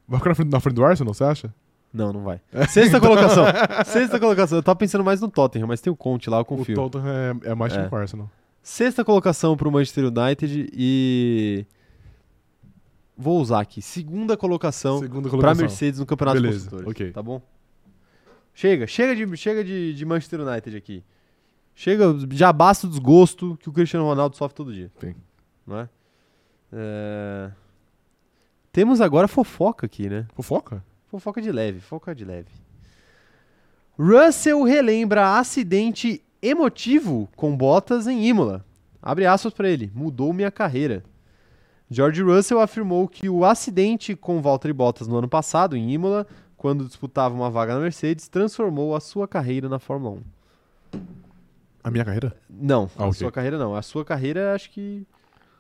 [0.07, 1.55] Vai ficar na frente, na frente do Arsenal, você acha?
[1.95, 2.39] Não, não vai.
[2.69, 3.45] Sexta colocação.
[3.87, 4.59] Sexta colocação.
[4.59, 6.75] Eu tava pensando mais no Tottenham, mas tem o Conte lá, eu confio.
[6.79, 7.89] O Tottenham é, é mais time É.
[7.89, 8.31] que o Arsenal.
[8.63, 11.65] Sexta colocação pro Manchester United e.
[13.23, 13.81] Vou usar aqui.
[13.81, 15.63] Segunda colocação Segunda pra colocação.
[15.63, 16.91] Mercedes no Campeonato Beleza, Construtores.
[16.91, 17.13] ok.
[17.13, 17.41] Tá bom?
[18.55, 21.05] Chega, chega de, chega de, de Manchester United aqui.
[21.75, 24.91] Chega, já basta o desgosto que o Cristiano Ronaldo sofre todo dia.
[24.99, 25.15] Tem.
[25.67, 25.89] Não é?
[26.73, 27.51] É,
[28.71, 30.27] Temos agora fofoca aqui, né?
[30.35, 30.85] Fofoca?
[31.07, 32.51] Fofoca de leve, fofoca de leve.
[33.99, 38.65] Russell relembra acidente emotivo com Bottas em Imola.
[39.01, 39.91] Abre aspas para ele.
[39.95, 41.05] Mudou minha carreira.
[41.93, 46.87] George Russell afirmou que o acidente com Valtteri Bottas no ano passado em Imola, quando
[46.87, 50.21] disputava uma vaga na Mercedes, transformou a sua carreira na Fórmula
[50.95, 50.99] 1.
[51.85, 52.35] A minha carreira?
[52.49, 53.15] Não, Ah, a ok.
[53.19, 53.75] sua carreira não.
[53.75, 55.05] A sua carreira acho que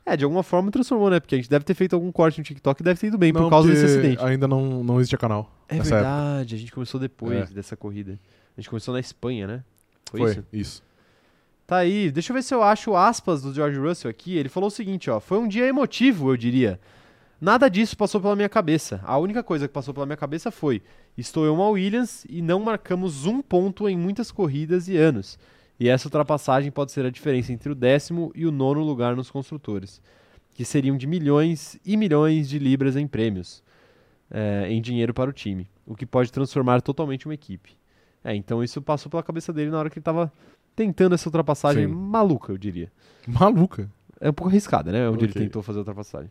[0.06, 1.20] é, de alguma forma transformou, né?
[1.20, 3.32] Porque a gente deve ter feito algum corte no TikTok e deve ter ido bem
[3.32, 4.22] por causa desse acidente.
[4.24, 5.52] Ainda não, não existia canal.
[5.68, 5.90] É época.
[5.90, 7.54] verdade, a gente começou depois É.
[7.54, 8.18] dessa corrida.
[8.56, 9.64] A gente começou na Espanha, né?
[10.10, 10.44] Foi, Foi, isso?
[10.52, 10.82] isso.
[11.72, 14.36] Tá aí, deixa eu ver se eu acho aspas do George Russell aqui.
[14.36, 15.18] Ele falou o seguinte, ó.
[15.18, 16.78] Foi um dia emotivo, eu diria.
[17.40, 19.00] Nada disso passou pela minha cabeça.
[19.02, 20.82] A única coisa que passou pela minha cabeça foi:
[21.16, 25.38] estou eu uma Williams e não marcamos um ponto em muitas corridas e anos.
[25.80, 29.30] E essa ultrapassagem pode ser a diferença entre o décimo e o nono lugar nos
[29.30, 30.02] construtores,
[30.54, 33.62] que seriam de milhões e milhões de libras em prêmios,
[34.30, 37.74] é, em dinheiro para o time, o que pode transformar totalmente uma equipe.
[38.22, 40.30] É, então isso passou pela cabeça dele na hora que ele estava
[40.74, 41.94] tentando essa ultrapassagem Sim.
[41.94, 42.90] maluca, eu diria.
[43.26, 43.90] Maluca.
[44.20, 45.08] É um pouco arriscada, né?
[45.08, 45.42] Onde ele Ok.
[45.42, 46.30] tentou fazer a ultrapassagem.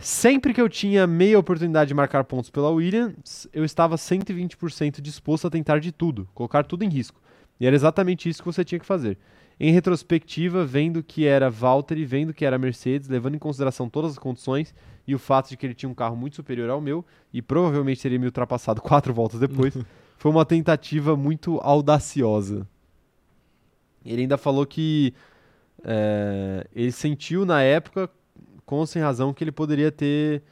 [0.00, 5.46] Sempre que eu tinha meia oportunidade de marcar pontos pela Williams, eu estava 120% disposto
[5.46, 7.20] a tentar de tudo, colocar tudo em risco.
[7.58, 9.18] E era exatamente isso que você tinha que fazer.
[9.58, 14.18] Em retrospectiva, vendo que era Valtteri, vendo que era Mercedes, levando em consideração todas as
[14.18, 14.74] condições
[15.08, 18.02] e o fato de que ele tinha um carro muito superior ao meu e provavelmente
[18.02, 19.74] teria me ultrapassado quatro voltas depois,
[20.16, 22.66] foi uma tentativa muito audaciosa.
[24.04, 25.12] Ele ainda falou que
[25.84, 28.08] é, ele sentiu na época,
[28.64, 30.42] com ou sem razão, que ele poderia ter.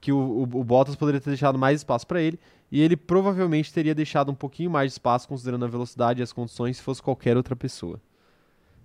[0.00, 2.38] que o, o, o Bottas poderia ter deixado mais espaço para ele.
[2.70, 6.32] E ele provavelmente teria deixado um pouquinho mais de espaço, considerando a velocidade e as
[6.32, 7.98] condições, se fosse qualquer outra pessoa.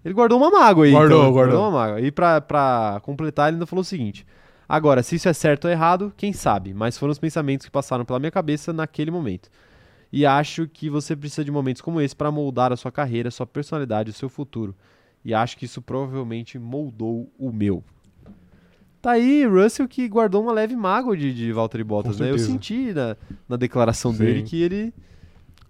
[0.05, 0.91] Ele guardou uma mágoa aí.
[0.91, 1.61] Guardou, então, guardou.
[1.61, 2.01] uma mágoa.
[2.01, 4.25] E pra, pra completar, ele ainda falou o seguinte:
[4.67, 6.73] Agora, se isso é certo ou errado, quem sabe?
[6.73, 9.49] Mas foram os pensamentos que passaram pela minha cabeça naquele momento.
[10.15, 13.47] E acho que você precisa de momentos como esse para moldar a sua carreira, sua
[13.47, 14.75] personalidade, o seu futuro.
[15.25, 17.83] E acho que isso provavelmente moldou o meu.
[19.01, 22.29] Tá aí, Russell que guardou uma leve mágoa de, de Valtteri Bottas, né?
[22.29, 23.17] Eu senti na,
[23.49, 24.19] na declaração Sim.
[24.19, 24.93] dele que ele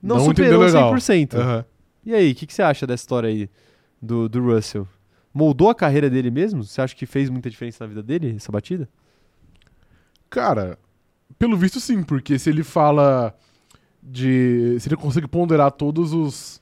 [0.02, 0.94] não, Não superou entendeu legal.
[0.94, 1.36] 100%.
[1.36, 1.66] Aham.
[2.06, 3.50] E aí, o que, que você acha dessa história aí
[4.02, 4.86] do, do Russell?
[5.34, 6.66] Moldou a carreira dele mesmo?
[6.66, 8.90] Você acha que fez muita diferença na vida dele, essa batida?
[10.30, 10.78] Cara,
[11.40, 13.34] pelo visto sim, porque se ele fala
[14.04, 14.78] de.
[14.80, 16.62] Se ele consegue ponderar todos os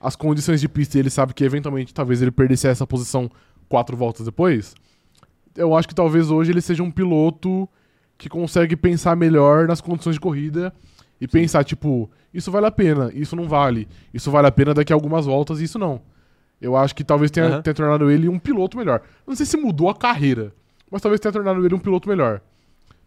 [0.00, 3.30] as condições de pista e ele sabe que eventualmente talvez ele perdesse essa posição
[3.68, 4.74] quatro voltas depois,
[5.56, 7.68] eu acho que talvez hoje ele seja um piloto
[8.18, 10.72] que consegue pensar melhor nas condições de corrida
[11.20, 14.92] e pensar, tipo, isso vale a pena, isso não vale, isso vale a pena daqui
[14.92, 16.02] a algumas voltas e isso não.
[16.60, 17.62] Eu acho que talvez tenha, Aham.
[17.62, 19.02] tenha tornado ele um piloto melhor.
[19.26, 20.52] Não sei se mudou a carreira,
[20.90, 22.40] mas talvez tenha tornado ele um piloto melhor.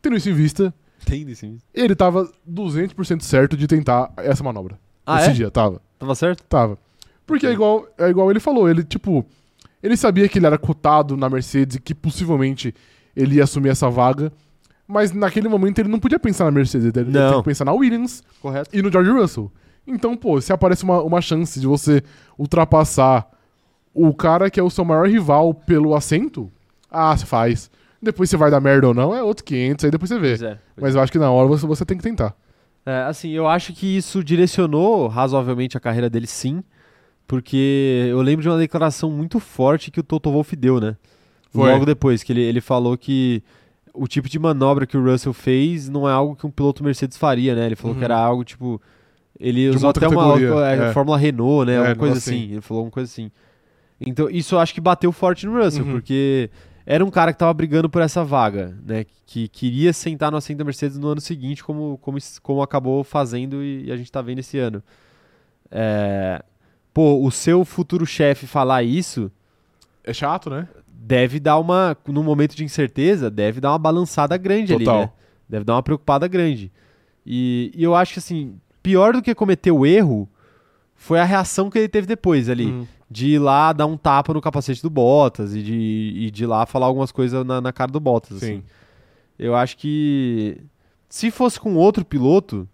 [0.01, 0.73] Tendo isso em vista,
[1.05, 1.59] Tem sim.
[1.73, 4.79] ele tava 200% certo de tentar essa manobra.
[5.05, 5.33] Ah, esse é?
[5.33, 5.81] dia, tava.
[5.99, 6.43] Tava certo?
[6.43, 6.77] Tava.
[7.25, 9.25] Porque é igual, é igual ele falou, ele, tipo,
[9.81, 12.73] ele sabia que ele era cotado na Mercedes e que possivelmente
[13.15, 14.31] ele ia assumir essa vaga,
[14.87, 17.29] mas naquele momento ele não podia pensar na Mercedes, ele Não.
[17.29, 18.69] tinha que pensar na Williams Correto.
[18.73, 19.51] e no George Russell.
[19.87, 22.03] Então, pô, se aparece uma, uma chance de você
[22.37, 23.27] ultrapassar
[23.93, 26.51] o cara que é o seu maior rival pelo assento,
[26.89, 27.69] ah, você faz.
[28.05, 30.29] Depois se vai dar merda ou não, é outro 500, aí depois você vê.
[30.29, 30.59] Pois é.
[30.79, 32.35] Mas eu acho que na hora você, você tem que tentar.
[32.85, 36.63] É, assim, eu acho que isso direcionou razoavelmente a carreira dele, sim.
[37.27, 40.95] Porque eu lembro de uma declaração muito forte que o Toto Wolff deu, né?
[41.51, 41.71] Foi.
[41.71, 43.41] Logo depois, que ele, ele falou que
[43.93, 47.17] o tipo de manobra que o Russell fez não é algo que um piloto Mercedes
[47.17, 47.65] faria, né?
[47.65, 47.99] Ele falou Uhum.
[47.99, 48.79] que era algo tipo.
[49.39, 50.93] Ele De usou até uma é, é.
[50.93, 51.75] Fórmula Renault, né?
[51.75, 52.35] É, uma coisa assim.
[52.43, 52.51] assim.
[52.51, 53.31] Ele falou uma coisa assim.
[53.99, 55.91] Então, isso eu acho que bateu forte no Russell, Uhum.
[55.93, 56.49] porque
[56.85, 59.05] era um cara que tava brigando por essa vaga, né?
[59.25, 63.63] Que queria sentar no assento da Mercedes no ano seguinte, como, como, como acabou fazendo
[63.63, 64.83] e, a gente tá vendo esse ano.
[65.71, 66.43] É,
[66.93, 69.29] Pô, o seu futuro chefe falar isso
[70.03, 70.67] É chato, né?
[70.87, 74.95] deve dar uma, num momento de incerteza, deve dar uma balançada grande Total.
[74.95, 75.11] ali, né?
[75.47, 76.71] Deve dar uma preocupada grande.
[77.23, 80.27] E, e eu acho que, assim, pior do que cometer o erro
[80.95, 82.67] foi a reação que ele teve depois ali.
[82.67, 82.87] Hum.
[83.09, 86.47] De ir lá dar um tapa no capacete do Bottas e de, e de ir
[86.47, 88.37] lá falar algumas coisas na, na cara do Bottas.
[88.37, 88.57] assim.
[88.57, 88.63] Sim.
[89.37, 90.57] Eu acho que
[91.09, 92.67] se fosse com outro piloto,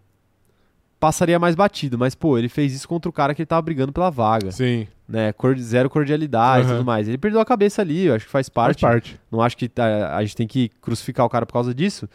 [0.99, 1.97] passaria mais batido.
[1.97, 4.51] Mas, pô, ele fez isso contra o cara que ele tava brigando pela vaga.
[4.51, 4.87] Sim.
[5.07, 5.33] Né?
[5.33, 7.07] Cor- zero cordialidade e tudo mais.
[7.07, 8.79] Ele perdeu a cabeça ali, eu acho que faz parte.
[8.81, 9.19] Faz parte.
[9.29, 12.07] Não acho que tá- a gente tem que crucificar o cara por causa disso.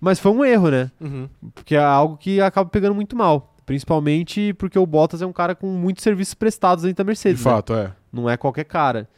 [0.00, 0.90] Mas foi um erro, né?
[0.98, 1.28] Uhum.
[1.54, 3.54] Porque é algo que acaba pegando muito mal.
[3.70, 7.44] Principalmente porque o Bottas é um cara com muitos serviços prestados dentro da De Mercedes.
[7.44, 7.52] né?
[7.52, 7.92] fato, é.
[8.12, 9.08] Não é qualquer cara.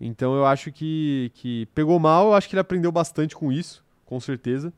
[0.00, 3.84] Então eu acho que, que pegou mal, eu acho que ele aprendeu bastante com isso,
[4.06, 4.72] com certeza.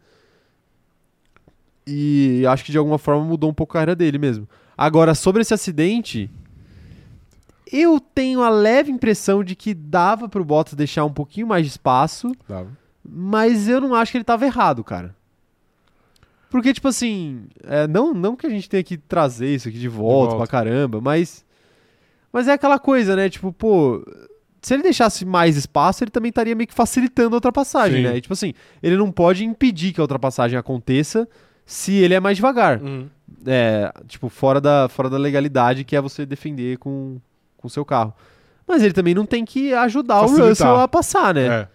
[1.86, 4.48] E acho que de alguma forma mudou um pouco a carreira dele mesmo.
[4.77, 6.28] Agora, sobre esse acidente,
[7.73, 11.70] eu tenho a leve impressão de que dava pro Bottas deixar um pouquinho mais de
[11.70, 12.77] espaço, Dava.
[13.09, 15.15] mas eu não acho que ele tava errado, cara.
[16.51, 19.89] Porque, tipo assim, é, não, não que a gente tenha que trazer isso aqui de
[19.89, 20.36] volta, volta.
[20.36, 21.44] pra caramba, mas.
[22.32, 23.31] Mas é aquela coisa, né?
[23.31, 24.05] Tipo, pô.
[24.60, 28.09] Se ele deixasse mais espaço, ele também estaria meio que facilitando a ultrapassagem, Sim.
[28.09, 28.16] né?
[28.16, 28.52] E, tipo assim,
[28.82, 31.27] ele não pode impedir que a ultrapassagem aconteça
[31.64, 32.82] se ele é mais devagar.
[32.82, 33.09] Uhum.
[33.47, 37.18] É, tipo, fora da, fora da legalidade que é você defender com
[37.62, 38.12] o seu carro.
[38.66, 40.44] Mas ele também não tem que ajudar Facilitar.
[40.44, 41.47] o Russell a passar, né?
[41.47, 41.68] É.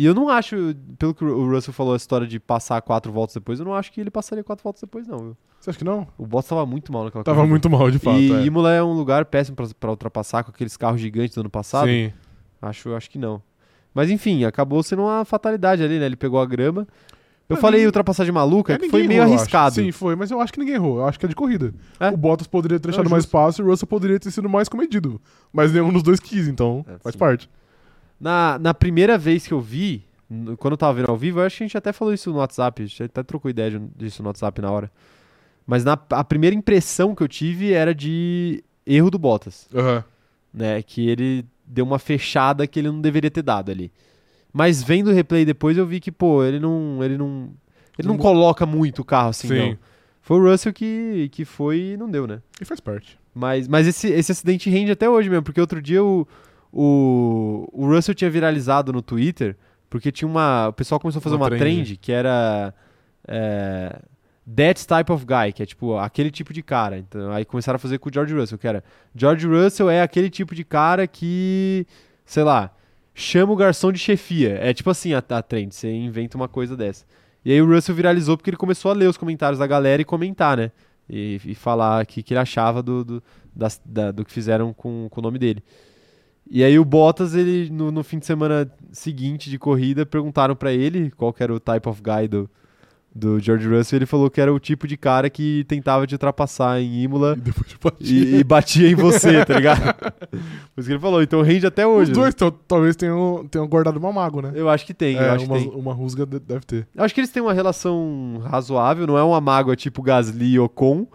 [0.00, 0.56] E eu não acho,
[0.98, 3.92] pelo que o Russell falou a história de passar quatro voltas depois, eu não acho
[3.92, 5.18] que ele passaria quatro voltas depois, não.
[5.18, 5.36] Viu?
[5.60, 6.06] Você acha que não?
[6.16, 7.50] O Bottas tava muito mal naquela Tava corrida.
[7.50, 8.18] muito mal, de fato.
[8.18, 8.44] E é.
[8.46, 11.86] Imola é um lugar péssimo pra, pra ultrapassar com aqueles carros gigantes do ano passado.
[11.88, 12.12] Sim.
[12.62, 13.42] Acho, acho que não.
[13.92, 16.06] Mas enfim, acabou sendo uma fatalidade ali, né?
[16.06, 16.86] Ele pegou a grama.
[17.46, 19.74] Eu Mas falei ninguém- ultrapassagem maluca, É, que foi meio errou, arriscado.
[19.74, 20.98] Sim, foi, mas eu acho que ninguém errou.
[20.98, 21.74] Eu acho que é de corrida.
[21.98, 22.08] É.
[22.08, 25.20] O Bottas poderia ter deixado mais espaço e o Russell poderia ter sido mais comedido.
[25.52, 27.18] Mas nenhum dos dois quis, então É, faz sim.
[27.18, 27.50] parte.
[28.20, 30.04] Na, na primeira vez que eu vi,
[30.58, 32.36] quando eu tava vendo ao vivo, eu acho que a gente até falou isso no
[32.38, 34.90] WhatsApp, a gente até trocou ideia de- disso no WhatsApp na hora.
[35.66, 40.04] Mas na, a primeira impressão que eu tive era de erro do Bottas, Aham.
[40.52, 40.82] né?
[40.82, 43.90] Que ele deu uma fechada que ele não deveria ter dado ali.
[44.52, 46.98] Mas vendo o replay depois eu vi que, pô, ele não.
[47.04, 47.50] Ele não.
[47.98, 49.58] Ele não Não- coloca muito o carro assim, Sim.
[49.58, 49.78] não.
[50.22, 52.40] Foi o Russell que, que foi e não deu, né?
[52.60, 53.18] E faz parte.
[53.34, 56.26] Mas, mas esse, esse acidente rende até hoje mesmo, porque outro dia o,
[56.72, 59.56] o, o Russell tinha viralizado no Twitter,
[59.88, 60.68] porque tinha uma.
[60.68, 61.84] O pessoal começou a fazer Uma uma, trend.
[61.84, 61.96] trend.
[61.96, 62.74] que era.
[63.26, 64.00] É,
[64.56, 66.98] that type of guy, que é tipo aquele tipo de cara.
[66.98, 68.82] Então, aí começaram a fazer com o George Russell, que era.
[69.14, 71.86] George Russell é aquele tipo de cara que.
[72.24, 72.70] Sei lá.
[73.12, 74.56] Chama o garçom de chefia.
[74.62, 77.04] É tipo assim a, a trend, você inventa uma coisa dessa.
[77.44, 80.04] E aí o Russell viralizou porque ele começou a ler os comentários da galera e
[80.04, 80.70] comentar, né?
[81.08, 83.22] E, e falar o que, que ele achava do, do,
[83.54, 85.62] das- da- do que fizeram com, com o nome dele.
[86.50, 90.72] E aí o Bottas, ele, no, no fim de semana seguinte de corrida, perguntaram pra
[90.72, 92.50] ele qual era o type of guy do,
[93.14, 96.80] do George Russell, ele falou que era o tipo de cara que tentava te ultrapassar
[96.80, 98.04] em Imola E partir.
[98.14, 99.80] e, e batia em você, tá ligado?
[100.74, 102.12] Por isso que ele falou, então rende até Os hoje.
[102.12, 104.52] dois tal- talvez tenham, tenham guardado uma mágoa, né?
[104.56, 105.78] Eu acho que tem, eu é, acho uma, que tem.
[105.78, 106.88] uma rusga de- deve ter.
[106.96, 110.66] Eu acho que eles têm uma relação razoável, não é uma mágoa tipo Gasly ou
[110.66, 111.06] Ocon,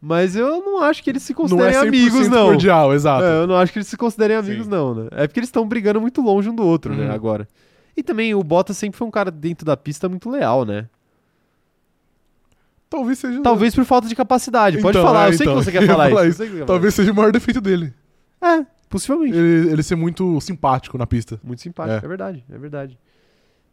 [0.00, 2.46] mas eu não acho que eles se Não é considerem 100% amigos, não.
[2.46, 3.24] cordial, exato.
[3.24, 4.70] É, eu não acho que eles se considerem amigos, Sim.
[4.70, 5.08] não, né?
[5.12, 7.12] É porque eles estão brigando muito longe um do outro, né, Uhum.
[7.12, 7.48] agora.
[7.96, 10.88] E também o Bottas sempre foi um cara dentro da pista muito leal, né?
[12.88, 13.42] Talvez seja.
[13.42, 14.80] Talvez por falta de capacidade.
[14.80, 16.14] Pode Então, falar, é, eu sei então, que você quer falar isso.
[16.16, 16.46] falar isso.
[16.46, 17.92] quer Talvez seja o maior defeito dele.
[18.40, 19.36] É, possivelmente.
[19.36, 21.38] Ele, ele ser muito simpático na pista.
[21.44, 22.04] Muito simpático, É.
[22.04, 22.08] é.
[22.08, 22.98] verdade, é verdade.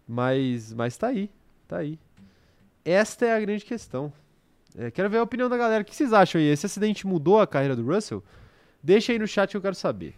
[0.08, 1.30] Mas, mas tá aí,
[1.68, 1.98] tá aí.
[2.84, 4.12] Esta é a grande questão.
[4.78, 5.82] É, quero ver a opinião da galera.
[5.82, 6.48] O que vocês acham aí?
[6.48, 8.24] Esse acidente mudou a carreira do Russell?
[8.84, 10.14] Deixa aí no chat que eu quero saber.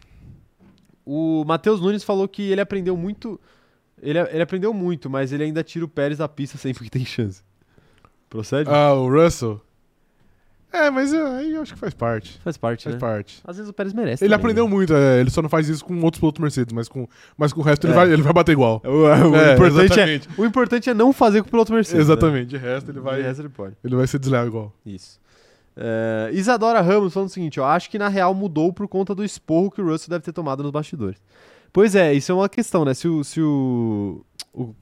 [1.06, 3.40] O Matheus Nunes falou que ele aprendeu muito.
[4.02, 7.06] Ele, ele aprendeu muito, mas ele ainda tira o Pérez da pista sempre que tem
[7.06, 7.42] chance.
[8.30, 8.70] Procede?
[8.70, 9.62] Ah, o Russell.
[10.72, 12.38] É, mas é, aí eu acho que faz parte.
[12.44, 13.00] Faz parte, Faz né?
[13.00, 13.42] parte.
[13.46, 14.24] Às vezes o Pérez merece.
[14.24, 14.70] Ele também, aprendeu né?
[14.70, 17.08] muito, é, ele só não faz isso com outros pilotos Mercedes, mas com,
[17.38, 17.96] mas com o resto ele, É.
[17.96, 18.82] vai, ele vai bater igual.
[18.86, 22.06] O, o É, importante é, o importante é não fazer com o piloto Mercedes.
[22.08, 22.14] né?
[22.14, 23.76] Exatamente, de resto ele De vai, resto ele pode.
[23.84, 24.74] ele vai ser desleal igual.
[24.86, 25.20] Isso.
[25.76, 29.24] É, Isadora Ramos falando o seguinte, ó, acho que na real mudou por conta do
[29.24, 31.22] esporro que o Russell deve ter tomado nos bastidores.
[31.72, 32.94] Pois é, isso é uma questão, né?
[32.94, 33.24] Se o.
[33.24, 34.74] Se o, o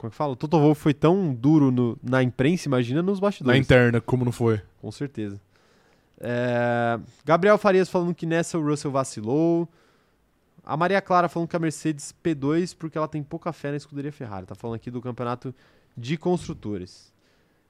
[0.00, 0.32] como é que fala?
[0.32, 3.60] O Toto Wolff foi tão duro no- na imprensa, imagina nos Na bastidores.
[3.60, 4.60] interna, como não foi.
[4.80, 5.38] Com certeza.
[6.18, 9.68] É, Gabriel Farias falando que nessa o Russell vacilou.
[10.64, 14.10] A Maria Clara falando que a Mercedes P2 porque ela tem pouca fé na escuderia
[14.12, 14.46] Ferrari.
[14.46, 15.54] Tá falando aqui do campeonato
[15.96, 17.12] de construtores.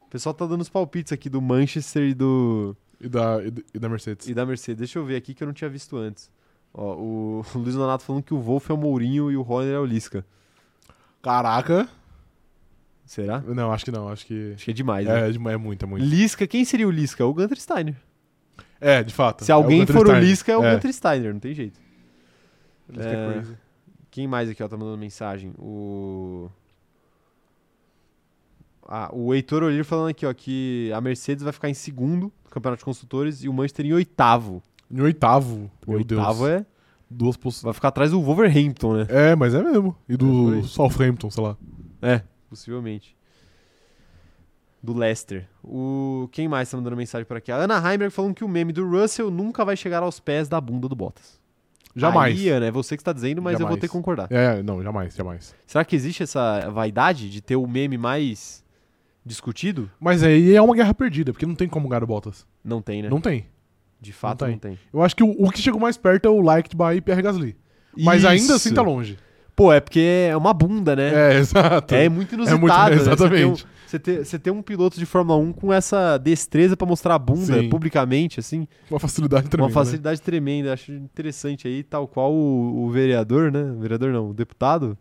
[0.03, 3.63] O pessoal tá dando os palpites aqui do Manchester e do E da, e, da-
[3.75, 4.29] e da Mercedes.
[4.29, 4.79] e da Mercedes.
[4.79, 6.31] Deixa eu ver aqui que eu não tinha visto antes.
[6.75, 9.79] Ó, o Luiz Donato falando que o Wolff é o Mourinho e o Horner é
[9.81, 10.25] o Lisca.
[11.23, 11.89] Caraca.
[13.11, 13.41] Será?
[13.41, 14.09] Não, acho que não.
[14.09, 14.53] Acho que.
[14.55, 15.23] Acho que é demais, né?
[15.23, 16.05] É, é, é muito, é muito.
[16.07, 17.27] Lisca, quem seria o Lisca?
[17.27, 17.97] O Gunter Steiner.
[18.81, 19.45] É, de fato.
[19.45, 20.13] Se É alguém Gunter for o.
[20.13, 20.73] Lisca, é o é.
[20.77, 21.81] Gunter Steiner, não tem jeito.
[22.89, 23.13] Lisca É.
[23.29, 23.57] é crazy.
[24.13, 25.53] Quem mais aqui, ó, tá mandando mensagem?
[25.59, 26.49] O.
[28.87, 32.51] Ah, o Heitor Oliveira falando aqui, ó, que a Mercedes vai ficar em segundo no
[32.51, 34.63] Campeonato de Construtores e o Manchester em oitavo.
[34.89, 35.69] Em oitavo.
[35.85, 36.61] O Meu oitavo Deus.
[36.61, 36.67] é.
[37.11, 37.65] Duas posições.
[37.65, 39.07] Vai ficar atrás do Wolverhampton, né?
[39.09, 39.97] É, mas é mesmo.
[40.09, 40.63] E É, do aí.
[40.63, 41.57] Southampton, sei lá.
[42.01, 43.17] É, possivelmente.
[44.83, 45.47] Do Leicester.
[45.63, 46.29] O...
[46.33, 47.53] Quem mais tá mandando mensagem por aqui?
[47.53, 50.61] A Ana Heimberg falando que o meme do Russell nunca vai chegar aos pés da
[50.61, 51.39] bunda do Bottas.
[51.95, 52.39] Jamais.
[52.39, 53.81] Aí, Ana, é você que está dizendo, mas eu vou Jamais.
[53.81, 54.31] ter que concordar.
[54.31, 55.55] É, não, jamais, jamais.
[55.67, 58.65] Será que existe essa vaidade de ter o meme mais
[59.25, 59.91] discutido?
[59.99, 62.47] Mas aí é uma guerra perdida, porque não tem como ganhar o Bottas.
[62.65, 63.09] Não tem, né?
[63.09, 63.47] Não tem.
[64.01, 64.79] De fato, Não não tem.
[64.93, 67.57] Eu acho que o, o que chegou mais perto é o Liked by Pierre Gasly.
[67.99, 68.75] Mas ainda assim Isso.
[68.75, 69.19] tá longe.
[69.61, 70.01] Pô, é porque
[70.31, 71.35] é uma bunda, né?
[71.35, 71.95] É, exato.
[71.95, 72.59] É, muito inusitado.
[72.63, 72.95] muito- né?
[72.95, 73.29] exatamente.
[73.31, 73.55] Você ter, um-
[73.87, 77.19] você, ter, você ter um piloto de Fórmula 1 com essa destreza pra mostrar a
[77.19, 77.69] bunda Sim.
[77.69, 78.67] publicamente, assim.
[78.91, 79.69] Uma facilidade tremenda.
[79.69, 80.73] uma facilidade tremenda.
[80.73, 83.63] Acho interessante aí, tal qual o, o vereador, né?
[83.65, 84.97] O vereador não, o deputado.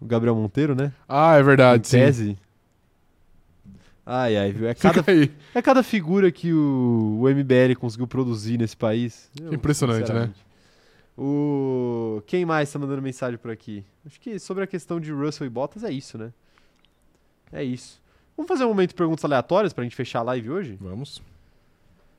[0.00, 0.86] O Gabriel Monteiro, né?
[0.86, 0.92] né?
[1.08, 1.98] Ah, é verdade, em sim.
[1.98, 2.38] tese.
[4.04, 4.66] Ai, ai, viu?
[4.66, 5.04] É cada,
[5.54, 9.30] é cada figura que o, o MBL conseguiu produzir nesse país.
[9.40, 10.30] Eu, Impressionante, né?
[11.16, 12.22] O...
[12.26, 13.84] Quem mais tá mandando mensagem por aqui?
[14.06, 16.32] Acho que sobre a questão de Russell e Bottas é isso, né?
[17.52, 18.00] É isso.
[18.36, 20.78] Vamos fazer um momento de perguntas aleatórias pra gente fechar a live hoje?
[20.80, 21.22] Vamos.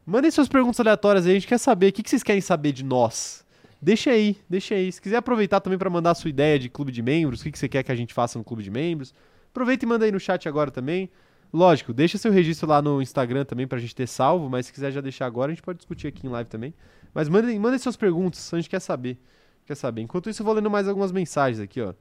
[0.06, 1.90] Mandem suas perguntas aleatórias aí, a gente quer saber.
[1.90, 3.44] O que vocês querem saber de nós?
[3.82, 4.92] Deixa aí, deixa aí.
[4.92, 7.52] Se quiser aproveitar também pra mandar a sua ideia de clube de membros, o que
[7.52, 9.14] que você quer que a gente faça no clube de membros,
[9.50, 11.10] aproveita e manda aí no chat agora também.
[11.52, 14.92] Lógico, deixa seu registro lá no Instagram também pra gente ter salvo, mas se quiser
[14.92, 16.74] já deixar agora, a gente pode discutir aqui em live também.
[17.14, 19.18] Mas mandem, mandem suas perguntas, a gente quer saber.
[19.66, 20.02] Quer saber.
[20.02, 21.94] Enquanto isso, eu vou lendo mais algumas mensagens aqui, ó.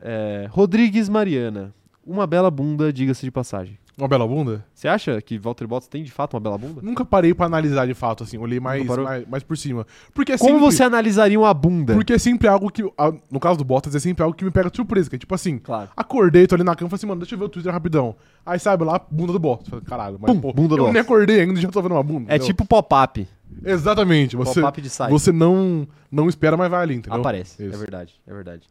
[0.00, 1.74] É, Rodrigues Mariana.
[2.06, 3.78] Uma bela bunda, diga-se de passagem.
[3.96, 4.64] Uma bela bunda?
[4.72, 6.80] Você acha que Valtteri Bottas tem de fato uma bela bunda?
[6.80, 8.38] Nunca parei pra analisar de fato, assim.
[8.38, 9.84] Olhei mais, mais, mais por cima.
[10.14, 11.94] Porque é Como sempre- você analisaria uma bunda?
[11.94, 12.82] Porque é sempre algo que.
[13.30, 15.10] No caso do Bottas, é sempre algo que me pega de surpresa.
[15.10, 15.90] Que é tipo assim, Claro.
[15.96, 18.14] acordei, tô ali na cama e falei assim, mano, deixa eu ver o Twitter rapidão.
[18.46, 19.80] Aí sabe lá, bunda do Bottas.
[19.84, 21.04] Caralho, mas Pum, pô, bunda do eu nem Bottas.
[21.04, 22.32] acordei ainda já tô vendo uma bunda.
[22.32, 22.46] É entendeu?
[22.46, 23.26] tipo pop-up.
[23.64, 24.36] Exatamente.
[24.36, 25.10] Você, Pop-up de site.
[25.10, 27.18] você não, não espera, mas vai ali, entendeu?
[27.20, 27.62] Aparece.
[27.62, 27.78] É Isso.
[27.78, 28.68] verdade, é verdade.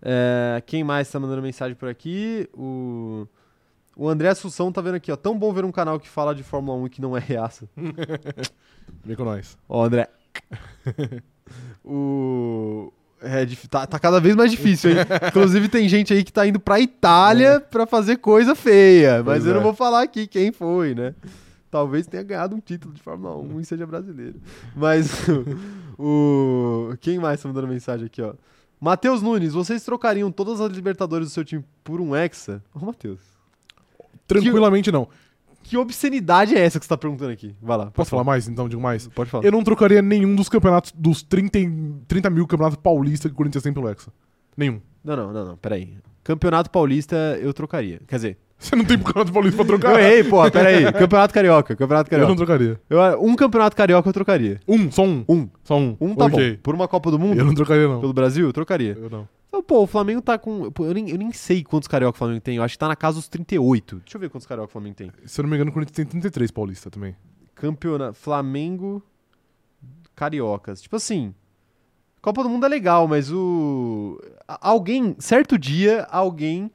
[0.00, 2.48] É, quem mais tá mandando mensagem por aqui?
[2.54, 3.26] O,
[3.96, 5.16] o André Assunção tá vendo aqui, ó.
[5.16, 7.68] Tão bom ver um canal que fala de Fórmula 1 e que não é reaça.
[9.04, 9.56] Vem com nós.
[9.68, 10.08] Ó, André.
[11.84, 12.92] o.
[13.24, 14.96] É, tá, tá cada vez mais difícil, hein?
[15.28, 19.18] Inclusive, tem gente aí que tá indo pra Itália pra fazer coisa feia.
[19.18, 19.62] Mas Pois eu não é.
[19.62, 21.14] vou falar aqui quem foi, né?
[21.72, 24.38] Talvez tenha ganhado um título de Fórmula 1 e seja brasileiro.
[24.76, 25.10] Mas
[25.98, 26.94] o.
[27.00, 28.34] Quem mais tá mandando mensagem aqui, ó?
[28.78, 32.62] Matheus Nunes, vocês trocariam todas as Libertadores do seu time por um Hexa?
[32.74, 33.20] Ô, Matheus.
[34.26, 35.08] Tranquilamente não.
[35.62, 37.54] Que obscenidade é essa que você tá perguntando aqui?
[37.62, 37.90] Vai lá.
[37.90, 38.68] Posso falar mais, então?
[38.68, 39.08] Digo mais.
[39.08, 39.42] Pode falar.
[39.42, 43.36] Eu não trocaria nenhum dos campeonatos, dos 30, e- 30 mil campeonatos paulistas que o
[43.36, 44.12] Corinthians tem pelo Hexa.
[44.54, 44.78] Nenhum.
[45.02, 45.96] Não, não, não, não, peraí.
[46.22, 48.02] Campeonato Paulista eu trocaria.
[48.06, 49.92] Quer dizer, Você não tem campeonato paulista pra trocar?
[49.94, 50.92] eu errei, porra, peraí.
[50.92, 52.46] Campeonato Carioca, Campeonato Eu não Carioca.
[52.46, 52.80] trocaria.
[52.88, 54.60] Eu, um Campeonato Carioca eu trocaria.
[54.68, 55.24] Um, só um.
[55.28, 55.48] Um.
[55.64, 55.96] Só um.
[56.00, 56.52] Um tá Ok.
[56.52, 56.58] bom.
[56.62, 58.00] Por uma Copa do Mundo, Eu não trocaria, não.
[58.00, 58.96] pelo Brasil, eu trocaria.
[58.98, 59.28] Eu não.
[59.48, 60.70] Então, Pô, o Flamengo tá com...
[60.70, 62.56] pô, eu, nem, eu nem sei quantos Carioca o Flamengo tem.
[62.56, 63.96] Eu acho que tá na casa dos 38.
[63.96, 65.12] Deixa eu ver quantos Carioca o Flamengo tem.
[65.26, 67.14] Se eu não me engano, o Corinthians tem 33 paulista também.
[67.54, 68.14] Campeonato...
[68.14, 69.02] Flamengo...
[70.14, 70.80] Cariocas.
[70.80, 71.34] Tipo assim...
[72.20, 74.18] Copa do Mundo é legal, mas o...
[74.46, 75.16] Alguém...
[75.18, 76.70] Certo dia, alguém...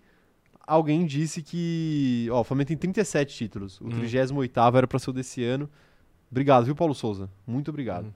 [0.67, 2.27] Alguém disse que...
[2.29, 3.79] Ó, o Flamengo tem 37 títulos.
[3.79, 4.01] O Hum.
[4.01, 5.69] 38º era pra ser o desse ano.
[6.29, 7.29] Obrigado, viu, Paulo Souza?
[7.47, 8.07] Muito obrigado.
[8.07, 8.11] Hum.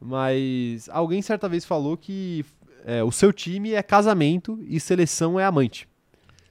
[0.00, 2.44] Mas alguém certa vez falou que
[2.86, 5.88] é, o seu time é casamento e seleção é amante.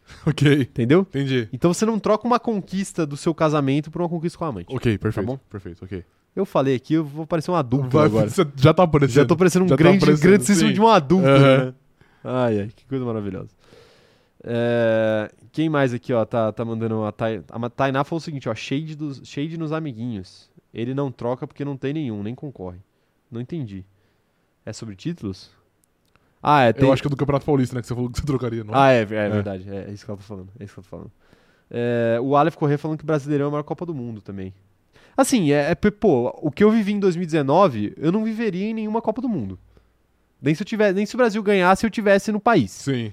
[0.25, 0.61] Ok.
[0.63, 1.01] Entendeu?
[1.01, 1.47] Entendi.
[1.53, 4.75] Então você não troca uma conquista do seu casamento por uma conquista com a amante.
[4.75, 5.25] Ok, perfeito.
[5.27, 5.37] bom?
[5.49, 6.03] Perfeito, ok.
[6.35, 8.27] Eu falei aqui, eu vou parecer um adulto Vai- agora.
[8.29, 9.15] você já tá aparecendo.
[9.15, 10.73] Já tô parecendo um Já tá grande, grandíssimo sim.
[10.73, 11.65] de um adulto, Aham.
[11.67, 11.73] né?
[12.23, 13.49] Ai, ai, que coisa maravilhosa.
[14.43, 18.47] É, quem mais aqui, ó, tá, tá mandando a, Tai, a Tainá falou o seguinte,
[18.47, 20.49] ó, shade, dos, shade nos amiguinhos.
[20.73, 22.79] Ele não troca porque não tem nenhum, nem concorre.
[23.29, 23.85] Não entendi.
[24.65, 25.51] É sobre títulos?
[26.41, 26.73] Ah, é.
[26.73, 26.85] Tem...
[26.85, 27.81] Eu acho que é do Campeonato Paulista, né?
[27.81, 28.73] Que você falou que você trocaria, não?
[28.73, 29.69] Ah, é, é, verdade.
[29.69, 30.49] É, é isso que eu tô falando.
[30.59, 31.11] É isso que eu tô falando.
[31.69, 34.53] É, o Aleph Corrêa falando que o Brasileirão é a maior Copa do Mundo também.
[35.15, 39.01] Assim, é, é, pô, o que eu vivi em 2019, eu não viveria em nenhuma
[39.01, 39.59] Copa do Mundo.
[40.41, 42.71] Nem se, eu tivesse, nem se o Brasil ganhasse eu tivesse no país.
[42.71, 43.11] Sim.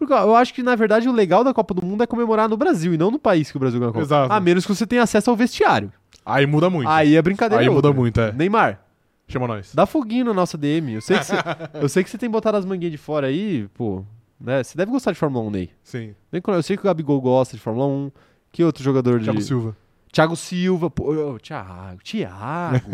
[0.00, 2.56] Porque eu acho que, na verdade, o legal da Copa do Mundo é comemorar no
[2.56, 4.06] Brasil e não no país que o Brasil ganha a Copa.
[4.06, 4.32] Exato.
[4.32, 5.92] A menos que você tenha acesso ao vestiário.
[6.24, 6.88] Aí muda muito.
[6.88, 7.62] Aí é brincadeira.
[7.62, 8.00] Aí muda outra.
[8.00, 8.32] muito, é.
[8.32, 8.80] Neymar,
[9.28, 9.74] Chama nós.
[9.74, 10.94] dá foguinho na nossa DM.
[10.94, 11.34] Eu sei que você,
[11.82, 14.02] eu sei que você tem botado as manguinhas de fora aí, pô.
[14.40, 14.62] Né?
[14.64, 15.70] Você deve gostar de Fórmula 1, Ney.
[15.82, 16.14] Sim.
[16.32, 18.10] Eu sei que o Gabigol gosta de Fórmula 1.
[18.50, 19.24] Que outro jogador de.
[19.26, 19.76] Thiago Silva.
[20.12, 22.90] Thiago Silva, pô, Thiago, Thiago.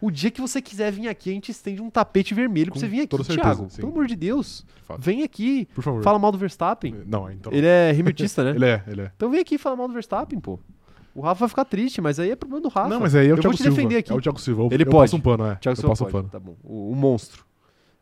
[0.00, 2.80] o dia que você quiser vir aqui, a gente estende um tapete vermelho pra Com
[2.80, 3.16] você vir aqui,
[3.70, 3.80] sim.
[3.80, 5.66] Pelo amor de Deus, de vem aqui.
[5.74, 6.02] Por favor.
[6.02, 6.94] Fala mal do Verstappen.
[7.06, 7.50] Não, então.
[7.52, 8.50] Ele é remiltista, né?
[8.56, 9.12] Ele é, ele é.
[9.16, 10.58] Então vem aqui falar mal do Verstappen, pô.
[11.14, 12.88] O Rafa vai ficar triste, mas aí é problema do Rafa.
[12.88, 13.76] Não, mas aí é o Eu Thiago vou te Silva.
[13.76, 14.12] defender aqui.
[14.12, 14.62] É o Thiago Silva.
[14.62, 15.10] Eu- Ele eu pode.
[15.10, 15.54] passo um pano, é.
[15.56, 16.28] Thiago eu Silva passo um pode, pano.
[16.30, 16.56] tá bom.
[16.62, 17.44] O, o monstro.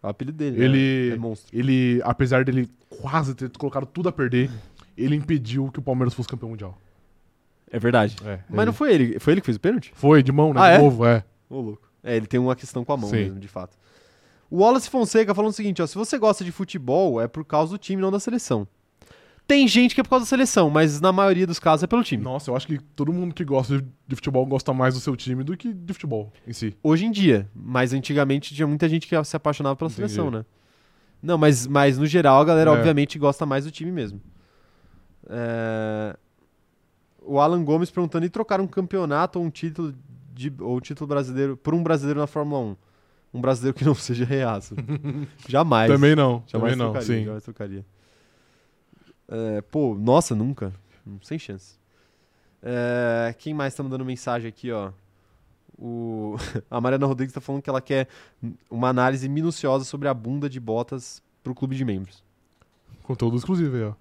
[0.03, 0.59] É o apelido dele.
[0.59, 0.65] né?
[0.65, 1.57] Ele- É monstro.
[1.57, 2.69] Ele, apesar dele
[3.01, 4.51] quase ter colocado tudo a perder,
[4.97, 6.77] ele impediu que o Palmeiras fosse campeão mundial.
[7.73, 8.17] É verdade.
[8.25, 9.19] É, Mas não foi ele.
[9.21, 9.93] Foi ele que fez o pênalti?
[9.95, 10.61] Foi, de mão, né?
[10.61, 10.79] Ah, de é?
[10.79, 11.25] novo, é.
[11.49, 11.89] Ô, louco.
[12.03, 13.17] É, ele tem uma questão com a mão Sim.
[13.17, 13.77] mesmo, de fato.
[14.51, 17.71] O Wallace Fonseca falando o seguinte, ó, se você gosta de futebol, é por causa
[17.73, 18.67] do time, não da seleção.
[19.47, 22.03] Tem gente que é por causa da seleção, mas na maioria dos casos é pelo
[22.05, 22.23] time.
[22.23, 25.15] Nossa, eu acho que todo mundo que gosta de- de futebol gosta mais do seu
[25.17, 26.77] time do que de futebol em si.
[26.83, 30.09] Hoje em dia, mas antigamente tinha muita gente que se apaixonava pela Entendi.
[30.09, 30.45] seleção, né?
[31.23, 32.75] Não, mas, mas no geral a galera É.
[32.75, 34.21] obviamente gosta mais do time mesmo.
[35.29, 36.17] É,
[37.23, 39.95] O Alan Gomes perguntando, e trocar um campeonato ou um título
[40.33, 40.53] de...
[40.59, 42.77] ou um título brasileiro por um brasileiro na Fórmula 1?
[43.35, 44.75] Um brasileiro que não seja reaço.
[45.49, 45.91] jamais.
[45.91, 47.25] Também não, Jamais também não, trocaria, sim.
[47.25, 47.87] jamais trocaria.
[49.29, 50.73] É, pô, nossa, nunca.
[51.23, 51.79] Sem chance.
[52.63, 54.91] É, quem mais tá mandando mensagem aqui, ó?
[55.79, 56.37] O...
[56.71, 58.09] A Mariana Rodrigues tá falando que ela quer
[58.69, 62.23] uma análise minuciosa sobre a bunda de botas pro clube de membros.
[63.03, 63.95] Conteúdo exclusivo aí, ó.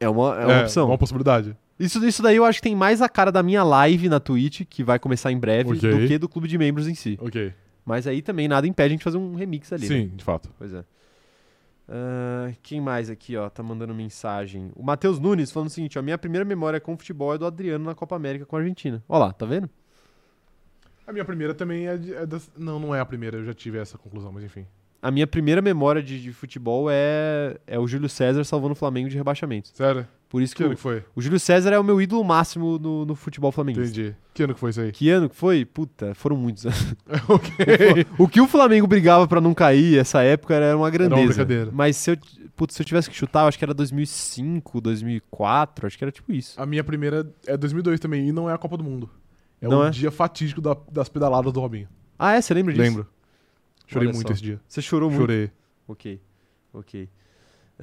[0.00, 0.86] É uma, é uma opção.
[0.88, 1.56] uma possibilidade.
[1.84, 4.62] Isso, isso daí eu acho que tem mais a cara da minha live na Twitch,
[4.68, 5.90] que vai começar em breve, Ok.
[5.90, 7.18] do que do clube de membros em si.
[7.20, 7.52] Ok.
[7.84, 9.88] Mas aí também nada impede a gente fazer um remix ali.
[9.88, 9.88] né?
[9.88, 10.48] Sim, de fato.
[10.58, 10.84] Pois é.
[11.88, 14.70] Ah, quem mais aqui, ó, tá mandando mensagem?
[14.76, 17.84] O Matheus Nunes falando o seguinte, ó, minha primeira memória com futebol é do Adriano
[17.84, 19.02] na Copa América com a Argentina.
[19.08, 19.68] Ó lá, tá vendo?
[21.06, 22.50] A minha primeira também é, de- é das...
[22.56, 24.64] Não, não é a primeira, eu já tive essa conclusão, mas enfim.
[25.02, 29.08] A minha primeira memória de, de futebol é, é o Júlio César salvando o Flamengo
[29.08, 29.68] de rebaixamento.
[29.74, 30.06] Sério?
[30.32, 31.04] Por isso Que que ano o, que foi?
[31.14, 34.00] o Júlio César é o meu ídolo máximo no, no futebol flamenguista.
[34.00, 34.16] Entendi.
[34.32, 34.90] Que ano que foi isso aí?
[34.90, 35.62] Que ano que foi?
[35.66, 36.94] Puta, foram muitos anos.
[37.28, 38.06] ok.
[38.16, 41.26] o que o Flamengo brigava pra não cair essa época era uma grandeza.
[41.26, 41.70] brincadeira.
[41.70, 42.16] Mas se eu,
[42.56, 46.10] putz, se eu tivesse que chutar, eu acho que era 2005, 2004, acho que era
[46.10, 46.58] tipo isso.
[46.58, 49.10] A minha primeira é 2002 também, e não é a Copa do Mundo.
[49.60, 49.90] É Não o é?
[49.90, 51.88] dia fatídico da- das pedaladas do Robinho.
[52.18, 52.40] Ah, é?
[52.40, 52.82] Você lembra disso?
[52.82, 53.06] Lembro.
[53.86, 54.32] Chorei Olha muito só.
[54.32, 54.58] esse dia.
[54.66, 55.20] Você chorou muito?
[55.20, 55.50] Chorei.
[55.86, 56.18] Ok,
[56.72, 57.08] ok.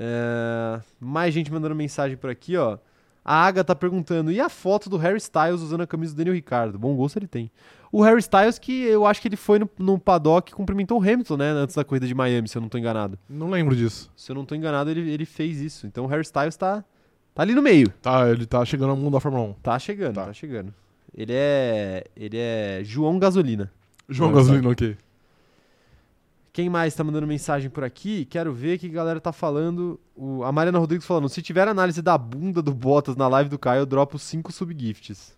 [0.01, 2.77] É, Mais gente mandando mensagem por aqui, ó.
[3.23, 6.33] A Aga tá perguntando, e a foto do Harry Styles usando a camisa do Daniel
[6.33, 6.79] Ricardo?
[6.79, 7.51] Bom gosto ele tem.
[7.91, 11.01] O Harry Styles que eu acho que ele foi no, no paddock e cumprimentou o
[11.03, 11.49] Hamilton, né?
[11.51, 13.19] Antes da corrida de Miami, se eu não tô enganado.
[13.29, 14.09] Não lembro disso.
[14.15, 15.85] Se eu não tô enganado, ele, ele fez isso.
[15.85, 16.83] Então o Harry Styles tá,
[17.35, 17.89] tá ali no meio.
[18.01, 19.53] Tá, ele tá chegando ao mundo da Fórmula 1.
[19.61, 20.33] Tá chegando, tá, Tá.
[20.33, 20.73] chegando.
[21.13, 22.05] Ele é.
[22.15, 23.71] Ele é João Gasolina.
[24.07, 24.95] João Não, Gasolino, ok.
[26.59, 28.25] Quem mais tá mandando mensagem por aqui?
[28.25, 29.97] Quero ver o que a galera tá falando.
[30.13, 33.57] O- a Mariana Rodrigues falando: se tiver análise da bunda do Bottas na live do
[33.57, 35.37] Caio, eu dropo 5 subgifts.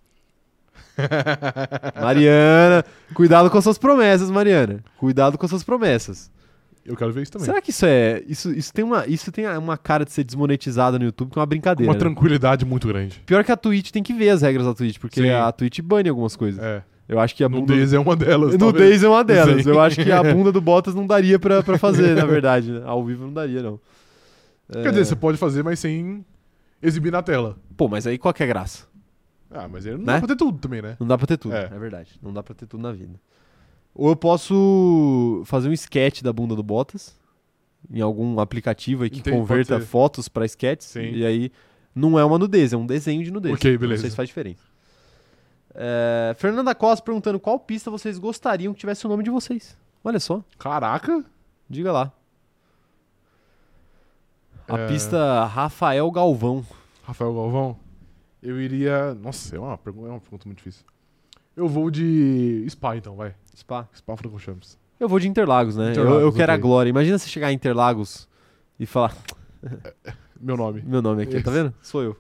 [2.02, 2.84] Mariana,
[3.14, 4.84] cuidado com as suas promessas, Mariana.
[4.98, 6.32] Cuidado com as suas promessas.
[6.84, 7.46] Eu quero ver isso também.
[7.46, 8.24] Será que isso é.
[8.28, 11.40] Isso, isso, tem uma, isso tem uma cara de ser desmonetizado no YouTube, que é
[11.40, 11.88] uma brincadeira.
[11.88, 12.00] uma né?
[12.00, 13.22] tranquilidade muito grande.
[13.28, 15.30] Pior que a Twitch tem que ver as regras da Twitch, porque Sim.
[15.30, 16.60] a Twitch bane algumas coisas.
[16.64, 16.84] É.
[17.12, 17.74] Eu acho que a bunda.
[17.74, 18.58] Nudez é uma delas.
[18.58, 19.64] Nudez é uma delas.
[19.64, 19.70] Sim.
[19.70, 22.72] Eu acho que a bunda do Bottas não daria pra, pra fazer, na verdade.
[22.72, 22.82] né?
[22.86, 23.78] Ao vivo não daria, não.
[24.74, 26.26] É, Quer dizer, você pode fazer, mas sem
[26.82, 27.58] exibir na tela.
[27.76, 28.86] Pô, mas aí qual que é a graça?
[29.52, 30.06] Ah, mas aí não Né?
[30.14, 30.96] dá pra ter tudo também, né?
[31.02, 31.54] Não dá pra ter tudo.
[31.54, 31.66] É.
[31.66, 31.78] É.
[31.78, 32.12] verdade.
[32.24, 33.20] Não dá pra ter tudo na vida.
[33.94, 37.14] Ou eu posso fazer um sketch da bunda do Bottas
[37.94, 40.88] em algum aplicativo aí que Entendi, converta fotos pra sketches.
[40.88, 41.12] Sim.
[41.12, 41.52] E aí
[41.94, 43.56] não é uma nudez, é um desenho de nudez.
[43.56, 44.02] Ok, Não beleza.
[44.02, 44.62] sei se faz diferença.
[45.74, 49.78] É, Fernanda Costa perguntando qual pista vocês gostariam que tivesse o nome de vocês.
[50.04, 51.24] Olha só, Caraca!
[51.70, 52.12] diga lá.
[54.68, 54.88] A É.
[54.88, 56.66] pista Rafael Galvão.
[57.04, 57.78] Rafael Galvão.
[58.42, 59.14] Eu iria.
[59.16, 60.86] Nossa, é uma, pergu- é uma pergunta muito difícil.
[61.56, 63.36] Eu vou de Spa, então, vai.
[63.56, 63.88] Spa.
[63.94, 64.78] Spa Francorchamps.
[65.00, 65.86] Eu vou de Interlagos, né?
[65.86, 66.62] Eu- eu, Interlagos, quero a ok.
[66.62, 66.90] glória.
[66.90, 68.28] Imagina você chegar em Interlagos
[68.80, 69.16] e falar:
[70.40, 70.82] Meu nome.
[70.88, 71.52] Meu nome aqui, tá Isso.
[71.52, 71.74] vendo?
[71.82, 72.18] Sou eu.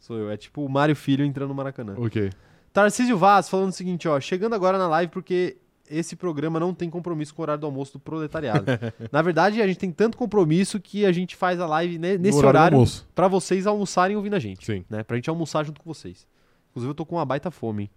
[0.00, 0.30] Sou eu.
[0.30, 1.94] É tipo o Mário Filho entrando no Maracanã.
[1.98, 2.30] Ok.
[2.76, 4.20] Tarcísio Vaz falando o seguinte, ó.
[4.20, 5.56] Chegando agora na live porque
[5.90, 8.64] esse programa não tem compromisso com o horário do almoço do proletariado.
[9.10, 12.40] Na verdade, a gente tem tanto compromisso que a gente faz a live ne- nesse
[12.42, 13.08] No horário, almoço.
[13.14, 14.66] pra vocês almoçarem ouvindo a gente.
[14.66, 14.84] Sim.
[14.90, 15.02] Né?
[15.02, 16.26] Pra gente almoçar junto com vocês.
[16.70, 17.84] Inclusive, eu tô com uma baita fome.
[17.84, 17.90] hein?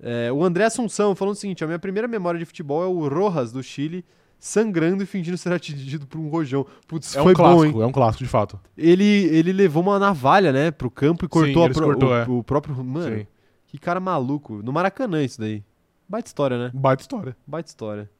[0.00, 3.08] É, o André Assunção falando o seguinte: a minha primeira memória de futebol é o
[3.08, 4.04] Rojas do Chile
[4.38, 6.64] sangrando e fingindo ser atingido por um rojão.
[6.86, 7.82] Putz, É foi um bom, clássico, hein?
[7.82, 8.60] é um clássico de fato.
[8.76, 12.14] Ele, ele levou uma navalha, né, pro campo e cortou, a eles pro- cortou, o,
[12.14, 12.24] é.
[12.28, 12.76] o próprio.
[12.84, 13.26] Mano, Sim.
[13.68, 14.60] Que cara maluco.
[14.62, 15.62] No Maracanã, isso daí.
[16.08, 16.70] Baita história, né?
[16.74, 17.36] Baita história.
[17.46, 18.10] Baita história.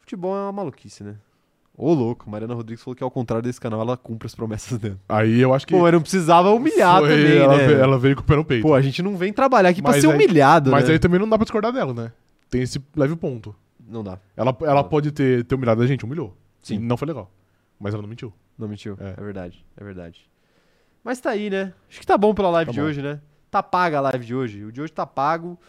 [0.00, 1.16] Futebol é uma maluquice, né?
[1.76, 4.98] Ô, louco, Mariana Rodrigues falou que ao contrário desse canal, ela cumpre as promessas dela.
[5.08, 5.74] Aí eu acho que.
[5.74, 7.72] Pô, mas não precisava humilhar foi- também, ela, né?
[7.72, 8.62] ela veio com o pé no peito.
[8.62, 10.92] Pô, a gente não vem trabalhar aqui pra Mas ser aí- humilhado, Mas né?
[10.92, 12.12] aí também não dá pra discordar dela, né?
[12.50, 13.54] Tem esse leve ponto.
[13.88, 14.18] Não dá.
[14.36, 16.36] Ela, ela pode ter, ter humilhado a gente, humilhou.
[16.62, 16.78] Sim.
[16.78, 17.30] Não foi legal.
[17.80, 18.32] Mas ela não mentiu.
[18.58, 18.96] Não mentiu.
[19.00, 19.14] É.
[19.18, 19.24] É.
[19.24, 20.30] verdade, é verdade.
[21.02, 21.72] Mas tá aí, né?
[21.90, 22.86] Acho que tá bom pela live Tá de bom.
[22.86, 23.18] hoje, né?
[23.52, 24.64] Tá paga a live de hoje.
[24.64, 25.60] O de hoje tá pago.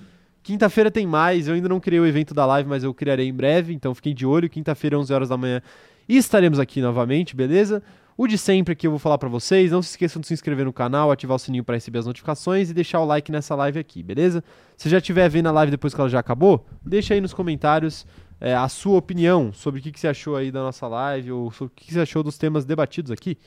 [0.41, 1.49] Quinta-feira tem mais.
[1.49, 3.73] Eu ainda não criei o evento da live, mas eu criarei em breve.
[3.73, 4.49] Então fiquem de olho.
[4.49, 5.61] Quinta-feira, 11 horas da manhã.
[6.07, 7.83] Estaremos aqui novamente, beleza?
[8.15, 9.69] O de sempre que eu vou falar pra vocês.
[9.69, 12.69] Não se esqueçam de se inscrever no canal, ativar o sininho pra receber as notificações
[12.69, 14.41] e deixar o like nessa live aqui, beleza?
[14.77, 18.07] Se já estiver vendo a live depois que ela já acabou, deixa aí nos comentários
[18.39, 21.51] é, a sua opinião sobre o que, que você achou aí da nossa live ou
[21.51, 23.37] sobre o que, que você achou dos temas debatidos aqui.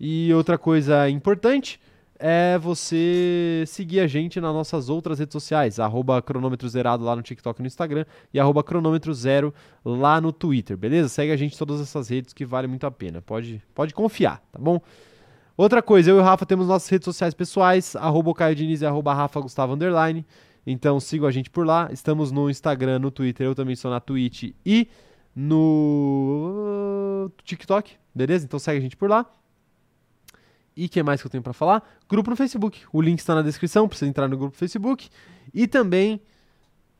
[0.00, 1.78] E outra coisa importante
[2.18, 7.22] é você seguir a gente nas nossas outras redes sociais, arroba cronômetro zerado lá no
[7.22, 9.52] TikTok e no Instagram e arroba cronômetro zero
[9.84, 11.08] lá no Twitter, beleza?
[11.08, 13.22] Segue a gente em todas essas redes que vale muito a pena.
[13.22, 14.80] Pode, pode confiar, tá bom?
[15.56, 18.86] Outra coisa, eu e o Rafa temos nossas redes sociais pessoais, arroba Caio Diniz e
[18.86, 20.24] arroba Rafa Gustavo Underline.
[20.66, 21.88] Então sigam a gente por lá.
[21.92, 24.88] Estamos no Instagram, no Twitter, eu também estou na Twitch e
[25.34, 25.70] no
[27.44, 28.44] TikTok, beleza?
[28.44, 29.24] Então segue a gente por lá.
[30.76, 31.82] E o que mais que eu tenho pra falar?
[32.08, 32.82] Grupo no Facebook.
[32.92, 35.08] O link está na descrição, precisa entrar no grupo do Facebook.
[35.54, 36.20] E também,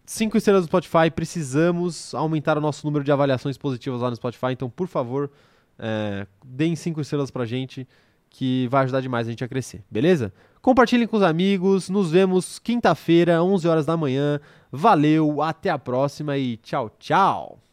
[0.06, 1.10] cinco estrelas do Spotify.
[1.14, 4.52] Precisamos aumentar o nosso número de avaliações positivas lá no Spotify.
[4.52, 5.30] Então, por favor,
[5.78, 7.86] é, deem cinco estrelas pra gente,
[8.30, 10.32] que vai ajudar demais a gente a crescer, beleza?
[10.62, 11.88] Compartilhem com os amigos.
[11.88, 14.40] Nos vemos quinta-feira, 11 horas da manhã.
[14.72, 17.65] Valeu, até a próxima e tchau, tchau!